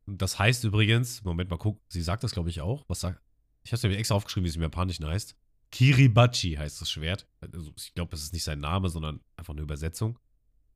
Und 0.06 0.22
das 0.22 0.40
heißt 0.40 0.64
übrigens, 0.64 1.24
Moment 1.24 1.50
mal 1.50 1.58
guck, 1.58 1.82
sie 1.90 2.02
sagt 2.02 2.24
das 2.24 2.32
glaube 2.32 2.50
ich 2.50 2.62
auch. 2.62 2.86
Was 2.88 3.02
sagt? 3.02 3.22
Ich 3.64 3.72
habe 3.72 3.78
es 3.78 3.84
mir 3.84 3.98
extra 3.98 4.16
aufgeschrieben, 4.16 4.46
wie 4.46 4.50
es 4.50 4.56
im 4.56 4.62
Japanischen 4.62 5.06
heißt. 5.06 5.36
Kiribachi 5.72 6.56
heißt 6.56 6.80
das 6.80 6.90
Schwert. 6.90 7.28
Also 7.42 7.74
ich 7.76 7.94
glaube, 7.94 8.12
das 8.12 8.22
ist 8.22 8.32
nicht 8.32 8.44
sein 8.44 8.60
Name, 8.60 8.90
sondern 8.90 9.20
einfach 9.36 9.54
eine 9.54 9.62
Übersetzung. 9.62 10.20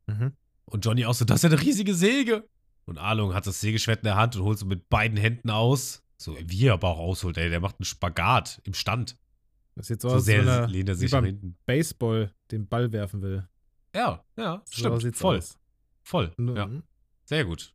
Mhm. 0.07 0.33
Und 0.65 0.83
Johnny 0.85 1.05
auch 1.05 1.13
so, 1.13 1.23
das 1.23 1.37
ist 1.37 1.43
ja 1.43 1.55
eine 1.57 1.61
riesige 1.61 1.95
Säge. 1.95 2.49
Und 2.85 2.97
Arlong 2.97 3.33
hat 3.33 3.47
das 3.47 3.61
Sägeschwert 3.61 3.99
in 3.99 4.05
der 4.05 4.17
Hand 4.17 4.35
und 4.35 4.43
holt 4.43 4.59
so 4.59 4.65
mit 4.65 4.89
beiden 4.89 5.17
Händen 5.17 5.51
aus. 5.51 6.03
So 6.21 6.37
wie 6.39 6.65
er 6.67 6.73
aber 6.73 6.89
auch 6.89 6.99
ausholt, 6.99 7.37
ey. 7.37 7.49
Der 7.49 7.59
macht 7.61 7.75
einen 7.79 7.85
Spagat 7.85 8.61
im 8.65 8.73
Stand. 8.73 9.17
Das 9.75 9.87
sieht 9.87 10.01
so, 10.01 10.09
So 10.09 10.15
aus, 10.17 10.25
sehr 10.25 10.39
als 10.39 10.47
wenn 10.47 10.53
er 10.53 10.67
lehnt 10.67 10.89
er 10.89 10.95
sich 10.95 11.11
beim 11.11 11.23
hinten. 11.25 11.57
Baseball 11.65 12.33
den 12.51 12.67
Ball 12.67 12.91
werfen 12.91 13.21
will. 13.21 13.47
Ja, 13.95 14.23
ja, 14.37 14.61
So 14.65 14.79
stimmt. 14.79 15.01
sieht's 15.01 15.19
voll, 15.19 15.37
aus. 15.37 15.57
voll. 16.03 16.33
Mhm. 16.37 16.55
Ja, 16.57 16.69
sehr 17.25 17.45
gut. 17.45 17.73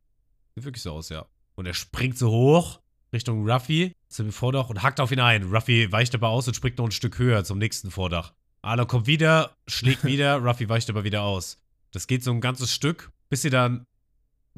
Sieht 0.55 0.63
wirklich 0.63 0.83
so 0.83 0.91
aus, 0.93 1.09
ja. 1.09 1.25
Und 1.55 1.65
er 1.65 1.73
springt 1.73 2.17
so 2.17 2.29
hoch 2.29 2.79
Richtung 3.11 3.49
Ruffy 3.49 3.93
zum 4.09 4.31
Vordach 4.31 4.69
und 4.69 4.83
hackt 4.83 4.99
auf 4.99 5.11
ihn 5.11 5.19
ein. 5.19 5.43
Ruffy 5.51 5.91
weicht 5.91 6.13
aber 6.13 6.29
aus 6.29 6.47
und 6.47 6.53
springt 6.53 6.77
noch 6.77 6.85
ein 6.85 6.91
Stück 6.91 7.17
höher 7.17 7.43
zum 7.43 7.57
nächsten 7.57 7.89
Vordach. 7.89 8.33
Arlong 8.61 8.87
kommt 8.87 9.07
wieder, 9.07 9.55
schlägt 9.67 10.03
wieder, 10.05 10.37
Ruffy 10.37 10.69
weicht 10.69 10.89
aber 10.89 11.03
wieder 11.03 11.23
aus. 11.23 11.59
Das 11.91 12.07
geht 12.07 12.23
so 12.23 12.31
ein 12.31 12.41
ganzes 12.41 12.71
Stück, 12.73 13.11
bis 13.29 13.41
sie 13.41 13.49
dann 13.49 13.85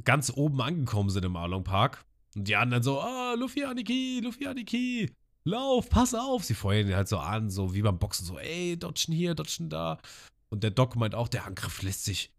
ganz 0.04 0.32
oben 0.36 0.60
angekommen 0.62 1.10
sind 1.10 1.24
im 1.24 1.36
Arlong 1.38 1.64
Park. 1.64 2.04
Und 2.38 2.48
die 2.48 2.56
anderen 2.56 2.84
so, 2.84 3.02
ah, 3.02 3.34
Luffy 3.34 3.64
Aniki, 3.64 4.22
Luffy 4.24 4.46
Aniki, 4.46 5.12
lauf, 5.44 5.90
pass 5.90 6.14
auf. 6.14 6.44
Sie 6.44 6.54
feuern 6.54 6.88
ihn 6.88 6.96
halt 6.96 7.08
so 7.08 7.18
an, 7.18 7.50
so 7.50 7.74
wie 7.74 7.82
beim 7.82 7.98
Boxen, 7.98 8.28
so, 8.28 8.38
ey, 8.38 8.78
dodgen 8.78 9.12
hier, 9.12 9.34
dodgen 9.34 9.70
da. 9.70 9.98
Und 10.50 10.62
der 10.62 10.70
Doc 10.70 10.96
meint 10.96 11.16
auch, 11.16 11.30
der 11.30 11.46
Angriff 11.46 11.82
lässt 11.82 12.06
sich, 12.06 12.32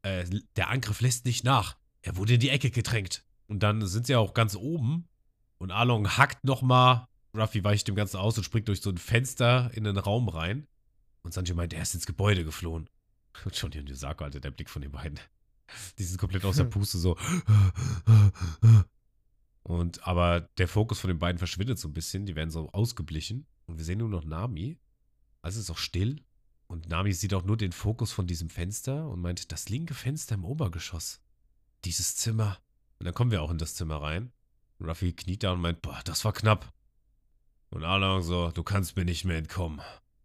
äh, 0.00 0.24
der 0.56 0.70
Angriff 0.70 1.02
lässt 1.02 1.26
nicht 1.26 1.44
nach. 1.44 1.76
Er 2.00 2.16
wurde 2.16 2.34
in 2.34 2.40
die 2.40 2.48
Ecke 2.48 2.70
gedrängt. 2.70 3.22
Und 3.46 3.62
dann 3.62 3.86
sind 3.86 4.06
sie 4.06 4.16
auch 4.16 4.32
ganz 4.32 4.56
oben 4.56 5.06
und 5.58 5.70
Arlong 5.70 6.16
hackt 6.16 6.44
nochmal. 6.44 7.06
Ruffy 7.36 7.62
weicht 7.62 7.88
dem 7.88 7.96
Ganzen 7.96 8.16
aus 8.16 8.38
und 8.38 8.44
springt 8.44 8.68
durch 8.68 8.80
so 8.80 8.88
ein 8.88 8.96
Fenster 8.96 9.70
in 9.74 9.84
den 9.84 9.98
Raum 9.98 10.30
rein. 10.30 10.66
Und 11.22 11.34
Sanji 11.34 11.52
meint, 11.52 11.74
er 11.74 11.82
ist 11.82 11.94
ins 11.94 12.06
Gebäude 12.06 12.42
geflohen. 12.42 12.88
Und 13.44 13.54
schon 13.54 13.70
hier 13.70 13.82
in 13.82 13.86
Yosako, 13.86 14.24
Alter, 14.24 14.40
der 14.40 14.50
Blick 14.50 14.70
von 14.70 14.80
den 14.80 14.92
beiden. 14.92 15.20
Die 15.98 16.04
sind 16.04 16.16
komplett 16.16 16.46
aus 16.46 16.56
der 16.56 16.64
Puste, 16.70 16.96
so. 16.96 17.18
Und 19.62 20.06
aber 20.06 20.40
der 20.58 20.68
Fokus 20.68 21.00
von 21.00 21.08
den 21.08 21.18
beiden 21.18 21.38
verschwindet 21.38 21.78
so 21.78 21.88
ein 21.88 21.94
bisschen. 21.94 22.26
Die 22.26 22.36
werden 22.36 22.50
so 22.50 22.70
ausgeblichen. 22.72 23.46
Und 23.66 23.78
wir 23.78 23.84
sehen 23.84 23.98
nur 23.98 24.08
noch 24.08 24.24
Nami. 24.24 24.78
Also 25.42 25.60
ist 25.60 25.70
auch 25.70 25.78
still. 25.78 26.22
Und 26.66 26.88
Nami 26.88 27.12
sieht 27.12 27.34
auch 27.34 27.44
nur 27.44 27.56
den 27.56 27.72
Fokus 27.72 28.12
von 28.12 28.26
diesem 28.26 28.48
Fenster 28.48 29.08
und 29.08 29.20
meint, 29.20 29.50
das 29.52 29.68
linke 29.68 29.94
Fenster 29.94 30.36
im 30.36 30.44
Obergeschoss. 30.44 31.20
Dieses 31.84 32.16
Zimmer. 32.16 32.58
Und 32.98 33.06
dann 33.06 33.14
kommen 33.14 33.30
wir 33.30 33.42
auch 33.42 33.50
in 33.50 33.58
das 33.58 33.74
Zimmer 33.74 34.00
rein. 34.00 34.32
Und 34.78 34.88
Ruffy 34.88 35.12
kniet 35.12 35.42
da 35.42 35.52
und 35.52 35.60
meint, 35.60 35.82
boah, 35.82 36.00
das 36.04 36.24
war 36.24 36.32
knapp. 36.32 36.72
Und 37.70 37.84
Arlong 37.84 38.22
so, 38.22 38.50
du 38.50 38.62
kannst 38.62 38.96
mir 38.96 39.04
nicht 39.04 39.24
mehr 39.24 39.38
entkommen. 39.38 39.80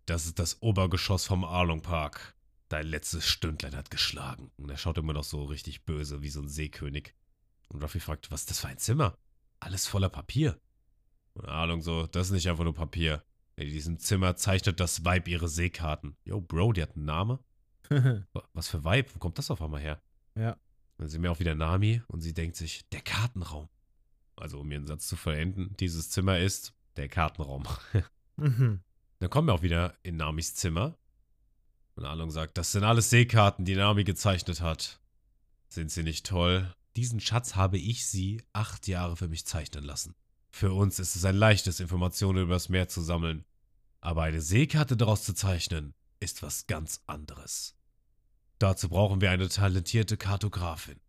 Das 0.05 0.25
ist 0.25 0.39
das 0.39 0.61
Obergeschoss 0.61 1.25
vom 1.25 1.43
Arlong 1.43 1.81
Park. 1.81 2.35
Dein 2.69 2.87
letztes 2.87 3.27
Stündlein 3.27 3.75
hat 3.75 3.91
geschlagen. 3.91 4.51
Und 4.57 4.69
er 4.69 4.77
schaut 4.77 4.97
immer 4.97 5.13
noch 5.13 5.23
so 5.23 5.43
richtig 5.45 5.83
böse, 5.85 6.21
wie 6.21 6.29
so 6.29 6.41
ein 6.41 6.47
Seekönig. 6.47 7.13
Und 7.69 7.81
Ruffy 7.81 7.99
fragt, 7.99 8.31
was 8.31 8.41
ist 8.41 8.51
das 8.51 8.59
für 8.59 8.67
ein 8.67 8.77
Zimmer? 8.77 9.17
Alles 9.65 9.87
voller 9.87 10.09
Papier. 10.09 10.59
Und 11.33 11.49
Arlong 11.49 11.81
so, 11.81 12.05
das 12.05 12.27
ist 12.27 12.33
nicht 12.33 12.47
einfach 12.47 12.63
nur 12.63 12.75
Papier. 12.75 13.23
In 13.55 13.67
diesem 13.67 13.97
Zimmer 13.97 14.35
zeichnet 14.35 14.79
das 14.79 15.05
Weib 15.05 15.27
ihre 15.27 15.47
Seekarten. 15.47 16.15
Yo, 16.23 16.39
Bro, 16.39 16.73
die 16.73 16.83
hat 16.83 16.95
einen 16.95 17.05
Namen. 17.05 17.39
Was 18.53 18.67
für 18.67 18.83
Weib? 18.83 19.09
Wo 19.15 19.17
kommt 19.17 19.39
das 19.39 19.49
auf 19.49 19.63
einmal 19.63 19.81
her? 19.81 19.99
Ja. 20.37 20.55
Dann 20.99 21.09
sehen 21.09 21.23
wir 21.23 21.31
auch 21.31 21.39
wieder 21.39 21.55
Nami 21.55 22.03
und 22.07 22.21
sie 22.21 22.35
denkt 22.35 22.57
sich, 22.57 22.87
der 22.89 23.01
Kartenraum. 23.01 23.67
Also, 24.35 24.59
um 24.59 24.71
ihren 24.71 24.85
Satz 24.85 25.07
zu 25.07 25.15
vollenden, 25.15 25.75
dieses 25.79 26.11
Zimmer 26.11 26.37
ist 26.37 26.73
der 26.95 27.09
Kartenraum. 27.09 27.63
Mhm. 28.37 28.81
Dann 29.19 29.29
kommen 29.29 29.47
wir 29.47 29.53
auch 29.53 29.61
wieder 29.61 29.95
in 30.03 30.17
Namis 30.17 30.55
Zimmer. 30.55 30.97
Und 31.95 32.03
Arlong 32.03 32.31
sagt, 32.31 32.57
das 32.57 32.73
sind 32.73 32.83
alles 32.83 33.09
Seekarten, 33.09 33.63
die 33.63 33.75
Nami 33.75 34.03
gezeichnet 34.03 34.59
hat. 34.59 34.99
Sind 35.69 35.89
sie 35.89 36.03
nicht 36.03 36.25
toll? 36.25 36.75
Diesen 36.95 37.19
Schatz 37.19 37.55
habe 37.55 37.77
ich 37.77 38.05
sie 38.05 38.41
acht 38.53 38.87
Jahre 38.87 39.17
für 39.17 39.27
mich 39.27 39.45
zeichnen 39.45 39.83
lassen. 39.83 40.15
Für 40.49 40.71
uns 40.71 40.99
ist 40.99 41.15
es 41.15 41.25
ein 41.25 41.35
leichtes, 41.35 41.81
Informationen 41.81 42.43
über 42.43 42.53
das 42.53 42.69
Meer 42.69 42.87
zu 42.87 43.01
sammeln. 43.01 43.43
Aber 43.99 44.23
eine 44.23 44.41
Seekarte 44.41 44.95
daraus 44.95 45.23
zu 45.23 45.33
zeichnen, 45.33 45.93
ist 46.19 46.43
was 46.43 46.67
ganz 46.67 47.01
anderes. 47.07 47.75
Dazu 48.59 48.87
brauchen 48.87 49.19
wir 49.19 49.31
eine 49.31 49.49
talentierte 49.49 50.15
Kartografin. 50.15 50.99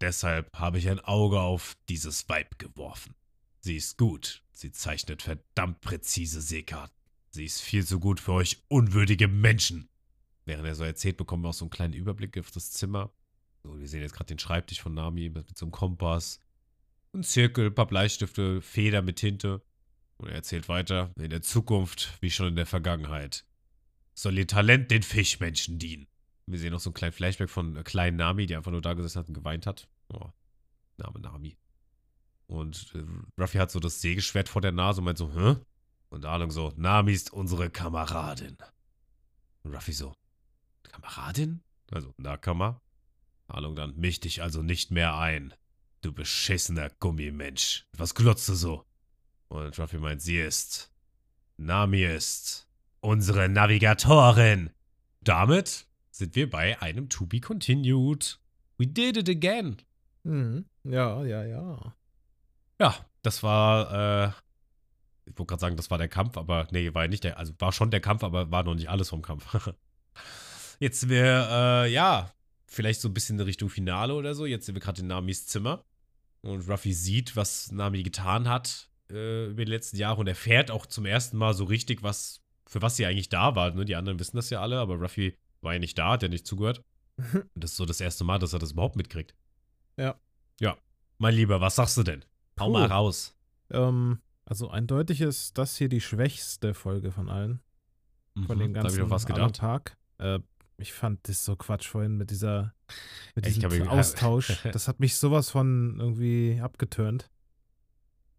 Deshalb 0.00 0.50
habe 0.58 0.78
ich 0.78 0.88
ein 0.88 0.98
Auge 0.98 1.40
auf 1.40 1.76
dieses 1.88 2.28
Weib 2.28 2.58
geworfen. 2.58 3.14
Sie 3.60 3.76
ist 3.76 3.98
gut, 3.98 4.42
sie 4.50 4.72
zeichnet 4.72 5.22
verdammt 5.22 5.80
präzise 5.80 6.40
Seekarten. 6.40 6.96
Sie 7.30 7.44
ist 7.44 7.60
viel 7.60 7.86
zu 7.86 8.00
gut 8.00 8.18
für 8.18 8.32
euch 8.32 8.64
unwürdige 8.66 9.28
Menschen. 9.28 9.88
Während 10.44 10.66
er 10.66 10.74
so 10.74 10.82
erzählt, 10.82 11.16
bekommen 11.16 11.44
wir 11.44 11.50
auch 11.50 11.54
so 11.54 11.66
einen 11.66 11.70
kleinen 11.70 11.94
Überblick 11.94 12.36
auf 12.36 12.50
das 12.50 12.72
Zimmer. 12.72 13.12
So, 13.62 13.78
wir 13.78 13.88
sehen 13.88 14.02
jetzt 14.02 14.14
gerade 14.14 14.28
den 14.28 14.38
Schreibtisch 14.38 14.80
von 14.80 14.94
Nami 14.94 15.28
mit, 15.30 15.56
so 15.56 15.66
einem 15.66 15.72
Kompass. 15.72 16.40
Ein 17.14 17.22
Zirkel, 17.22 17.66
ein 17.66 17.74
paar 17.74 17.86
Bleistifte, 17.86 18.60
Feder 18.60 19.02
mit 19.02 19.16
Tinte. 19.16 19.62
Und 20.18 20.28
er 20.28 20.34
erzählt 20.34 20.68
weiter, 20.68 21.12
in 21.18 21.30
der 21.30 21.42
Zukunft 21.42 22.16
wie 22.20 22.30
schon 22.30 22.48
in 22.48 22.56
der 22.56 22.66
Vergangenheit. 22.66 23.44
Soll 24.14 24.38
ihr 24.38 24.46
Talent 24.46 24.90
den 24.90 25.02
Fischmenschen 25.02 25.78
dienen. 25.78 26.06
Wir 26.46 26.58
sehen 26.58 26.72
noch 26.72 26.80
so 26.80 26.90
einen 26.90 26.94
kleinen 26.94 27.12
Flashback 27.12 27.50
von 27.50 27.76
äh, 27.76 27.82
kleinen 27.82 28.16
Nami, 28.16 28.46
die 28.46 28.56
einfach 28.56 28.72
nur 28.72 28.82
da 28.82 28.94
gesessen 28.94 29.20
hat 29.20 29.28
und 29.28 29.34
geweint 29.34 29.66
hat. 29.66 29.88
Oh, 30.08 30.30
Name 30.96 31.20
Nami. 31.20 31.56
Und 32.46 32.92
äh, 32.94 33.40
Ruffy 33.40 33.58
hat 33.58 33.70
so 33.70 33.80
das 33.80 34.00
Sägeschwert 34.00 34.48
vor 34.48 34.60
der 34.60 34.72
Nase 34.72 35.00
und 35.00 35.06
meint 35.06 35.18
so, 35.18 35.32
hä? 35.32 35.56
Und 36.10 36.26
Arlong 36.26 36.50
so, 36.50 36.72
Nami 36.76 37.12
ist 37.12 37.32
unsere 37.32 37.70
Kameradin. 37.70 38.56
Und 39.62 39.74
Ruffy 39.74 39.92
so, 39.92 40.12
Kameradin? 40.82 41.62
Also 41.90 42.12
Nakama. 42.18 42.80
Arlong 43.52 43.76
dann, 43.76 43.94
misch 43.96 44.20
dich 44.20 44.42
also 44.42 44.62
nicht 44.62 44.90
mehr 44.90 45.16
ein. 45.16 45.54
Du 46.00 46.12
beschissener 46.12 46.90
Gummimensch. 46.98 47.86
Was 47.96 48.14
glotzt 48.14 48.48
du 48.48 48.54
so? 48.54 48.84
Und 49.48 49.78
Ruffy 49.78 49.98
meint, 49.98 50.22
sie 50.22 50.38
ist. 50.38 50.92
Nami 51.56 52.02
ist. 52.02 52.66
Unsere 53.00 53.48
Navigatorin. 53.48 54.70
Damit 55.20 55.86
sind 56.10 56.34
wir 56.34 56.50
bei 56.50 56.80
einem 56.80 57.08
To 57.08 57.26
Be 57.26 57.40
Continued. 57.40 58.40
We 58.78 58.86
did 58.86 59.16
it 59.16 59.28
again. 59.28 59.76
Mhm. 60.24 60.66
Ja, 60.84 61.24
ja, 61.24 61.44
ja. 61.44 61.94
Ja, 62.80 62.96
das 63.22 63.42
war, 63.42 64.26
äh, 64.26 64.32
ich 65.26 65.38
wollte 65.38 65.50
gerade 65.50 65.60
sagen, 65.60 65.76
das 65.76 65.90
war 65.90 65.98
der 65.98 66.08
Kampf, 66.08 66.36
aber 66.36 66.66
nee, 66.72 66.92
war 66.94 67.02
ja 67.02 67.08
nicht 67.08 67.24
der, 67.24 67.38
also 67.38 67.52
war 67.58 67.72
schon 67.72 67.90
der 67.90 68.00
Kampf, 68.00 68.24
aber 68.24 68.50
war 68.50 68.64
noch 68.64 68.74
nicht 68.74 68.90
alles 68.90 69.10
vom 69.10 69.22
Kampf. 69.22 69.46
Jetzt 70.80 71.08
wir, 71.08 71.48
äh, 71.50 71.92
ja, 71.92 72.32
vielleicht 72.72 73.00
so 73.00 73.08
ein 73.08 73.14
bisschen 73.14 73.38
in 73.38 73.44
Richtung 73.44 73.68
Finale 73.68 74.14
oder 74.14 74.34
so. 74.34 74.46
Jetzt 74.46 74.66
sind 74.66 74.74
wir 74.74 74.80
gerade 74.80 75.00
in 75.02 75.06
Namis 75.06 75.46
Zimmer 75.46 75.84
und 76.42 76.68
Ruffy 76.68 76.92
sieht, 76.92 77.36
was 77.36 77.70
Nami 77.70 78.02
getan 78.02 78.48
hat 78.48 78.90
äh, 79.10 79.46
über 79.46 79.64
die 79.64 79.70
letzten 79.70 79.96
Jahre 79.96 80.20
und 80.20 80.26
erfährt 80.26 80.70
auch 80.70 80.86
zum 80.86 81.06
ersten 81.06 81.36
Mal 81.36 81.54
so 81.54 81.64
richtig, 81.64 82.02
was, 82.02 82.40
für 82.66 82.82
was 82.82 82.96
sie 82.96 83.06
eigentlich 83.06 83.28
da 83.28 83.54
war. 83.54 83.72
Ne? 83.72 83.84
Die 83.84 83.96
anderen 83.96 84.18
wissen 84.18 84.36
das 84.36 84.50
ja 84.50 84.60
alle, 84.60 84.78
aber 84.78 84.96
Ruffy 84.96 85.36
war 85.60 85.74
ja 85.74 85.78
nicht 85.78 85.98
da, 85.98 86.12
hat 86.12 86.22
ja 86.22 86.28
nicht 86.28 86.46
zugehört. 86.46 86.82
Und 87.18 87.50
das 87.54 87.72
ist 87.72 87.76
so 87.76 87.86
das 87.86 88.00
erste 88.00 88.24
Mal, 88.24 88.38
dass 88.38 88.52
er 88.52 88.58
das 88.58 88.72
überhaupt 88.72 88.96
mitkriegt. 88.96 89.34
Ja. 89.96 90.18
Ja. 90.60 90.76
Mein 91.18 91.34
Lieber, 91.34 91.60
was 91.60 91.76
sagst 91.76 91.96
du 91.96 92.02
denn? 92.02 92.24
Hau 92.58 92.66
Puh. 92.66 92.72
mal 92.72 92.86
raus. 92.86 93.36
Ähm, 93.70 94.20
also 94.44 94.70
eindeutig 94.70 95.20
ist 95.20 95.56
das 95.58 95.76
hier 95.76 95.88
die 95.88 96.00
schwächste 96.00 96.74
Folge 96.74 97.12
von 97.12 97.28
allen. 97.28 97.60
Von 98.46 98.58
dem 98.58 98.70
Mhm, 98.70 98.74
da 98.74 98.80
hab 98.80 98.84
ganzen 98.86 99.04
ich 99.04 99.10
was 99.10 99.26
gedacht. 99.26 99.58
Park. 99.60 99.96
Äh, 100.18 100.40
ich 100.78 100.92
fand 100.92 101.28
das 101.28 101.44
so 101.44 101.56
Quatsch 101.56 101.86
vorhin 101.86 102.16
mit 102.16 102.30
dieser 102.30 102.74
mit 103.34 103.46
diesem 103.46 103.68
glaub, 103.68 103.88
Austausch. 103.88 104.62
Das 104.72 104.88
hat 104.88 105.00
mich 105.00 105.16
sowas 105.16 105.50
von 105.50 105.98
irgendwie 105.98 106.60
abgeturnt. 106.60 107.30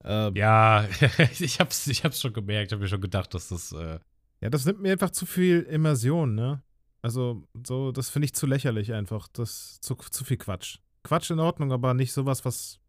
Äh, 0.04 0.38
Ja, 0.38 0.88
ich 1.40 1.60
hab's, 1.60 1.88
ich 1.88 2.04
hab's 2.04 2.20
schon 2.20 2.34
gemerkt, 2.34 2.72
ich 2.72 2.74
hab 2.74 2.82
mir 2.82 2.88
schon 2.88 3.02
gedacht, 3.02 3.34
dass 3.34 3.50
das, 3.50 3.72
äh, 3.72 4.00
Ja, 4.42 4.50
das 4.50 4.66
nimmt 4.66 4.82
mir 4.82 4.92
einfach 4.92 5.12
zu 5.12 5.26
viel 5.26 5.62
Immersion, 5.62 6.36
ne? 6.36 6.62
Also, 7.02 7.46
so, 7.66 7.92
das 7.92 8.10
finde 8.10 8.28
ich 8.28 8.34
zu 8.34 8.48
lächerlich 8.48 8.94
einfach. 8.94 9.28
Das 9.28 9.80
zu, 9.82 9.96
zu 9.96 10.24
viel 10.24 10.38
Quatsch. 10.38 10.78
Quatsch 11.04 11.32
in 11.32 11.40
Ordnung, 11.40 11.74
aber 11.74 11.94
nicht 11.94 12.14
sowas, 12.14 12.46
was. 12.46 12.80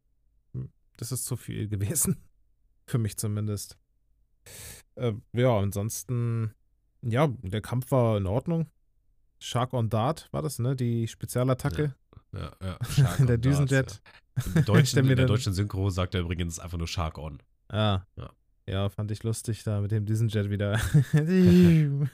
Das 0.97 1.11
ist 1.11 1.24
zu 1.24 1.36
viel 1.36 1.68
gewesen. 1.68 2.22
Für 2.86 2.99
mich 2.99 3.16
zumindest. 3.16 3.76
Äh, 4.95 5.14
ja, 5.32 5.59
ansonsten. 5.59 6.55
Ja, 7.03 7.26
der 7.42 7.61
Kampf 7.61 7.90
war 7.90 8.16
in 8.16 8.26
Ordnung. 8.26 8.70
Shark 9.45 9.74
on 9.74 9.90
Dart 9.90 10.28
war 10.32 10.40
das, 10.42 10.59
ne? 10.59 10.74
Die 10.74 11.07
Spezialattacke. 11.07 11.95
ja, 12.32 12.53
ja. 12.62 12.78
Shark 12.90 13.26
Der 13.26 13.36
Düsenjet. 13.38 14.01
Ja. 14.36 14.42
Im 14.57 14.64
deutschen, 14.64 14.99
in 15.09 15.16
der 15.16 15.26
deutschen 15.26 15.53
Synchro 15.53 15.90
sagt 15.90 16.14
er 16.14 16.22
übrigens 16.22 16.59
einfach 16.59 16.78
nur 16.78 16.88
Shark 16.88 17.18
on. 17.18 17.38
Ah. 17.68 18.01
Ja. 18.16 18.30
Ja, 18.66 18.88
fand 18.88 19.11
ich 19.11 19.22
lustig 19.22 19.62
da 19.62 19.82
mit 19.82 19.90
dem 19.90 20.07
Düsenjet 20.07 20.49
wieder. 20.49 20.80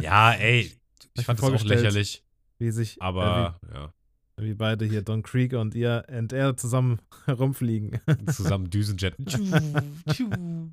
Ja, 0.00 0.32
ey, 0.32 0.72
ich 1.14 1.24
fand 1.26 1.38
das 1.42 1.50
auch 1.52 1.64
lächerlich, 1.64 2.24
wie 2.58 2.70
sich. 2.70 2.96
äh, 2.96 3.04
aber 3.04 3.58
ja, 3.74 3.92
wie, 4.38 4.44
wie 4.46 4.54
beide 4.54 4.86
hier, 4.86 5.02
Don 5.02 5.22
Creek 5.22 5.52
und 5.52 5.74
ihr 5.74 6.04
und 6.08 6.32
er 6.32 6.56
zusammen 6.56 6.98
herumfliegen. 7.26 8.00
zusammen 8.32 8.70
Düsenjet. 8.70 9.16
und 9.18 10.72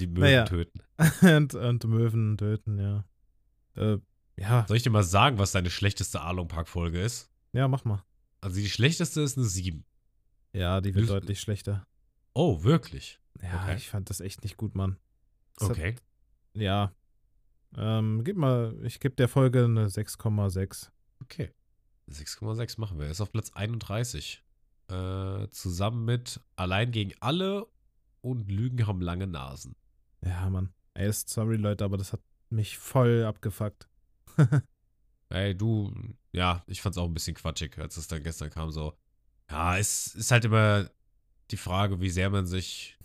die 0.00 0.06
Möwen 0.06 0.20
Naja. 0.20 0.44
töten. 0.46 0.80
und, 1.20 1.54
und 1.54 1.84
Möwen 1.84 2.38
töten, 2.38 2.78
ja. 2.78 3.04
Äh, 3.76 3.98
ja, 4.36 4.64
Soll 4.66 4.76
ich 4.76 4.82
dir 4.82 4.90
mal 4.90 5.02
sagen, 5.04 5.38
was 5.38 5.52
deine 5.52 5.70
schlechteste 5.70 6.20
Arlong 6.20 6.48
Park 6.48 6.68
Folge 6.68 7.00
ist? 7.00 7.30
ja, 7.52 7.68
mach 7.68 7.84
mal. 7.84 8.02
Also 8.40 8.56
die 8.60 8.68
schlechteste 8.68 9.20
ist 9.22 9.38
eine 9.38 9.46
7. 9.46 9.84
Ja, 10.52 10.80
die 10.80 10.94
wird 10.94 11.02
Lüs- 11.06 11.08
deutlich 11.10 11.40
schlechter. 11.40 11.86
Oh, 12.34 12.62
wirklich? 12.62 13.20
Ja, 13.42 13.62
Okay. 13.62 13.76
ich 13.76 13.88
fand 13.88 14.10
das 14.10 14.20
echt 14.20 14.42
nicht 14.42 14.56
gut, 14.56 14.74
Mann. 14.74 14.98
Das 15.56 15.68
hat- 15.70 15.76
Okay. 15.78 15.94
ja. 16.54 16.92
Ähm, 17.76 18.22
gib 18.24 18.36
mal, 18.36 18.76
ich 18.84 19.00
gebe 19.00 19.14
der 19.16 19.28
Folge 19.28 19.64
eine 19.64 19.88
6,6. 19.88 20.90
Okay. 21.22 21.52
6,6 22.08 22.78
machen 22.78 22.98
wir. 22.98 23.08
Ist 23.08 23.20
auf 23.20 23.32
Platz 23.32 23.50
31. 23.54 24.42
Äh, 24.88 25.48
zusammen 25.48 26.04
mit 26.04 26.40
Allein 26.56 26.92
gegen 26.92 27.12
alle 27.20 27.66
und 28.20 28.50
Lügen 28.50 28.86
haben 28.86 29.00
lange 29.00 29.26
Nasen. 29.26 29.74
Ja, 30.24 30.48
Mann. 30.50 30.72
Ey, 30.94 31.08
ist 31.08 31.30
sorry, 31.30 31.56
Leute, 31.56 31.84
aber 31.84 31.96
das 31.96 32.12
hat 32.12 32.20
mich 32.50 32.76
voll 32.78 33.24
abgefuckt. 33.24 33.88
Ey, 35.30 35.56
du, 35.56 35.92
ja, 36.32 36.62
ich 36.66 36.80
fand's 36.82 36.98
auch 36.98 37.06
ein 37.06 37.14
bisschen 37.14 37.34
quatschig, 37.34 37.78
als 37.78 37.96
es 37.96 38.06
dann 38.06 38.22
gestern 38.22 38.50
kam. 38.50 38.70
So, 38.70 38.94
ja, 39.50 39.78
es 39.78 40.14
ist 40.14 40.30
halt 40.30 40.44
immer 40.44 40.88
die 41.50 41.56
Frage, 41.56 42.00
wie 42.00 42.10
sehr 42.10 42.30
man 42.30 42.46
sich 42.46 42.98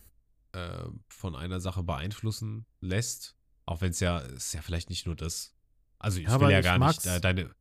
äh, 0.51 0.83
von 1.07 1.35
einer 1.35 1.59
Sache 1.59 1.83
beeinflussen 1.83 2.65
lässt. 2.81 3.35
Auch 3.65 3.81
wenn 3.81 3.91
es 3.91 3.99
ja, 3.99 4.19
ist 4.19 4.53
ja 4.53 4.61
vielleicht 4.61 4.89
nicht 4.89 5.05
nur 5.05 5.15
das. 5.15 5.53
Also 5.97 6.19
ich 6.19 6.27
Ja, 6.27 6.39
will 6.39 6.49
ja 6.49 6.61
gar 6.61 6.79
nicht 6.79 7.05
äh, 7.05 7.19
deine. 7.19 7.51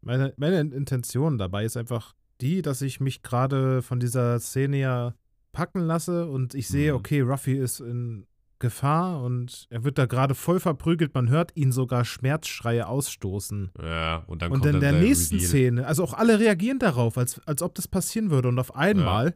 Meine, 0.00 0.34
meine 0.36 0.60
Intention 0.60 1.38
dabei 1.38 1.64
ist 1.64 1.76
einfach 1.76 2.14
die, 2.40 2.62
dass 2.62 2.82
ich 2.82 2.98
mich 3.00 3.22
gerade 3.22 3.82
von 3.82 4.00
dieser 4.00 4.40
Szene 4.40 4.78
ja 4.78 5.14
packen 5.52 5.80
lasse 5.80 6.26
und 6.26 6.54
ich 6.54 6.66
sehe, 6.68 6.92
Mhm. 6.92 6.98
okay, 6.98 7.20
Ruffy 7.20 7.56
ist 7.58 7.80
in 7.80 8.26
Gefahr 8.62 9.22
und 9.22 9.66
er 9.68 9.84
wird 9.84 9.98
da 9.98 10.06
gerade 10.06 10.34
voll 10.34 10.58
verprügelt. 10.58 11.14
Man 11.14 11.28
hört 11.28 11.54
ihn 11.54 11.70
sogar 11.72 12.06
Schmerzschreie 12.06 12.86
ausstoßen. 12.88 13.72
Ja, 13.82 14.24
und 14.26 14.40
dann 14.40 14.50
und 14.52 14.60
kommt 14.60 14.66
in 14.74 14.80
dann 14.80 14.92
der 14.94 15.00
nächsten 15.02 15.34
Reveal. 15.34 15.48
Szene, 15.50 15.86
also 15.86 16.02
auch 16.04 16.14
alle 16.14 16.38
reagieren 16.40 16.78
darauf, 16.78 17.18
als, 17.18 17.38
als 17.46 17.60
ob 17.60 17.74
das 17.74 17.86
passieren 17.88 18.30
würde. 18.30 18.48
Und 18.48 18.58
auf 18.58 18.74
einmal 18.74 19.34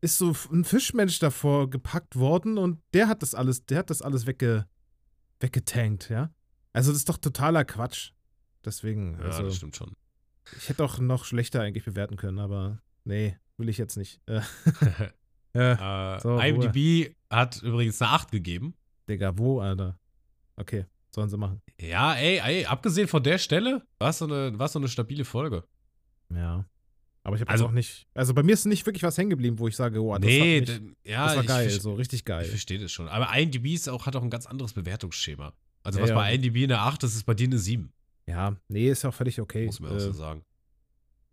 ist 0.00 0.18
so 0.18 0.34
ein 0.52 0.64
Fischmensch 0.64 1.18
davor 1.20 1.70
gepackt 1.70 2.16
worden 2.16 2.58
und 2.58 2.80
der 2.92 3.06
hat 3.08 3.22
das 3.22 3.34
alles, 3.34 3.64
der 3.66 3.78
hat 3.78 3.90
das 3.90 4.02
alles 4.02 4.26
wegge, 4.26 4.66
weggetankt, 5.40 6.08
ja. 6.10 6.30
Also 6.72 6.90
das 6.90 6.98
ist 6.98 7.08
doch 7.08 7.18
totaler 7.18 7.64
Quatsch. 7.64 8.10
Deswegen, 8.64 9.16
Ja, 9.20 9.26
also 9.26 9.44
das 9.44 9.56
stimmt 9.56 9.76
schon. 9.76 9.92
ich 10.56 10.68
hätte 10.68 10.82
auch 10.84 10.98
noch 10.98 11.24
schlechter 11.24 11.60
eigentlich 11.60 11.84
bewerten 11.84 12.16
können, 12.16 12.38
aber 12.38 12.82
nee, 13.04 13.36
will 13.58 13.68
ich 13.68 13.78
jetzt 13.78 13.96
nicht. 13.96 14.20
Äh, 15.56 16.16
äh, 16.16 16.20
So, 16.20 16.38
IMDb 16.38 17.14
hat 17.30 17.62
übrigens 17.62 18.00
eine 18.02 18.10
8 18.12 18.30
gegeben. 18.30 18.74
Digga, 19.08 19.36
wo, 19.38 19.60
Alter? 19.60 19.98
Okay, 20.56 20.86
sollen 21.14 21.28
sie 21.28 21.36
machen. 21.36 21.60
Ja, 21.80 22.14
ey, 22.14 22.38
ey, 22.42 22.64
abgesehen 22.66 23.08
von 23.08 23.22
der 23.22 23.38
Stelle, 23.38 23.86
war 23.98 24.10
es 24.10 24.18
so 24.18 24.24
eine, 24.26 24.58
war's 24.58 24.72
so 24.72 24.78
eine 24.78 24.88
stabile 24.88 25.24
Folge. 25.24 25.64
Ja. 26.34 26.64
Aber 27.22 27.34
ich 27.36 27.40
habe 27.42 27.50
Also- 27.50 27.66
auch 27.66 27.72
nicht, 27.72 28.06
also 28.14 28.34
bei 28.34 28.42
mir 28.42 28.52
ist 28.52 28.66
nicht 28.66 28.86
wirklich 28.86 29.02
was 29.02 29.18
hängen 29.18 29.30
geblieben, 29.30 29.58
wo 29.58 29.66
ich 29.68 29.74
sage, 29.76 30.00
oh, 30.00 30.12
das, 30.14 30.24
nee, 30.24 30.60
mich, 30.60 30.80
ja, 31.04 31.26
das 31.26 31.34
war 31.36 31.42
ich 31.42 31.48
geil, 31.48 31.70
so 31.70 31.94
richtig 31.94 32.20
Ich 32.20 32.24
geil. 32.24 32.44
verstehe 32.44 32.78
das 32.78 32.92
schon. 32.92 33.08
Aber 33.08 33.36
IMDb 33.36 33.74
ist 33.74 33.88
auch, 33.88 34.06
hat 34.06 34.14
auch 34.16 34.22
ein 34.22 34.30
ganz 34.30 34.46
anderes 34.46 34.72
Bewertungsschema. 34.74 35.52
Also 35.82 35.98
Ja, 35.98 36.02
was 36.04 36.10
ja. 36.10 36.14
bei 36.16 36.34
IMDb 36.34 36.64
eine 36.64 36.78
8 36.80 37.02
ist, 37.02 37.14
ist 37.16 37.24
bei 37.24 37.34
dir 37.34 37.46
eine 37.48 37.58
7. 37.58 37.92
Ja, 38.28 38.56
nee, 38.68 38.88
ist 38.90 39.02
ja 39.02 39.10
auch 39.10 39.14
völlig 39.14 39.40
okay. 39.40 39.66
Muss 39.66 39.80
man 39.80 39.90
auch 39.90 39.96
Äh, 39.96 40.00
so 40.00 40.12
sagen. 40.12 40.44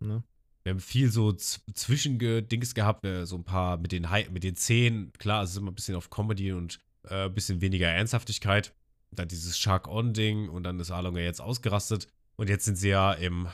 ne? 0.00 0.22
Wir 0.64 0.70
haben 0.70 0.80
viel 0.80 1.10
so 1.10 1.32
Zwischendings 1.32 2.74
gehabt, 2.74 3.04
äh, 3.04 3.26
so 3.26 3.36
ein 3.36 3.44
paar 3.44 3.76
mit 3.76 3.92
den, 3.92 4.08
Hi 4.10 4.26
mit 4.30 4.44
den 4.44 4.56
Szenen. 4.56 5.12
Klar, 5.12 5.42
es 5.44 5.50
ist 5.50 5.58
immer 5.58 5.70
ein 5.70 5.74
bisschen 5.74 5.94
auf 5.94 6.08
Comedy 6.08 6.52
und 6.52 6.80
äh, 7.08 7.26
ein 7.26 7.34
bisschen 7.34 7.60
weniger 7.60 7.88
Ernsthaftigkeit. 7.88 8.74
Dann 9.10 9.28
dieses 9.28 9.58
Shark-On-Ding 9.58 10.48
und 10.48 10.64
dann 10.64 10.80
ist 10.80 10.90
Arlong 10.90 11.16
ja 11.16 11.22
jetzt 11.22 11.40
ausgerastet. 11.40 12.08
Und 12.36 12.48
jetzt 12.48 12.64
sind 12.64 12.76
sie 12.76 12.88
ja 12.88 13.12
im 13.12 13.46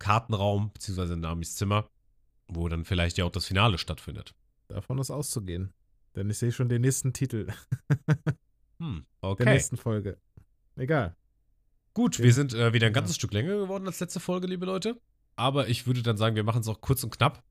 Kartenraum, 0.00 0.72
beziehungsweise 0.72 1.14
in 1.14 1.20
Namis 1.20 1.54
Zimmer, 1.54 1.88
wo 2.48 2.68
dann 2.68 2.84
vielleicht 2.84 3.18
ja 3.18 3.24
auch 3.24 3.30
das 3.30 3.46
Finale 3.46 3.78
stattfindet. 3.78 4.34
Davon 4.66 4.98
ist 4.98 5.10
auszugehen. 5.12 5.72
Denn 6.16 6.28
ich 6.28 6.38
sehe 6.38 6.50
schon 6.52 6.68
den 6.68 6.82
nächsten 6.82 7.12
Titel 7.12 7.46
Hm, 8.80 9.06
der 9.22 9.30
okay. 9.30 9.44
nächsten 9.44 9.76
Folge. 9.76 10.18
Egal. 10.74 11.14
Gut, 11.94 12.16
Okay. 12.16 12.24
wir 12.24 12.34
sind 12.34 12.52
äh, 12.52 12.72
wieder 12.72 12.86
ein 12.88 12.92
Ja. 12.92 12.98
ganzes 13.00 13.14
Stück 13.14 13.32
länger 13.32 13.56
geworden 13.56 13.86
als 13.86 14.00
letzte 14.00 14.18
Folge, 14.18 14.48
liebe 14.48 14.66
Leute. 14.66 15.00
Aber 15.42 15.66
ich 15.66 15.88
würde 15.88 16.04
dann 16.04 16.16
sagen, 16.16 16.36
wir 16.36 16.44
machen 16.44 16.60
es 16.60 16.68
auch 16.68 16.80
kurz 16.80 17.02
und 17.02 17.10
knapp. 17.10 17.42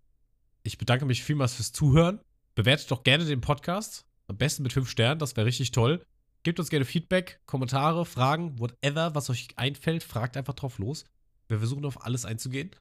Ich 0.63 0.77
bedanke 0.77 1.03
mich 1.03 1.25
vielmals 1.25 1.55
fürs 1.55 1.73
Zuhören. 1.73 2.21
Bewertet 2.55 2.89
doch 2.89 3.03
gerne 3.03 3.25
den 3.25 3.41
Podcast. 3.41 4.05
Am 4.27 4.37
besten 4.37 4.63
mit 4.63 4.71
fünf 4.71 4.89
Sternen, 4.89 5.19
das 5.19 5.35
wäre 5.35 5.45
richtig 5.45 5.71
toll. 5.71 6.01
Gebt 6.43 6.57
uns 6.57 6.69
gerne 6.69 6.85
Feedback, 6.85 7.41
Kommentare, 7.45 8.05
Fragen, 8.05 8.57
whatever, 8.59 9.13
was 9.13 9.29
euch 9.29 9.49
einfällt. 9.57 10.03
Fragt 10.03 10.37
einfach 10.37 10.53
drauf 10.53 10.77
los. 10.77 11.03
Wir 11.49 11.57
versuchen 11.57 11.83
auf 11.83 12.05
alles 12.05 12.23
einzugehen. 12.23 12.71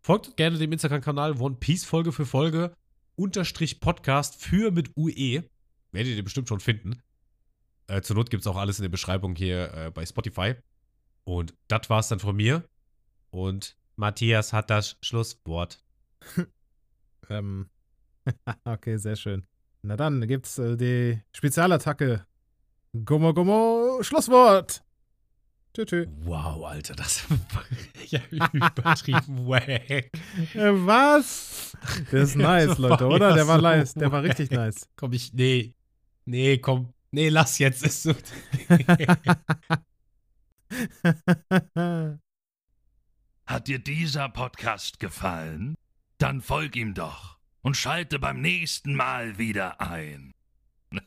Folgt 0.00 0.36
gerne 0.36 0.58
dem 0.58 0.72
Instagram-Kanal 0.72 1.40
One 1.40 1.54
Piece 1.60 1.84
Folge 1.84 2.10
für 2.10 2.26
Folge 2.26 2.74
unterstrich 3.14 3.78
Podcast 3.78 4.42
für 4.42 4.72
mit 4.72 4.96
UE. 4.96 5.44
Werdet 5.92 6.16
ihr 6.16 6.24
bestimmt 6.24 6.48
schon 6.48 6.58
finden. 6.58 7.00
Äh, 7.86 8.02
zur 8.02 8.16
Not 8.16 8.30
gibt 8.30 8.40
es 8.40 8.48
auch 8.48 8.56
alles 8.56 8.80
in 8.80 8.82
der 8.82 8.88
Beschreibung 8.88 9.36
hier 9.36 9.72
äh, 9.72 9.90
bei 9.92 10.04
Spotify. 10.04 10.56
Und 11.22 11.54
das 11.68 11.88
war's 11.88 12.08
dann 12.08 12.18
von 12.18 12.34
mir. 12.34 12.64
Und 13.30 13.76
Matthias 13.96 14.52
hat 14.52 14.70
das 14.70 14.96
Schlusswort. 15.00 15.82
Ähm. 17.28 17.68
okay, 18.64 18.98
sehr 18.98 19.16
schön. 19.16 19.46
Na 19.82 19.96
dann 19.96 20.26
gibt's 20.28 20.58
äh, 20.58 20.76
die 20.76 21.20
Spezialattacke. 21.32 22.24
Gummo 23.04 23.34
Gummo 23.34 23.98
Schlusswort. 24.02 24.84
Tschö, 25.74 25.84
tschö. 25.84 26.06
Wow, 26.20 26.64
Alter, 26.64 26.94
das 26.94 27.28
war 27.28 27.64
ja 28.06 28.20
übertrieben 28.30 29.46
wack. 29.46 29.68
Äh, 29.90 30.10
was? 30.54 31.76
Der 32.12 32.22
ist 32.22 32.36
nice, 32.36 32.68
Das 32.68 32.78
Leute, 32.78 33.06
oder? 33.06 33.30
ja 33.30 33.34
Der 33.34 33.48
war 33.48 33.56
so 33.56 33.62
nice. 33.62 33.94
Der 33.94 34.12
war 34.12 34.22
richtig 34.22 34.50
nice. 34.50 34.88
Komm, 34.96 35.12
ich, 35.12 35.32
nee. 35.34 35.74
Nee, 36.24 36.58
komm. 36.58 36.92
Nee, 37.10 37.28
lass 37.28 37.58
jetzt. 37.58 37.84
Ist 37.84 38.04
so. 38.04 38.14
Hat 43.46 43.68
dir 43.68 43.78
dieser 43.78 44.28
Podcast 44.28 44.98
gefallen? 44.98 45.76
Dann 46.18 46.40
folg 46.40 46.74
ihm 46.74 46.94
doch 46.94 47.38
und 47.62 47.76
schalte 47.76 48.18
beim 48.18 48.40
nächsten 48.40 48.94
Mal 48.96 49.38
wieder 49.38 49.80
ein. 49.80 50.34